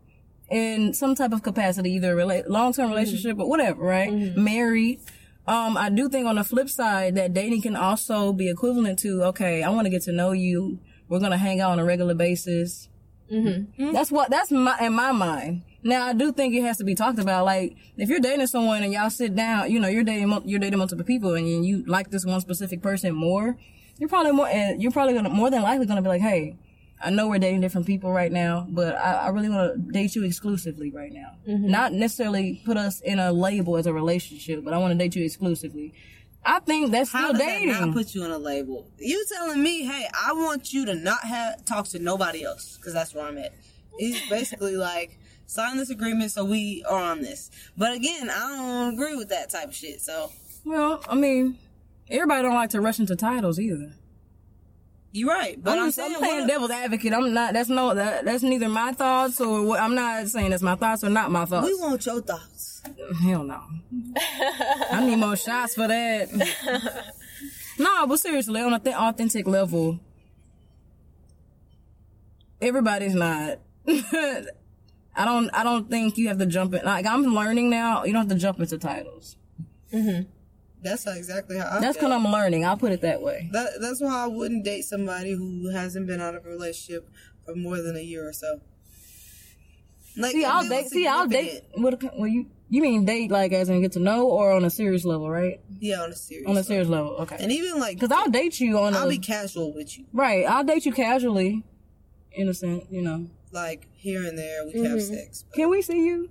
in 0.49 0.93
some 0.93 1.15
type 1.15 1.31
of 1.31 1.43
capacity, 1.43 1.91
either 1.93 2.17
a 2.19 2.23
rela- 2.23 2.47
long-term 2.47 2.89
relationship 2.89 3.39
or 3.39 3.49
whatever, 3.49 3.83
right? 3.83 4.11
Married. 4.37 4.99
Um, 5.47 5.77
I 5.77 5.89
do 5.89 6.09
think 6.09 6.27
on 6.27 6.35
the 6.35 6.43
flip 6.43 6.69
side 6.69 7.15
that 7.15 7.33
dating 7.33 7.61
can 7.61 7.75
also 7.75 8.33
be 8.33 8.49
equivalent 8.49 8.99
to, 8.99 9.23
okay, 9.25 9.63
I 9.63 9.69
want 9.69 9.85
to 9.85 9.89
get 9.89 10.03
to 10.03 10.11
know 10.11 10.31
you. 10.31 10.79
We're 11.07 11.19
going 11.19 11.31
to 11.31 11.37
hang 11.37 11.61
out 11.61 11.71
on 11.71 11.79
a 11.79 11.85
regular 11.85 12.15
basis. 12.15 12.89
Mm-hmm. 13.31 13.91
That's 13.91 14.11
what, 14.11 14.29
that's 14.29 14.51
my, 14.51 14.77
in 14.81 14.93
my 14.93 15.11
mind. 15.11 15.63
Now, 15.85 16.07
I 16.07 16.13
do 16.13 16.31
think 16.31 16.55
it 16.55 16.63
has 16.63 16.77
to 16.79 16.83
be 16.83 16.95
talked 16.95 17.19
about. 17.19 17.45
Like, 17.45 17.77
if 17.95 18.09
you're 18.09 18.19
dating 18.19 18.47
someone 18.47 18.81
and 18.81 18.91
y'all 18.91 19.11
sit 19.11 19.35
down, 19.35 19.71
you 19.71 19.79
know, 19.79 19.87
you're 19.87 20.03
dating, 20.03 20.41
you're 20.45 20.59
dating 20.59 20.79
multiple 20.79 21.05
people 21.05 21.35
and 21.35 21.63
you, 21.63 21.85
like 21.85 22.09
this 22.09 22.25
one 22.25 22.41
specific 22.41 22.81
person 22.81 23.13
more, 23.13 23.55
you're 23.99 24.09
probably 24.09 24.31
more, 24.31 24.47
and 24.47 24.81
you're 24.81 24.91
probably 24.91 25.13
gonna, 25.13 25.29
more 25.29 25.51
than 25.51 25.61
likely 25.61 25.85
gonna 25.85 26.01
be 26.01 26.07
like, 26.07 26.21
hey, 26.21 26.57
I 26.99 27.11
know 27.11 27.27
we're 27.27 27.37
dating 27.37 27.61
different 27.61 27.85
people 27.85 28.11
right 28.11 28.31
now, 28.31 28.65
but 28.67 28.95
I, 28.95 29.13
I 29.13 29.29
really 29.29 29.47
want 29.47 29.73
to 29.73 29.91
date 29.91 30.15
you 30.15 30.23
exclusively 30.23 30.89
right 30.89 31.13
now. 31.13 31.35
Mm-hmm. 31.47 31.69
Not 31.69 31.93
necessarily 31.93 32.63
put 32.65 32.77
us 32.77 32.99
in 33.01 33.19
a 33.19 33.31
label 33.31 33.77
as 33.77 33.85
a 33.85 33.93
relationship, 33.93 34.63
but 34.65 34.73
I 34.73 34.79
want 34.79 34.91
to 34.91 34.97
date 34.97 35.15
you 35.15 35.23
exclusively. 35.23 35.93
I 36.43 36.61
think 36.61 36.91
that's 36.91 37.11
How 37.11 37.27
still 37.27 37.33
does 37.33 37.41
dating. 37.41 37.73
that 37.73 37.85
not 37.85 37.93
put 37.93 38.15
you 38.15 38.25
in 38.25 38.31
a 38.31 38.39
label? 38.39 38.89
You 38.97 39.23
telling 39.31 39.61
me, 39.61 39.83
hey, 39.83 40.07
I 40.25 40.33
want 40.33 40.73
you 40.73 40.85
to 40.87 40.95
not 40.95 41.21
have 41.21 41.63
talk 41.65 41.87
to 41.89 41.99
nobody 41.99 42.43
else 42.43 42.77
because 42.77 42.93
that's 42.93 43.13
where 43.13 43.25
I'm 43.25 43.37
at. 43.37 43.53
It's 43.99 44.27
basically 44.29 44.77
like 44.77 45.19
sign 45.47 45.77
this 45.77 45.89
agreement 45.89 46.31
so 46.31 46.43
we 46.45 46.83
are 46.89 47.11
on 47.11 47.21
this. 47.21 47.51
But 47.77 47.93
again, 47.93 48.29
I 48.29 48.39
don't 48.57 48.93
agree 48.93 49.15
with 49.15 49.29
that 49.29 49.49
type 49.49 49.69
of 49.69 49.75
shit. 49.75 50.01
So 50.01 50.31
well, 50.65 51.03
I 51.07 51.15
mean, 51.15 51.57
everybody 52.09 52.41
don't 52.43 52.55
like 52.55 52.71
to 52.71 52.81
rush 52.81 52.99
into 52.99 53.15
titles 53.15 53.59
either. 53.59 53.93
you're 55.11 55.29
right. 55.29 55.61
But 55.63 55.77
I'm, 55.77 55.85
I'm, 55.85 55.91
saying, 55.91 56.13
I'm 56.15 56.19
playing 56.19 56.39
what- 56.41 56.47
devil's 56.47 56.71
advocate. 56.71 57.13
I'm 57.13 57.33
not. 57.33 57.53
That's 57.53 57.69
no. 57.69 57.93
That, 57.93 58.25
that's 58.25 58.43
neither 58.43 58.67
my 58.69 58.91
thoughts 58.93 59.39
or 59.39 59.63
what. 59.63 59.79
I'm 59.79 59.95
not 59.95 60.27
saying 60.27 60.49
that's 60.49 60.63
my 60.63 60.75
thoughts 60.75 61.03
or 61.03 61.09
not 61.09 61.31
my 61.31 61.45
thoughts. 61.45 61.67
we 61.67 61.75
want 61.75 62.05
your 62.05 62.21
thoughts. 62.21 62.81
Hell 63.23 63.43
no. 63.43 63.61
I 64.91 65.05
need 65.05 65.15
more 65.17 65.35
shots 65.35 65.73
for 65.75 65.87
that. 65.87 66.29
no, 67.79 68.05
but 68.07 68.19
seriously, 68.19 68.61
on 68.61 68.73
a 68.73 68.79
th- 68.79 68.95
authentic 68.95 69.47
level, 69.47 69.99
everybody's 72.61 73.15
not. 73.15 73.59
I 75.15 75.25
don't. 75.25 75.49
I 75.53 75.63
don't 75.63 75.89
think 75.89 76.17
you 76.17 76.27
have 76.27 76.39
to 76.39 76.45
jump 76.45 76.73
in. 76.73 76.83
Like 76.83 77.05
I'm 77.05 77.23
learning 77.23 77.69
now. 77.69 78.03
You 78.03 78.13
don't 78.13 78.23
have 78.27 78.37
to 78.37 78.41
jump 78.41 78.59
into 78.59 78.77
titles. 78.77 79.37
That 79.91 80.25
That's 80.83 81.07
exactly 81.07 81.57
how 81.57 81.67
I 81.77 81.79
that's 81.79 81.97
because 81.97 82.11
I'm 82.11 82.25
learning. 82.25 82.65
I'll 82.65 82.77
put 82.77 82.91
it 82.91 83.01
that 83.01 83.21
way. 83.21 83.49
That, 83.53 83.79
that's 83.81 84.01
why 84.01 84.23
I 84.23 84.27
wouldn't 84.27 84.65
date 84.65 84.83
somebody 84.83 85.31
who 85.31 85.71
hasn't 85.71 86.05
been 86.05 86.19
out 86.21 86.35
of 86.35 86.45
a 86.45 86.49
relationship 86.49 87.09
for 87.45 87.55
more 87.55 87.81
than 87.81 87.95
a 87.95 88.01
year 88.01 88.27
or 88.27 88.33
so. 88.33 88.59
Like, 90.17 90.31
See, 90.31 90.45
I'll 90.45 90.67
date. 90.67 90.87
See, 90.87 91.07
I'll 91.07 91.27
date. 91.27 91.63
What? 91.73 92.01
Well, 92.17 92.27
you 92.27 92.47
you 92.69 92.81
mean 92.81 93.05
date 93.05 93.31
like 93.31 93.51
as 93.51 93.69
in 93.69 93.81
get 93.81 93.93
to 93.93 93.99
know 93.99 94.27
or 94.27 94.51
on 94.51 94.63
a 94.65 94.69
serious 94.69 95.05
level, 95.05 95.29
right? 95.29 95.59
Yeah, 95.79 96.01
on 96.01 96.11
a 96.11 96.15
serious. 96.15 96.47
On 96.49 96.57
a 96.57 96.63
serious 96.63 96.87
level, 96.87 97.11
okay. 97.21 97.37
And 97.39 97.51
even 97.51 97.79
like, 97.79 97.95
Because 97.97 98.11
I'll 98.11 98.29
date 98.29 98.59
you 98.59 98.77
on 98.79 98.93
a 98.93 98.99
I'll 98.99 99.09
be 99.09 99.17
casual 99.17 99.73
with 99.73 99.97
you. 99.97 100.05
right. 100.13 100.45
I'll 100.45 100.63
date 100.63 100.85
you 100.85 100.91
casually, 100.91 101.63
innocent. 102.31 102.85
You 102.91 103.01
know. 103.01 103.27
Like 103.55 103.87
here 103.95 104.25
and 104.25 104.37
there, 104.37 104.65
we 104.65 104.73
can 104.73 104.83
have 104.83 105.01
sex. 105.01 105.45
Can 105.53 105.69
we 105.69 105.81
see 105.81 106.05
you? 106.05 106.29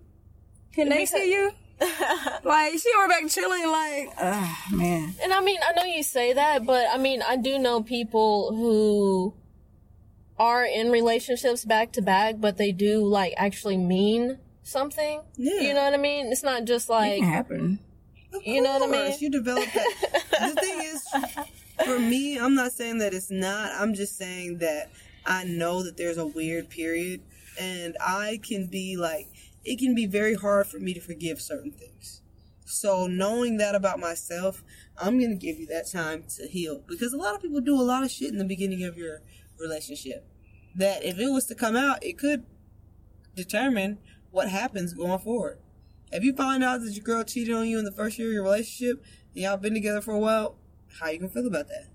Can 0.74 0.90
they 0.90 1.06
see 1.06 1.32
you? 1.32 1.52
like 2.44 2.78
she 2.78 2.90
over 2.98 3.08
back 3.08 3.30
chilling, 3.30 3.66
like, 3.66 4.10
ah, 4.20 4.66
man. 4.70 5.14
And 5.22 5.32
I 5.32 5.40
mean, 5.40 5.58
I 5.66 5.72
know 5.72 5.84
you 5.84 6.02
say 6.02 6.34
that, 6.34 6.66
but 6.66 6.86
I 6.92 6.98
mean, 6.98 7.22
I 7.22 7.36
do 7.36 7.58
know 7.58 7.82
people 7.82 8.54
who 8.54 9.32
are 10.38 10.66
in 10.66 10.90
relationships 10.90 11.64
back 11.64 11.92
to 11.92 12.02
back, 12.02 12.34
but 12.40 12.58
they 12.58 12.72
do 12.72 13.06
like 13.06 13.32
actually 13.38 13.78
mean 13.78 14.38
something. 14.62 15.22
Yeah. 15.36 15.60
You 15.62 15.72
know 15.72 15.82
what 15.82 15.94
I 15.94 15.96
mean? 15.96 16.26
It's 16.30 16.42
not 16.42 16.66
just 16.66 16.90
like, 16.90 17.14
It 17.14 17.20
can 17.20 17.28
happen. 17.28 17.78
You 18.44 18.60
know 18.60 18.78
what 18.78 18.82
I 18.82 19.08
mean? 19.08 19.16
You 19.18 19.30
develop 19.30 19.64
that. 19.72 20.54
the 20.54 20.60
thing 20.60 20.80
is, 20.82 21.08
for 21.86 21.98
me, 21.98 22.36
I'm 22.36 22.54
not 22.54 22.72
saying 22.72 22.98
that 22.98 23.14
it's 23.14 23.30
not. 23.30 23.72
I'm 23.72 23.94
just 23.94 24.18
saying 24.18 24.58
that 24.58 24.90
I 25.26 25.44
know 25.44 25.82
that 25.82 25.96
there's 25.96 26.18
a 26.18 26.26
weird 26.26 26.70
period, 26.70 27.22
and 27.58 27.96
I 28.00 28.40
can 28.42 28.66
be 28.66 28.96
like, 28.96 29.28
it 29.64 29.78
can 29.78 29.94
be 29.94 30.06
very 30.06 30.34
hard 30.34 30.66
for 30.66 30.78
me 30.78 30.92
to 30.94 31.00
forgive 31.00 31.40
certain 31.40 31.70
things. 31.70 32.20
So 32.66 33.06
knowing 33.06 33.58
that 33.58 33.74
about 33.74 33.98
myself, 33.98 34.62
I'm 34.98 35.20
gonna 35.20 35.36
give 35.36 35.58
you 35.58 35.66
that 35.66 35.90
time 35.90 36.24
to 36.36 36.46
heal 36.46 36.82
because 36.86 37.12
a 37.12 37.16
lot 37.16 37.34
of 37.34 37.42
people 37.42 37.60
do 37.60 37.80
a 37.80 37.82
lot 37.82 38.04
of 38.04 38.10
shit 38.10 38.32
in 38.32 38.38
the 38.38 38.44
beginning 38.44 38.84
of 38.84 38.96
your 38.96 39.22
relationship. 39.58 40.26
That 40.74 41.04
if 41.04 41.18
it 41.18 41.28
was 41.28 41.46
to 41.46 41.54
come 41.54 41.76
out, 41.76 42.02
it 42.02 42.18
could 42.18 42.44
determine 43.36 43.98
what 44.30 44.48
happens 44.48 44.92
going 44.94 45.18
forward. 45.20 45.58
If 46.10 46.24
you 46.24 46.34
find 46.34 46.64
out 46.64 46.80
that 46.80 46.92
your 46.92 47.04
girl 47.04 47.24
cheated 47.24 47.54
on 47.54 47.66
you 47.66 47.78
in 47.78 47.84
the 47.84 47.92
first 47.92 48.18
year 48.18 48.28
of 48.28 48.34
your 48.34 48.42
relationship 48.44 49.04
and 49.34 49.42
y'all 49.42 49.56
been 49.56 49.74
together 49.74 50.00
for 50.00 50.12
a 50.12 50.18
while, 50.18 50.56
how 51.00 51.08
you 51.08 51.18
gonna 51.18 51.30
feel 51.30 51.46
about 51.46 51.68
that? 51.68 51.88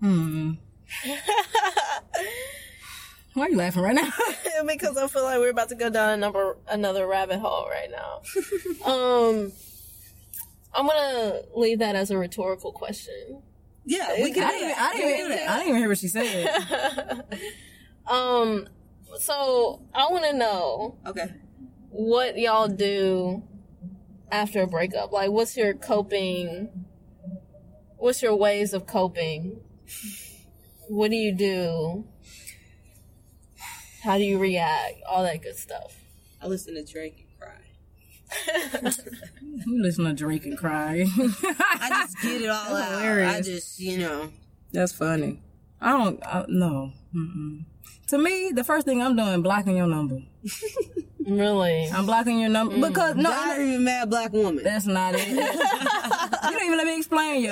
Hmm. 0.00 0.52
Why 3.34 3.46
are 3.46 3.48
you 3.48 3.56
laughing 3.56 3.82
right 3.82 3.94
now? 3.94 4.10
because 4.66 4.96
I 4.98 5.06
feel 5.08 5.22
like 5.24 5.38
we're 5.38 5.50
about 5.50 5.70
to 5.70 5.74
go 5.74 5.88
down 5.88 6.10
a 6.10 6.16
number, 6.18 6.58
another 6.68 7.06
rabbit 7.06 7.38
hole 7.38 7.66
right 7.68 7.90
now. 7.90 8.20
um, 8.90 9.52
I'm 10.74 10.86
gonna 10.86 11.40
leave 11.56 11.78
that 11.78 11.96
as 11.96 12.10
a 12.10 12.18
rhetorical 12.18 12.72
question. 12.72 13.42
Yeah, 13.84 14.22
we 14.22 14.32
can. 14.32 14.44
I 14.44 14.50
didn't, 14.50 14.68
even, 14.70 14.78
I, 14.78 14.92
didn't 14.96 15.18
even, 15.32 15.48
I 15.48 15.56
didn't 15.56 15.68
even 15.68 15.78
hear 15.80 15.88
what 15.88 15.98
she 15.98 16.08
said. 16.08 17.24
Um, 18.06 18.68
so 19.18 19.82
I 19.94 20.08
want 20.10 20.24
to 20.24 20.32
know 20.32 20.98
Okay. 21.06 21.32
what 21.90 22.38
y'all 22.38 22.68
do 22.68 23.42
after 24.30 24.62
a 24.62 24.66
breakup. 24.66 25.12
Like, 25.12 25.30
what's 25.30 25.56
your 25.56 25.74
coping? 25.74 26.68
What's 27.96 28.22
your 28.22 28.34
ways 28.34 28.72
of 28.72 28.86
coping? 28.86 29.60
What 30.92 31.10
do 31.10 31.16
you 31.16 31.32
do? 31.32 32.04
How 34.02 34.18
do 34.18 34.24
you 34.24 34.38
react? 34.38 34.96
All 35.08 35.22
that 35.22 35.40
good 35.40 35.56
stuff. 35.56 35.96
I 36.42 36.48
listen 36.48 36.74
to 36.74 36.84
Drake 36.84 37.16
and 37.16 37.40
cry. 38.84 38.92
You 39.66 39.82
listen 39.82 40.04
to 40.04 40.12
Drake 40.12 40.44
and 40.44 40.58
cry. 40.58 41.06
I 41.08 41.88
just 41.88 42.20
get 42.20 42.42
it 42.42 42.50
all 42.50 42.64
That's 42.74 42.90
out. 42.92 43.00
hilarious. 43.00 43.34
I 43.34 43.40
just, 43.40 43.80
you 43.80 44.00
know. 44.00 44.32
That's 44.72 44.92
funny. 44.92 45.40
I 45.80 45.92
don't. 45.92 46.22
I, 46.26 46.44
no. 46.48 46.92
Mm-mm. 47.16 47.64
To 48.08 48.18
me, 48.18 48.52
the 48.54 48.62
first 48.62 48.84
thing 48.84 49.00
I'm 49.00 49.16
doing 49.16 49.40
blocking 49.40 49.78
your 49.78 49.86
number. 49.86 50.18
Really? 51.24 51.86
I'm 51.86 52.04
blocking 52.04 52.40
your 52.40 52.48
number 52.48 52.74
mm. 52.74 52.88
because 52.88 53.14
no, 53.14 53.30
I'm 53.30 53.48
Not 53.48 53.60
even 53.60 53.84
mad 53.84 54.10
black 54.10 54.32
woman. 54.32 54.64
that's 54.64 54.86
not 54.86 55.14
it. 55.14 55.28
you 55.28 55.36
don't 55.36 56.64
even 56.64 56.76
let 56.76 56.84
me 56.84 56.98
explain, 56.98 57.44
you 57.44 57.50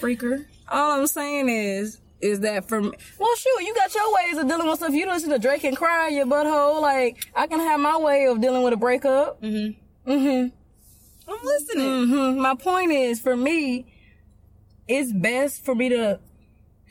freaker. 0.00 0.46
All 0.68 0.92
I'm 0.92 1.08
saying 1.08 1.48
is. 1.48 1.98
Is 2.20 2.40
that 2.40 2.68
for 2.68 2.82
me? 2.82 2.92
Well, 3.18 3.34
shoot, 3.36 3.60
you 3.60 3.74
got 3.74 3.94
your 3.94 4.14
ways 4.14 4.38
of 4.38 4.48
dealing 4.48 4.68
with 4.68 4.78
stuff. 4.78 4.92
You 4.92 5.06
don't 5.06 5.14
listen 5.14 5.30
to 5.30 5.38
Drake 5.38 5.64
and 5.64 5.76
cry 5.76 6.08
in 6.08 6.16
your 6.16 6.26
butthole. 6.26 6.82
Like, 6.82 7.26
I 7.34 7.46
can 7.46 7.60
have 7.60 7.80
my 7.80 7.96
way 7.96 8.26
of 8.26 8.40
dealing 8.40 8.62
with 8.62 8.74
a 8.74 8.76
breakup. 8.76 9.40
Mm-hmm. 9.42 10.10
Mm-hmm. 10.10 11.30
I'm 11.30 11.38
listening. 11.44 11.86
mm-hmm. 11.86 12.40
My 12.40 12.54
point 12.54 12.92
is, 12.92 13.20
for 13.20 13.36
me, 13.36 13.86
it's 14.86 15.12
best 15.12 15.64
for 15.64 15.74
me 15.74 15.88
to 15.90 16.20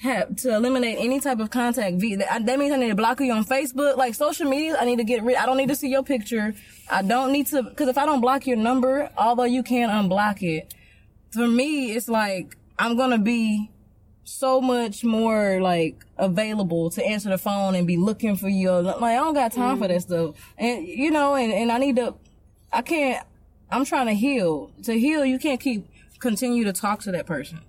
have 0.01 0.33
to 0.37 0.55
eliminate 0.55 0.97
any 0.99 1.19
type 1.19 1.39
of 1.39 1.49
contact. 1.49 1.99
That 1.99 2.45
that 2.45 2.59
means 2.59 2.71
I 2.71 2.77
need 2.77 2.87
to 2.87 2.95
block 2.95 3.19
you 3.19 3.33
on 3.33 3.43
Facebook, 3.43 3.97
like 3.97 4.15
social 4.15 4.49
media. 4.49 4.77
I 4.79 4.85
need 4.85 4.97
to 4.97 5.03
get 5.03 5.23
rid. 5.23 5.35
I 5.35 5.45
don't 5.45 5.57
need 5.57 5.67
to 5.67 5.75
see 5.75 5.89
your 5.89 6.03
picture. 6.03 6.55
I 6.89 7.01
don't 7.01 7.33
need 7.33 7.47
to 7.47 7.63
because 7.63 7.89
if 7.89 7.97
I 7.97 8.05
don't 8.05 8.21
block 8.21 8.47
your 8.47 8.55
number, 8.55 9.09
although 9.17 9.43
you 9.43 9.61
can 9.61 9.89
unblock 9.89 10.41
it, 10.41 10.73
for 11.31 11.47
me, 11.47 11.91
it's 11.91 12.07
like 12.07 12.55
I'm 12.79 12.95
gonna 12.95 13.19
be 13.19 13.69
so 14.29 14.61
much 14.61 15.03
more 15.03 15.59
like 15.59 16.05
available 16.17 16.89
to 16.91 17.03
answer 17.03 17.29
the 17.29 17.37
phone 17.37 17.75
and 17.75 17.87
be 17.87 17.97
looking 17.97 18.35
for 18.35 18.47
you. 18.47 18.71
Like 18.71 19.01
I 19.01 19.15
don't 19.15 19.33
got 19.33 19.51
time 19.51 19.79
for 19.79 19.87
that 19.87 19.97
mm-hmm. 19.97 20.31
stuff. 20.31 20.53
And 20.57 20.87
you 20.87 21.09
know, 21.11 21.35
and, 21.35 21.51
and 21.51 21.71
I 21.71 21.77
need 21.79 21.95
to 21.95 22.13
I 22.71 22.81
can't 22.81 23.25
I'm 23.71 23.85
trying 23.85 24.07
to 24.07 24.13
heal. 24.13 24.71
To 24.83 24.93
heal 24.93 25.25
you 25.25 25.39
can't 25.39 25.59
keep 25.59 25.89
continue 26.19 26.63
to 26.65 26.73
talk 26.73 27.01
to 27.01 27.11
that 27.11 27.25
person. 27.25 27.59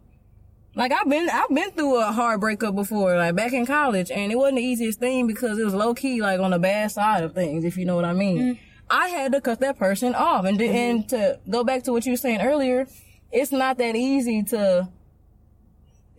Like 0.75 0.93
I've 0.93 1.09
been 1.09 1.29
I've 1.31 1.49
been 1.49 1.71
through 1.73 2.01
a 2.01 2.13
hard 2.13 2.41
breakup 2.41 2.75
before, 2.75 3.17
like 3.17 3.35
back 3.35 3.53
in 3.53 3.67
college, 3.67 4.11
and 4.11 4.31
it 4.31 4.37
wasn't 4.37 4.59
the 4.59 4.65
easiest 4.65 5.01
thing 5.01 5.27
because 5.27 5.59
it 5.59 5.65
was 5.65 5.75
low 5.75 5.95
key 5.95 6.21
like 6.21 6.41
on 6.41 6.51
the 6.51 6.59
bad 6.59 6.93
side 6.93 7.25
of 7.25 7.35
things, 7.35 7.65
if 7.65 7.77
you 7.77 7.85
know 7.87 7.97
what 7.97 8.05
I 8.05 8.13
mean. 8.13 8.39
Mm. 8.39 8.59
I 8.91 9.09
had 9.09 9.33
to 9.33 9.41
cut 9.41 9.61
that 9.61 9.79
person 9.79 10.15
off 10.15 10.45
and 10.45 10.59
mm-hmm. 10.59 10.75
and 10.75 11.09
to 11.09 11.41
go 11.49 11.65
back 11.65 11.85
to 11.85 11.93
what 11.93 12.05
you 12.05 12.13
were 12.13 12.17
saying 12.17 12.41
earlier, 12.43 12.87
it's 13.33 13.51
not 13.51 13.79
that 13.79 13.97
easy 13.97 14.43
to 14.45 14.89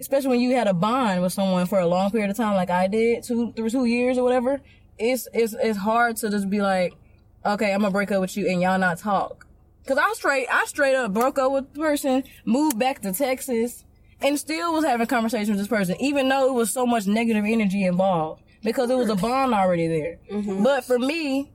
especially 0.01 0.29
when 0.29 0.39
you 0.41 0.55
had 0.55 0.67
a 0.67 0.73
bond 0.73 1.21
with 1.21 1.31
someone 1.31 1.67
for 1.67 1.79
a 1.79 1.87
long 1.87 2.11
period 2.11 2.29
of 2.29 2.35
time, 2.35 2.55
like 2.55 2.69
I 2.69 2.87
did, 2.87 3.23
two 3.23 3.53
through 3.53 3.69
two 3.69 3.85
years 3.85 4.17
or 4.17 4.23
whatever. 4.23 4.59
It's 4.97 5.27
it's 5.33 5.53
it's 5.53 5.77
hard 5.77 6.17
to 6.17 6.29
just 6.29 6.49
be 6.49 6.61
like, 6.61 6.93
okay, 7.45 7.71
I'm 7.71 7.81
gonna 7.81 7.91
break 7.91 8.11
up 8.11 8.19
with 8.19 8.35
you 8.35 8.49
and 8.49 8.61
y'all 8.61 8.79
not 8.79 8.97
talk. 8.97 9.47
Cause 9.87 9.97
I 9.97 10.11
straight 10.13 10.47
I 10.51 10.65
straight 10.65 10.95
up 10.95 11.13
broke 11.13 11.39
up 11.39 11.51
with 11.51 11.73
the 11.73 11.79
person, 11.79 12.23
moved 12.45 12.77
back 12.77 13.01
to 13.01 13.13
Texas, 13.13 13.85
and 14.19 14.37
still 14.37 14.73
was 14.73 14.83
having 14.83 15.07
conversations 15.07 15.49
with 15.49 15.59
this 15.59 15.67
person, 15.67 15.95
even 16.01 16.27
though 16.27 16.47
it 16.49 16.53
was 16.53 16.73
so 16.73 16.85
much 16.85 17.07
negative 17.07 17.45
energy 17.45 17.85
involved 17.85 18.43
because 18.63 18.89
it 18.89 18.95
was 18.95 19.09
a 19.09 19.15
bond 19.15 19.53
already 19.53 19.87
there. 19.87 20.17
Mm-hmm. 20.31 20.63
But 20.63 20.83
for 20.83 20.99
me, 20.99 21.51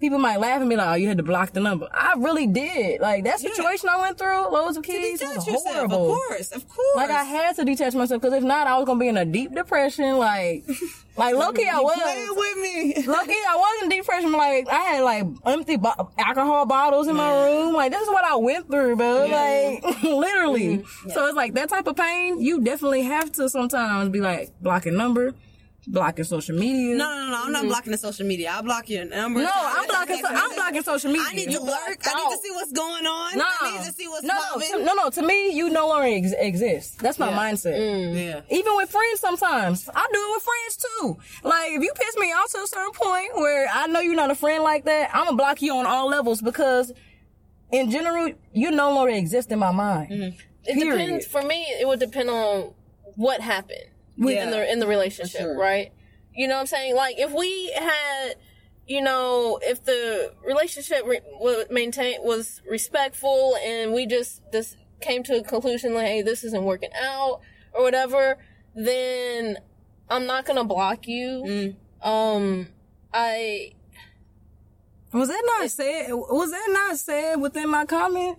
people 0.00 0.18
might 0.18 0.38
laugh 0.40 0.60
and 0.60 0.68
be 0.70 0.76
like, 0.76 0.88
"Oh, 0.88 0.94
you 0.94 1.08
had 1.08 1.16
to 1.18 1.22
block 1.22 1.52
the 1.52 1.60
number." 1.60 1.88
I 1.92 2.14
really 2.18 2.46
did. 2.46 3.00
Like 3.00 3.24
that 3.24 3.40
situation 3.40 3.88
I 3.88 4.00
went 4.00 4.18
through, 4.18 4.50
loads 4.52 4.76
of 4.76 4.82
kids, 4.84 5.20
Detach 5.20 5.36
was 5.36 5.46
yourself, 5.46 5.74
horrible. 5.74 6.12
of 6.12 6.18
course, 6.18 6.52
of 6.52 6.68
course. 6.68 6.96
Like 6.96 7.10
I 7.10 7.24
had 7.24 7.56
to 7.56 7.64
detach 7.64 7.94
myself 7.94 8.20
because 8.20 8.36
if 8.36 8.44
not, 8.44 8.66
I 8.66 8.76
was 8.78 8.86
gonna 8.86 9.00
be 9.00 9.08
in 9.08 9.16
a 9.16 9.24
deep 9.24 9.54
depression. 9.54 10.18
Like, 10.18 10.64
like 11.16 11.34
low 11.34 11.52
key, 11.52 11.68
I 11.68 11.72
Playing 11.82 12.28
was. 12.28 12.36
with 12.36 12.56
me. 12.62 13.06
Low 13.06 13.20
key, 13.24 13.42
I 13.48 13.56
was 13.56 13.82
in 13.84 13.88
deep 13.88 14.02
depression. 14.02 14.32
Like 14.32 14.68
I 14.68 14.78
had 14.82 15.00
like 15.02 15.24
empty 15.46 15.76
bo- 15.76 16.10
alcohol 16.18 16.66
bottles 16.66 17.08
in 17.08 17.16
my 17.16 17.44
room. 17.44 17.72
Like 17.74 17.92
this 17.92 18.02
is 18.02 18.08
what 18.08 18.24
I 18.24 18.36
went 18.36 18.70
through, 18.70 18.96
bro. 18.96 19.26
Like 19.26 19.82
literally. 20.02 20.78
Mm-hmm. 20.78 21.10
So 21.10 21.26
it's 21.26 21.36
like 21.36 21.54
that 21.54 21.68
type 21.68 21.86
of 21.86 21.96
pain. 21.96 22.40
You 22.40 22.60
definitely 22.60 23.02
have 23.02 23.32
to 23.32 23.48
sometimes 23.48 24.10
be 24.10 24.20
like 24.20 24.50
blocking 24.60 24.96
number, 24.96 25.32
blocking 25.86 26.24
social 26.24 26.56
media. 26.56 26.96
No, 26.96 27.04
no, 27.08 27.30
no, 27.30 27.42
I'm 27.44 27.52
not 27.52 27.64
blocking 27.64 27.92
the 27.92 27.98
social 27.98 28.26
media. 28.26 28.52
I 28.56 28.60
block 28.62 28.88
your 28.88 29.04
number. 29.04 29.40
No, 29.42 29.50
I'm 29.52 29.86
blocking. 29.86 30.18
So, 30.18 30.28
I'm 30.28 30.54
blocking 30.54 30.82
social 30.82 31.10
media. 31.10 31.26
I 31.30 31.34
need 31.34 31.50
to 31.52 31.60
lurk. 31.60 31.98
I 32.04 32.14
need 32.14 32.36
to 32.36 32.38
see 32.42 32.50
what's 32.50 32.72
going 32.72 33.06
on. 33.06 33.38
No, 33.38 33.44
I 33.62 33.78
need 33.78 33.86
to 33.86 33.92
see 33.92 34.08
what's 34.08 34.24
no, 34.24 34.34
popping. 34.34 34.68
to, 34.72 34.84
no, 34.84 34.94
no. 34.94 35.10
To 35.10 35.22
me, 35.22 35.50
you 35.52 35.70
no 35.70 35.88
longer 35.88 36.08
ex- 36.08 36.34
exist. 36.36 36.98
That's 36.98 37.18
my 37.18 37.30
Yeah. 37.30 37.38
mindset. 37.38 37.78
Mm. 37.78 38.24
Yeah. 38.24 38.40
Even 38.56 38.76
with 38.76 38.90
friends, 38.90 39.20
sometimes 39.20 39.88
I 39.94 40.06
do 40.12 40.18
it 40.18 40.34
with 40.34 40.42
friends 40.42 40.76
too. 40.76 41.48
Like 41.48 41.72
if 41.72 41.82
you 41.82 41.92
piss 41.94 42.16
me 42.18 42.26
off 42.32 42.50
to 42.52 42.58
a 42.62 42.66
certain 42.66 42.92
point 42.92 43.34
where 43.36 43.68
I 43.72 43.86
know 43.86 44.00
you're 44.00 44.14
not 44.16 44.30
a 44.30 44.34
friend 44.34 44.62
like 44.64 44.84
that, 44.86 45.10
I'm 45.14 45.24
gonna 45.26 45.36
block 45.36 45.62
you 45.62 45.74
on 45.74 45.86
all 45.86 46.08
levels 46.08 46.42
because, 46.42 46.92
in 47.70 47.90
general, 47.90 48.32
you 48.52 48.70
no 48.70 48.92
longer 48.94 49.12
exist 49.12 49.50
in 49.52 49.58
my 49.58 49.72
mind. 49.72 50.10
Mm-hmm. 50.10 50.38
It 50.68 50.74
Period. 50.74 50.98
depends. 51.06 51.26
For 51.26 51.42
me, 51.42 51.62
it 51.80 51.86
would 51.86 52.00
depend 52.00 52.28
on 52.28 52.72
what 53.14 53.40
happened 53.40 53.86
Yeah. 54.16 54.44
in 54.44 54.50
the 54.50 54.72
in 54.72 54.78
the 54.80 54.86
relationship, 54.86 55.40
sure. 55.40 55.58
right? 55.58 55.92
You 56.34 56.48
know 56.48 56.54
what 56.54 56.60
I'm 56.60 56.66
saying? 56.66 56.94
Like 56.94 57.18
if 57.18 57.32
we 57.32 57.70
had, 57.72 58.34
you 58.86 59.00
know, 59.02 59.58
if 59.62 59.84
the 59.84 60.32
relationship 60.44 61.02
re- 61.06 61.20
wa- 61.40 61.64
maintain 61.70 62.22
was 62.22 62.60
respectful 62.68 63.56
and 63.64 63.92
we 63.92 64.06
just 64.06 64.42
this 64.52 64.76
came 65.00 65.22
to 65.24 65.38
a 65.38 65.42
conclusion 65.42 65.94
like, 65.94 66.06
hey, 66.06 66.22
this 66.22 66.44
isn't 66.44 66.64
working 66.64 66.90
out 67.00 67.40
or 67.72 67.82
whatever, 67.82 68.38
then 68.74 69.58
I'm 70.08 70.26
not 70.26 70.44
gonna 70.46 70.64
block 70.64 71.06
you. 71.08 71.74
Um, 72.02 72.68
I 73.12 73.72
Was 75.12 75.28
that 75.28 75.42
not 75.58 75.70
said? 75.70 76.08
Was 76.12 76.50
that 76.50 76.68
not 76.70 76.98
said 76.98 77.36
within 77.36 77.70
my 77.70 77.86
comment? 77.86 78.38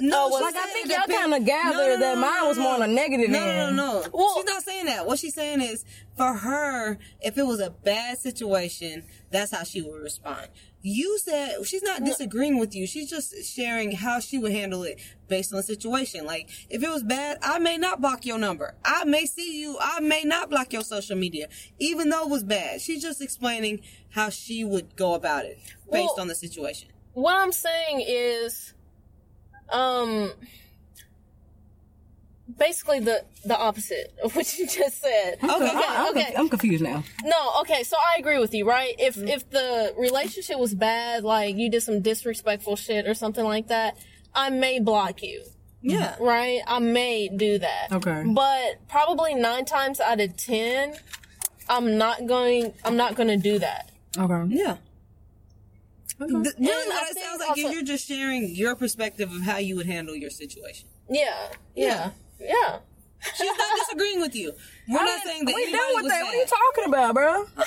No, 0.00 0.24
oh, 0.26 0.30
well, 0.30 0.42
Like 0.42 0.56
I 0.56 0.66
think 0.68 0.88
y'all 0.88 1.06
kind 1.06 1.34
of 1.34 1.44
gathered 1.44 1.76
No, 1.76 1.82
no, 1.82 1.88
no, 1.94 1.98
that 2.00 2.14
no, 2.14 2.20
mine 2.20 2.40
no, 2.42 2.48
was 2.48 2.58
more 2.58 2.74
on 2.74 2.82
a 2.82 2.86
negative 2.86 3.28
No, 3.28 3.38
end. 3.46 3.76
no, 3.76 3.86
no, 3.86 4.00
no. 4.02 4.08
Well- 4.12 4.34
she's 4.36 4.44
not 4.46 4.62
saying 4.62 4.86
that. 4.86 5.06
What 5.06 5.18
she's 5.18 5.34
saying 5.34 5.60
is, 5.60 5.84
for 6.16 6.32
her, 6.32 6.98
if 7.20 7.36
it 7.36 7.42
was 7.46 7.60
a 7.60 7.70
bad 7.70 8.18
situation, 8.18 9.04
that's 9.30 9.50
how 9.52 9.64
she 9.64 9.82
would 9.82 10.00
respond. 10.02 10.48
You 10.84 11.18
said 11.18 11.56
she's 11.66 11.82
not 11.82 12.04
disagreeing 12.04 12.58
with 12.58 12.74
you. 12.74 12.86
She's 12.86 13.08
just 13.08 13.44
sharing 13.44 13.92
how 13.92 14.18
she 14.18 14.38
would 14.38 14.50
handle 14.52 14.82
it 14.82 14.98
based 15.28 15.52
on 15.52 15.58
the 15.58 15.62
situation. 15.62 16.24
Like, 16.24 16.48
if 16.70 16.82
it 16.82 16.88
was 16.88 17.02
bad, 17.02 17.38
I 17.42 17.58
may 17.58 17.76
not 17.76 18.00
block 18.00 18.24
your 18.26 18.38
number. 18.38 18.74
I 18.84 19.04
may 19.04 19.26
see 19.26 19.60
you. 19.60 19.76
I 19.80 20.00
may 20.00 20.22
not 20.24 20.48
block 20.50 20.72
your 20.72 20.82
social 20.82 21.16
media, 21.16 21.48
even 21.78 22.08
though 22.08 22.22
it 22.24 22.30
was 22.30 22.42
bad. 22.42 22.80
She's 22.80 23.02
just 23.02 23.20
explaining 23.22 23.80
how 24.10 24.30
she 24.30 24.64
would 24.64 24.96
go 24.96 25.14
about 25.14 25.44
it 25.44 25.58
based 25.90 26.14
Well- 26.16 26.20
on 26.20 26.28
the 26.28 26.34
situation. 26.34 26.88
what 27.12 27.36
I'm 27.36 27.52
saying 27.52 28.00
is, 28.06 28.72
um, 29.72 30.30
basically 32.58 33.00
the 33.00 33.24
the 33.44 33.56
opposite 33.58 34.14
of 34.22 34.34
what 34.36 34.58
you 34.58 34.66
just 34.66 35.00
said. 35.00 35.38
Okay, 35.42 35.52
okay, 35.54 35.70
I'm, 35.74 36.08
okay. 36.16 36.34
I'm 36.36 36.48
confused 36.48 36.82
now. 36.82 37.02
No, 37.24 37.60
okay, 37.60 37.82
so 37.82 37.96
I 37.96 38.18
agree 38.18 38.38
with 38.38 38.54
you, 38.54 38.68
right? 38.68 38.94
If 38.98 39.16
if 39.16 39.48
the 39.50 39.94
relationship 39.98 40.58
was 40.58 40.74
bad, 40.74 41.24
like 41.24 41.56
you 41.56 41.70
did 41.70 41.82
some 41.82 42.00
disrespectful 42.02 42.76
shit 42.76 43.06
or 43.06 43.14
something 43.14 43.44
like 43.44 43.68
that, 43.68 43.96
I 44.34 44.50
may 44.50 44.78
block 44.80 45.22
you, 45.22 45.44
Yeah. 45.80 46.16
right? 46.20 46.60
I 46.66 46.78
may 46.78 47.28
do 47.28 47.58
that. 47.58 47.88
Okay. 47.92 48.24
But 48.26 48.86
probably 48.88 49.34
nine 49.34 49.64
times 49.64 50.00
out 50.00 50.20
of 50.20 50.36
ten, 50.36 50.94
I'm 51.68 51.96
not 51.98 52.26
going. 52.26 52.74
I'm 52.84 52.96
not 52.96 53.14
going 53.14 53.28
to 53.28 53.36
do 53.36 53.58
that. 53.60 53.90
Okay. 54.18 54.54
Yeah. 54.54 54.76
Th- 56.28 56.54
really, 56.58 56.72
And 56.84 56.92
I 56.92 56.96
what 56.96 57.10
it 57.16 57.22
sounds 57.22 57.40
like 57.40 57.48
also- 57.50 57.68
you're 57.70 57.82
just 57.82 58.06
sharing 58.06 58.54
your 58.54 58.74
perspective 58.76 59.32
of 59.32 59.42
how 59.42 59.58
you 59.58 59.76
would 59.76 59.86
handle 59.86 60.14
your 60.16 60.30
situation. 60.30 60.88
Yeah, 61.10 61.48
yeah, 61.74 62.10
yeah. 62.40 62.78
She's 63.36 63.46
not 63.56 63.78
disagreeing 63.78 64.20
with 64.20 64.34
you. 64.34 64.52
We're 64.88 65.04
not 65.04 65.22
saying 65.24 65.44
that 65.44 65.54
we 65.54 65.70
done 65.70 65.80
with 65.94 66.08
that. 66.08 66.24
What 66.24 66.34
are 66.34 66.36
you 66.38 66.46
talking 66.46 66.84
about, 66.86 67.14
bro? 67.14 67.44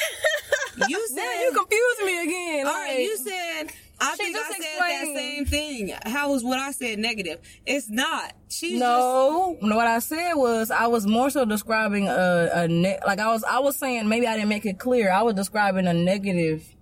You 0.89 0.99
Now 1.15 1.21
said 1.21 1.41
you 1.41 1.51
confused 1.53 2.01
me 2.03 2.21
again. 2.23 2.67
All 2.67 2.73
Like, 2.73 2.89
right, 2.89 2.99
you 2.99 3.15
said 3.15 3.71
I 3.97 4.11
She 4.11 4.23
think 4.23 4.35
I 4.35 4.39
just 4.39 4.51
said 4.51 4.59
explained- 4.59 5.15
that 5.15 5.21
same 5.21 5.45
thing. 5.45 5.93
How 6.05 6.31
was 6.33 6.43
what 6.43 6.59
I 6.59 6.71
said 6.71 6.99
negative? 6.99 7.39
It's 7.65 7.89
not. 7.89 8.33
She's 8.49 8.77
no, 8.77 9.57
no. 9.61 9.75
What 9.77 9.87
I 9.87 9.99
said 9.99 10.33
was 10.33 10.71
I 10.71 10.87
was 10.87 11.07
more 11.07 11.29
so 11.29 11.45
describing 11.45 12.09
a, 12.09 12.49
a 12.53 12.67
ne- 12.67 12.99
like 13.07 13.19
I 13.19 13.27
was 13.31 13.45
I 13.45 13.59
was 13.59 13.77
saying 13.77 14.09
maybe 14.09 14.27
I 14.27 14.33
didn't 14.35 14.49
make 14.49 14.65
it 14.65 14.77
clear. 14.77 15.09
I 15.09 15.21
was 15.21 15.33
describing 15.35 15.87
a 15.87 15.93
negative 15.93 16.74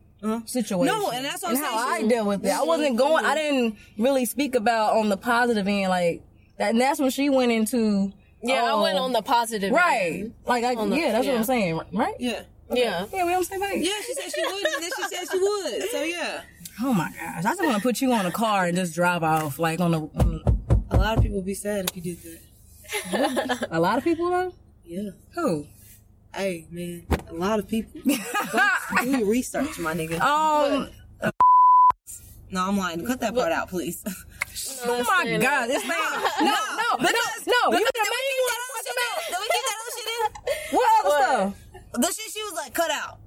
situation. 0.46 0.94
Uh-huh. 0.94 1.02
No, 1.02 1.12
and 1.12 1.26
that's 1.26 1.44
what 1.44 1.52
I'm 1.52 1.58
how 1.58 1.92
saying. 1.94 2.06
I 2.06 2.08
dealt 2.08 2.28
with 2.28 2.46
it. 2.46 2.50
I 2.52 2.64
wasn't 2.64 2.98
going. 2.98 3.26
I 3.26 3.36
didn't 3.36 3.78
really 3.98 4.26
speak 4.26 4.56
about 4.56 4.96
on 4.98 5.10
the 5.10 5.18
positive 5.18 5.68
end 5.68 5.90
like 5.90 6.24
that. 6.58 6.72
And 6.72 6.82
that's 6.82 7.00
when 7.00 7.10
she 7.10 7.30
went 7.30 7.52
into 7.52 8.12
Yeah, 8.42 8.64
I 8.64 8.72
oh, 8.72 8.82
went 8.82 8.98
on 8.98 9.12
the 9.14 9.22
positive. 9.22 9.72
right. 9.72 10.22
end. 10.22 10.34
Like 10.46 10.64
I, 10.64 10.76
the- 10.76 10.96
yeah, 10.96 11.12
that's 11.12 11.28
what. 11.28 11.36
I'm 11.36 11.44
saying. 11.44 11.80
Right? 11.92 12.16
just 12.20 12.22
yeah. 12.22 12.42
Yeah. 12.72 13.06
Yeah, 13.14 13.26
we 13.26 13.34
on 13.34 13.42
the 13.42 13.46
same 13.46 13.62
page. 13.62 13.86
Yeah, 13.86 13.94
she 14.06 14.14
said 14.14 14.32
she 14.34 14.42
would, 14.46 14.66
and 14.66 14.84
then 14.84 14.92
she 14.96 15.16
said 15.16 15.28
she 15.32 15.38
would. 15.38 15.90
So 15.92 16.02
yeah, 16.04 16.42
Oh 16.82 16.94
my 16.94 17.12
gosh, 17.12 17.40
I 17.40 17.42
just 17.44 17.62
want 17.64 17.76
to 17.78 17.82
put 17.84 18.02
you 18.02 18.12
on 18.14 18.26
a 18.26 18.32
car 18.32 18.66
and 18.66 18.76
just 18.76 18.96
drive 18.96 19.22
off 19.24 19.60
like 19.60 19.80
on 19.80 19.92
the. 19.92 20.00
On, 20.00 20.42
a 20.90 20.98
lot 20.98 21.18
of 21.18 21.24
people 21.24 21.38
would 21.38 21.46
be 21.46 21.54
sad 21.54 21.90
if 21.90 21.96
you 21.96 22.02
did 22.16 22.18
that. 23.12 23.68
a 23.72 23.80
lot 23.80 23.98
of 23.98 24.04
people 24.04 24.30
though. 24.30 24.54
Yeah. 24.86 25.10
Who? 25.36 25.68
Hey 26.36 26.66
man, 26.72 27.06
a 27.30 27.34
lot 27.34 27.60
of 27.60 27.68
people. 27.68 28.02
Do 28.04 29.10
your 29.10 29.26
research, 29.30 29.78
my 29.78 29.94
nigga. 29.94 30.20
Um. 30.20 30.90
No, 32.50 32.68
I'm 32.68 32.78
lying. 32.78 33.06
Cut 33.06 33.20
that 33.20 33.36
part 33.36 33.52
out, 33.52 33.70
please. 33.70 34.04
Oh 34.86 35.04
my 35.08 35.38
god, 35.38 35.68
this 35.68 35.86
man. 35.88 35.98
No, 36.42 36.46
no, 36.46 36.98
no, 37.00 37.02
no. 37.02 37.78
You 37.78 37.86
the 37.86 38.06
main 38.06 38.38
one 38.44 38.62
talking 38.70 38.94
about. 38.94 39.18
Did 39.30 39.38
we 39.40 39.48
get 39.48 39.64
that 39.66 39.78
other 39.82 39.94
shit 39.98 40.08
in? 40.14 40.78
What 40.78 41.06
other 41.06 41.10
stuff? 41.24 42.02
The 42.02 42.08
shit 42.22 42.32
she 42.32 42.44
was 42.44 42.54
like, 42.54 42.74
cut 42.74 42.92
out. 42.92 43.20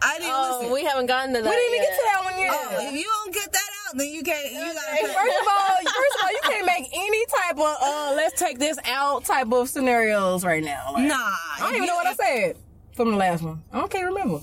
I 0.00 0.18
didn't 0.18 0.30
Oh, 0.32 0.58
listen. 0.60 0.72
we 0.74 0.84
haven't 0.84 1.06
gotten 1.06 1.34
to 1.34 1.42
that. 1.42 1.48
We 1.50 1.56
didn't 1.56 1.74
even 1.74 1.82
yet. 1.82 1.90
get 1.90 1.96
to 1.98 2.04
that 2.06 2.24
one 2.32 2.40
yet. 2.40 2.50
Oh, 2.52 2.88
if 2.88 2.94
you 2.94 3.04
don't 3.04 3.34
get 3.34 3.52
that 3.52 3.70
out, 3.88 3.98
then 3.98 4.08
you 4.08 4.22
can't. 4.22 4.52
You 4.52 4.58
Hey, 4.58 5.02
gotta. 5.02 5.12
first 5.12 5.36
of 5.40 5.48
all, 5.48 5.76
first 5.76 6.14
of 6.18 6.24
all, 6.24 6.30
you 6.30 6.40
can't 6.44 6.66
make 6.66 6.88
any 6.92 7.26
type 7.26 7.56
of 7.58 7.76
uh, 7.82 8.12
let's 8.16 8.38
take 8.38 8.58
this 8.58 8.78
out 8.84 9.24
type 9.24 9.52
of 9.52 9.68
scenarios 9.68 10.44
right 10.44 10.62
now. 10.62 10.92
Like, 10.92 11.04
Nah. 11.08 11.14
I 11.16 11.56
don't 11.60 11.74
even 11.74 11.86
know 11.86 11.96
what 11.96 12.06
I 12.06 12.14
said 12.14 12.56
from 12.94 13.10
the 13.10 13.16
last 13.16 13.42
one. 13.42 13.62
I 13.72 13.78
don't 13.80 13.90
can't 13.90 14.06
remember. 14.06 14.40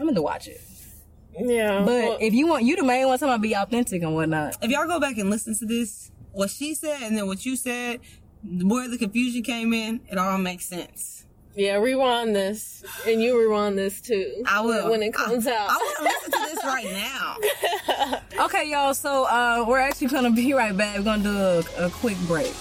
I'm 0.00 0.06
gonna 0.06 0.22
watch 0.22 0.48
it. 0.48 0.60
Yeah. 1.38 1.80
But 1.80 1.86
well, 1.86 2.18
if 2.20 2.32
you 2.34 2.46
want, 2.46 2.64
you 2.64 2.76
the 2.76 2.84
main 2.84 3.06
one 3.06 3.18
talking 3.18 3.28
about 3.32 3.42
be 3.42 3.54
authentic 3.54 4.02
and 4.02 4.14
whatnot. 4.14 4.56
If 4.62 4.70
y'all 4.70 4.86
go 4.86 4.98
back 5.00 5.18
and 5.18 5.28
listen 5.30 5.54
to 5.58 5.66
this, 5.66 6.10
what 6.32 6.50
she 6.50 6.74
said 6.74 7.02
and 7.02 7.16
then 7.16 7.26
what 7.26 7.44
you 7.44 7.56
said, 7.56 8.00
where 8.42 8.88
the 8.88 8.96
confusion 8.98 9.42
came 9.42 9.72
in, 9.74 10.00
it 10.10 10.18
all 10.18 10.38
makes 10.38 10.64
sense. 10.66 11.24
Yeah, 11.58 11.74
rewind 11.74 12.36
this, 12.36 12.84
and 13.04 13.20
you 13.20 13.36
rewind 13.36 13.76
this 13.76 14.00
too. 14.00 14.44
I 14.46 14.60
will 14.60 14.90
when 14.90 15.02
it 15.02 15.12
comes 15.12 15.44
I, 15.44 15.56
out. 15.56 15.70
I 15.70 15.76
want 15.76 15.96
to 15.96 16.02
listen 16.04 16.30
to 16.30 16.54
this 16.54 16.64
right 16.64 16.92
now. 16.92 17.36
Okay, 18.38 18.70
y'all. 18.70 18.94
So 18.94 19.24
uh, 19.24 19.64
we're 19.66 19.80
actually 19.80 20.06
gonna 20.06 20.30
be 20.30 20.54
right 20.54 20.76
back. 20.76 20.96
We're 20.96 21.02
gonna 21.02 21.22
do 21.24 21.36
a, 21.36 21.86
a 21.86 21.90
quick 21.90 22.16
break. 22.28 22.54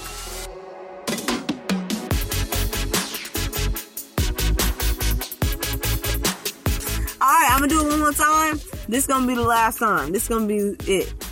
All 7.22 7.28
right, 7.28 7.50
I'm 7.52 7.60
gonna 7.60 7.68
do 7.68 7.86
it 7.86 7.90
one 7.90 8.00
more 8.00 8.12
time. 8.12 8.60
This 8.90 9.04
is 9.04 9.08
gonna 9.08 9.28
be 9.28 9.36
the 9.36 9.44
last 9.44 9.78
time. 9.78 10.12
This 10.12 10.24
is 10.24 10.30
gonna 10.30 10.48
be 10.48 10.76
it. 10.88 11.27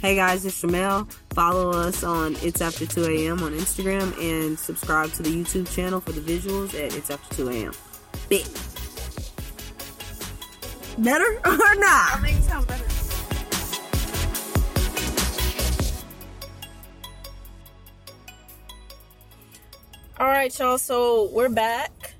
Hey 0.00 0.14
guys, 0.14 0.46
it's 0.46 0.62
Shamel. 0.62 1.10
Follow 1.30 1.72
us 1.72 2.04
on 2.04 2.36
It's 2.40 2.60
After 2.60 2.86
2 2.86 3.06
a.m. 3.06 3.42
on 3.42 3.50
Instagram 3.50 4.16
and 4.16 4.56
subscribe 4.56 5.10
to 5.14 5.24
the 5.24 5.30
YouTube 5.30 5.68
channel 5.74 6.00
for 6.00 6.12
the 6.12 6.20
visuals 6.20 6.68
at 6.74 6.94
It's 6.94 7.10
After 7.10 7.34
2 7.34 7.48
a.m. 7.48 7.72
Bit. 8.28 8.44
Better 10.98 11.24
or 11.44 11.74
not? 11.80 12.16
I 12.16 12.20
mean, 12.22 12.36
it 12.36 12.68
better. 12.68 12.84
All 20.20 20.28
right, 20.28 20.56
y'all. 20.56 20.78
So 20.78 21.28
we're 21.32 21.48
back. 21.48 22.14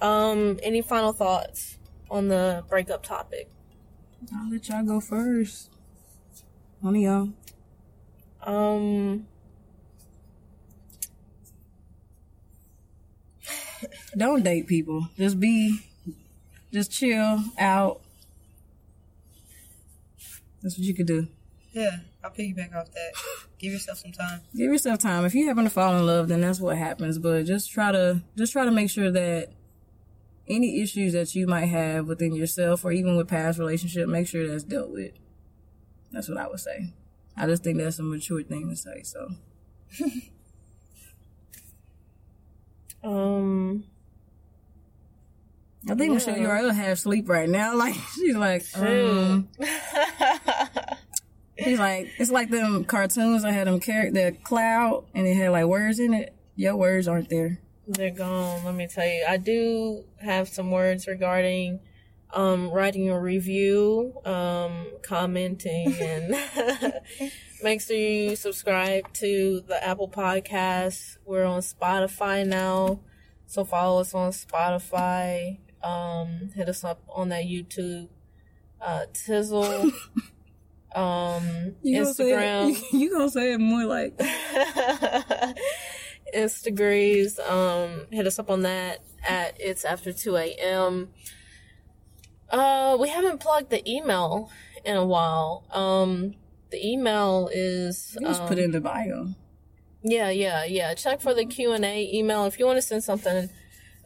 Um, 0.00 0.58
any 0.64 0.82
final 0.82 1.12
thoughts 1.12 1.78
on 2.10 2.26
the 2.26 2.64
breakup 2.68 3.04
topic? 3.04 3.48
I'll 4.34 4.50
let 4.50 4.68
y'all 4.68 4.84
go 4.84 4.98
first. 4.98 5.73
One 6.84 6.96
of 6.96 7.00
y'all. 7.00 7.28
Um, 8.42 9.26
Don't 14.14 14.42
date 14.42 14.66
people. 14.66 15.08
Just 15.16 15.40
be, 15.40 15.80
just 16.74 16.92
chill 16.92 17.42
out. 17.58 18.02
That's 20.62 20.76
what 20.76 20.84
you 20.84 20.92
could 20.92 21.06
do. 21.06 21.26
Yeah, 21.72 22.00
I'll 22.22 22.30
piggyback 22.30 22.76
off 22.76 22.90
that. 22.92 23.12
Give 23.58 23.72
yourself 23.72 23.96
some 23.96 24.12
time. 24.12 24.42
Give 24.54 24.70
yourself 24.70 24.98
time. 24.98 25.24
If 25.24 25.34
you 25.34 25.48
happen 25.48 25.64
to 25.64 25.70
fall 25.70 25.96
in 25.96 26.04
love, 26.04 26.28
then 26.28 26.42
that's 26.42 26.60
what 26.60 26.76
happens. 26.76 27.18
But 27.18 27.44
just 27.44 27.72
try 27.72 27.92
to, 27.92 28.20
just 28.36 28.52
try 28.52 28.66
to 28.66 28.70
make 28.70 28.90
sure 28.90 29.10
that 29.10 29.48
any 30.46 30.82
issues 30.82 31.14
that 31.14 31.34
you 31.34 31.46
might 31.46 31.64
have 31.64 32.08
within 32.08 32.34
yourself 32.34 32.84
or 32.84 32.92
even 32.92 33.16
with 33.16 33.26
past 33.26 33.58
relationship, 33.58 34.06
make 34.06 34.28
sure 34.28 34.46
that's 34.46 34.64
dealt 34.64 34.90
with. 34.90 35.12
That's 36.14 36.28
what 36.28 36.38
I 36.38 36.46
would 36.48 36.60
say. 36.60 36.92
I 37.36 37.46
just 37.46 37.64
think 37.64 37.78
that's 37.78 37.98
a 37.98 38.02
mature 38.02 38.42
thing 38.42 38.70
to 38.70 38.76
say. 38.76 39.02
So 39.02 39.28
um, 43.08 43.84
I 45.88 45.94
think 45.94 46.14
Michelle, 46.14 46.38
you're 46.38 46.54
a 46.54 46.72
half 46.72 46.98
sleep 46.98 47.28
right 47.28 47.48
now. 47.48 47.74
Like 47.76 47.94
she's 48.14 48.36
like, 48.36 48.64
um, 48.76 49.48
he's 51.56 51.78
like, 51.78 52.10
it's 52.18 52.30
like 52.30 52.50
them 52.50 52.84
cartoons 52.84 53.42
that 53.42 53.52
had 53.52 53.66
them 53.66 53.80
character 53.80 54.30
the 54.30 54.36
cloud 54.44 55.04
and 55.14 55.26
it 55.26 55.34
had 55.36 55.50
like 55.50 55.66
words 55.66 55.98
in 55.98 56.14
it. 56.14 56.34
Your 56.56 56.76
words 56.76 57.08
aren't 57.08 57.28
there. 57.30 57.58
they're 57.88 58.10
gone. 58.10 58.64
Let 58.64 58.74
me 58.76 58.86
tell 58.86 59.06
you, 59.06 59.24
I 59.28 59.36
do 59.38 60.04
have 60.20 60.48
some 60.48 60.70
words 60.70 61.06
regarding 61.06 61.80
um 62.34 62.70
writing 62.70 63.08
a 63.10 63.18
review, 63.18 64.20
um, 64.24 64.86
commenting, 65.02 65.94
and 66.00 66.36
make 67.62 67.80
sure 67.80 67.96
you 67.96 68.36
subscribe 68.36 69.12
to 69.14 69.62
the 69.66 69.82
Apple 69.86 70.08
Podcast. 70.08 71.18
We're 71.24 71.44
on 71.44 71.60
Spotify 71.60 72.46
now, 72.46 73.00
so 73.46 73.64
follow 73.64 74.00
us 74.00 74.14
on 74.14 74.32
Spotify. 74.32 75.58
Um, 75.82 76.50
hit 76.54 76.68
us 76.68 76.82
up 76.82 77.02
on 77.08 77.28
that 77.28 77.44
YouTube, 77.44 78.08
uh, 78.80 79.04
Tizzle, 79.12 79.92
um, 80.94 81.74
You 81.82 82.02
Instagram. 82.02 82.70
it, 82.72 82.92
you 82.92 83.10
gonna 83.12 83.30
say 83.30 83.52
it 83.52 83.60
more 83.60 83.84
like 83.84 84.18
Instagrams. 86.34 87.38
Um, 87.48 88.06
hit 88.10 88.26
us 88.26 88.38
up 88.38 88.50
on 88.50 88.62
that 88.62 89.00
at 89.26 89.56
it's 89.60 89.84
after 89.84 90.12
two 90.12 90.36
a.m. 90.36 91.10
Uh, 92.54 92.96
we 93.00 93.08
haven't 93.08 93.40
plugged 93.40 93.70
the 93.70 93.82
email 93.90 94.50
in 94.84 94.96
a 94.96 95.04
while. 95.04 95.64
Um, 95.72 96.34
the 96.70 96.86
email 96.86 97.50
is 97.52 98.16
You 98.20 98.28
just 98.28 98.42
um, 98.42 98.48
put 98.48 98.58
in 98.58 98.70
the 98.70 98.80
bio. 98.80 99.34
Yeah, 100.02 100.30
yeah, 100.30 100.64
yeah. 100.64 100.94
Check 100.94 101.20
for 101.20 101.34
the 101.34 101.44
Q 101.44 101.72
and 101.72 101.84
A 101.84 102.10
email 102.14 102.44
if 102.44 102.58
you 102.58 102.66
want 102.66 102.76
to 102.78 102.82
send 102.82 103.02
something, 103.02 103.50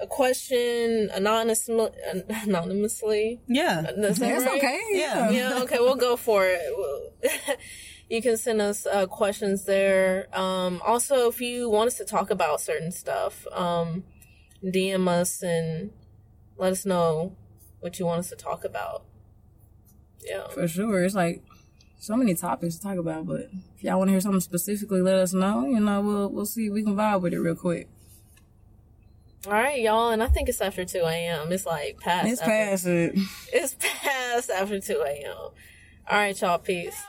a 0.01 0.07
question 0.07 1.11
anonymous, 1.13 1.69
anonymously. 1.69 3.41
Yeah. 3.49 3.83
That's 3.83 4.19
That's 4.19 4.45
right? 4.45 4.59
okay. 4.59 4.81
Yeah. 4.93 5.31
Yeah. 5.31 5.61
Okay, 5.65 5.79
we'll 5.81 5.97
go 5.97 6.17
for 6.17 6.47
it. 6.47 7.59
You 8.11 8.23
can 8.23 8.39
send 8.39 8.63
us 8.63 8.87
uh, 8.87 9.07
questions 9.07 9.67
there. 9.67 10.29
Um, 10.33 10.81
also, 10.83 11.29
if 11.29 11.43
you 11.43 11.69
want 11.69 11.89
us 11.89 11.99
to 11.99 12.07
talk 12.07 12.31
about 12.31 12.59
certain 12.63 12.91
stuff, 12.91 13.47
um, 13.53 14.03
DM 14.65 15.07
us 15.09 15.43
and 15.43 15.91
let 16.57 16.73
us 16.73 16.87
know 16.87 17.37
what 17.81 17.99
you 17.99 18.07
want 18.07 18.20
us 18.20 18.29
to 18.31 18.37
talk 18.37 18.64
about. 18.64 19.05
Yeah. 20.20 20.49
For 20.49 20.66
sure. 20.68 21.05
It's 21.05 21.14
like 21.14 21.43
so 21.99 22.16
many 22.16 22.35
topics 22.35 22.76
to 22.76 22.83
talk 22.83 22.99
about, 22.99 23.26
but 23.26 23.49
if 23.76 23.83
y'all 23.85 23.99
want 23.99 24.09
to 24.09 24.12
hear 24.12 24.20
something 24.20 24.41
specifically, 24.41 25.01
let 25.03 25.16
us 25.16 25.33
know. 25.33 25.66
You 25.66 25.81
know, 25.81 26.01
we'll 26.01 26.29
we'll 26.29 26.47
see 26.47 26.70
we 26.70 26.83
can 26.83 26.97
vibe 26.97 27.22
with 27.22 27.33
it 27.33 27.39
real 27.41 27.55
quick. 27.55 27.89
All 29.47 29.53
right, 29.53 29.81
y'all, 29.81 30.11
and 30.11 30.22
I 30.22 30.26
think 30.26 30.49
it's 30.49 30.61
after 30.61 30.85
two 30.85 31.03
a.m. 31.05 31.53
It's 31.53 31.64
like 31.64 31.99
past. 32.01 32.29
It's 32.29 32.41
after- 32.41 32.51
past 32.53 32.87
it. 32.87 33.18
It's 33.53 33.76
past 34.03 34.51
after 34.51 34.81
2 34.81 35.05
a.m. 35.07 35.35
All 35.37 35.53
right, 36.11 36.41
y'all. 36.41 36.59
Peace. 36.59 37.01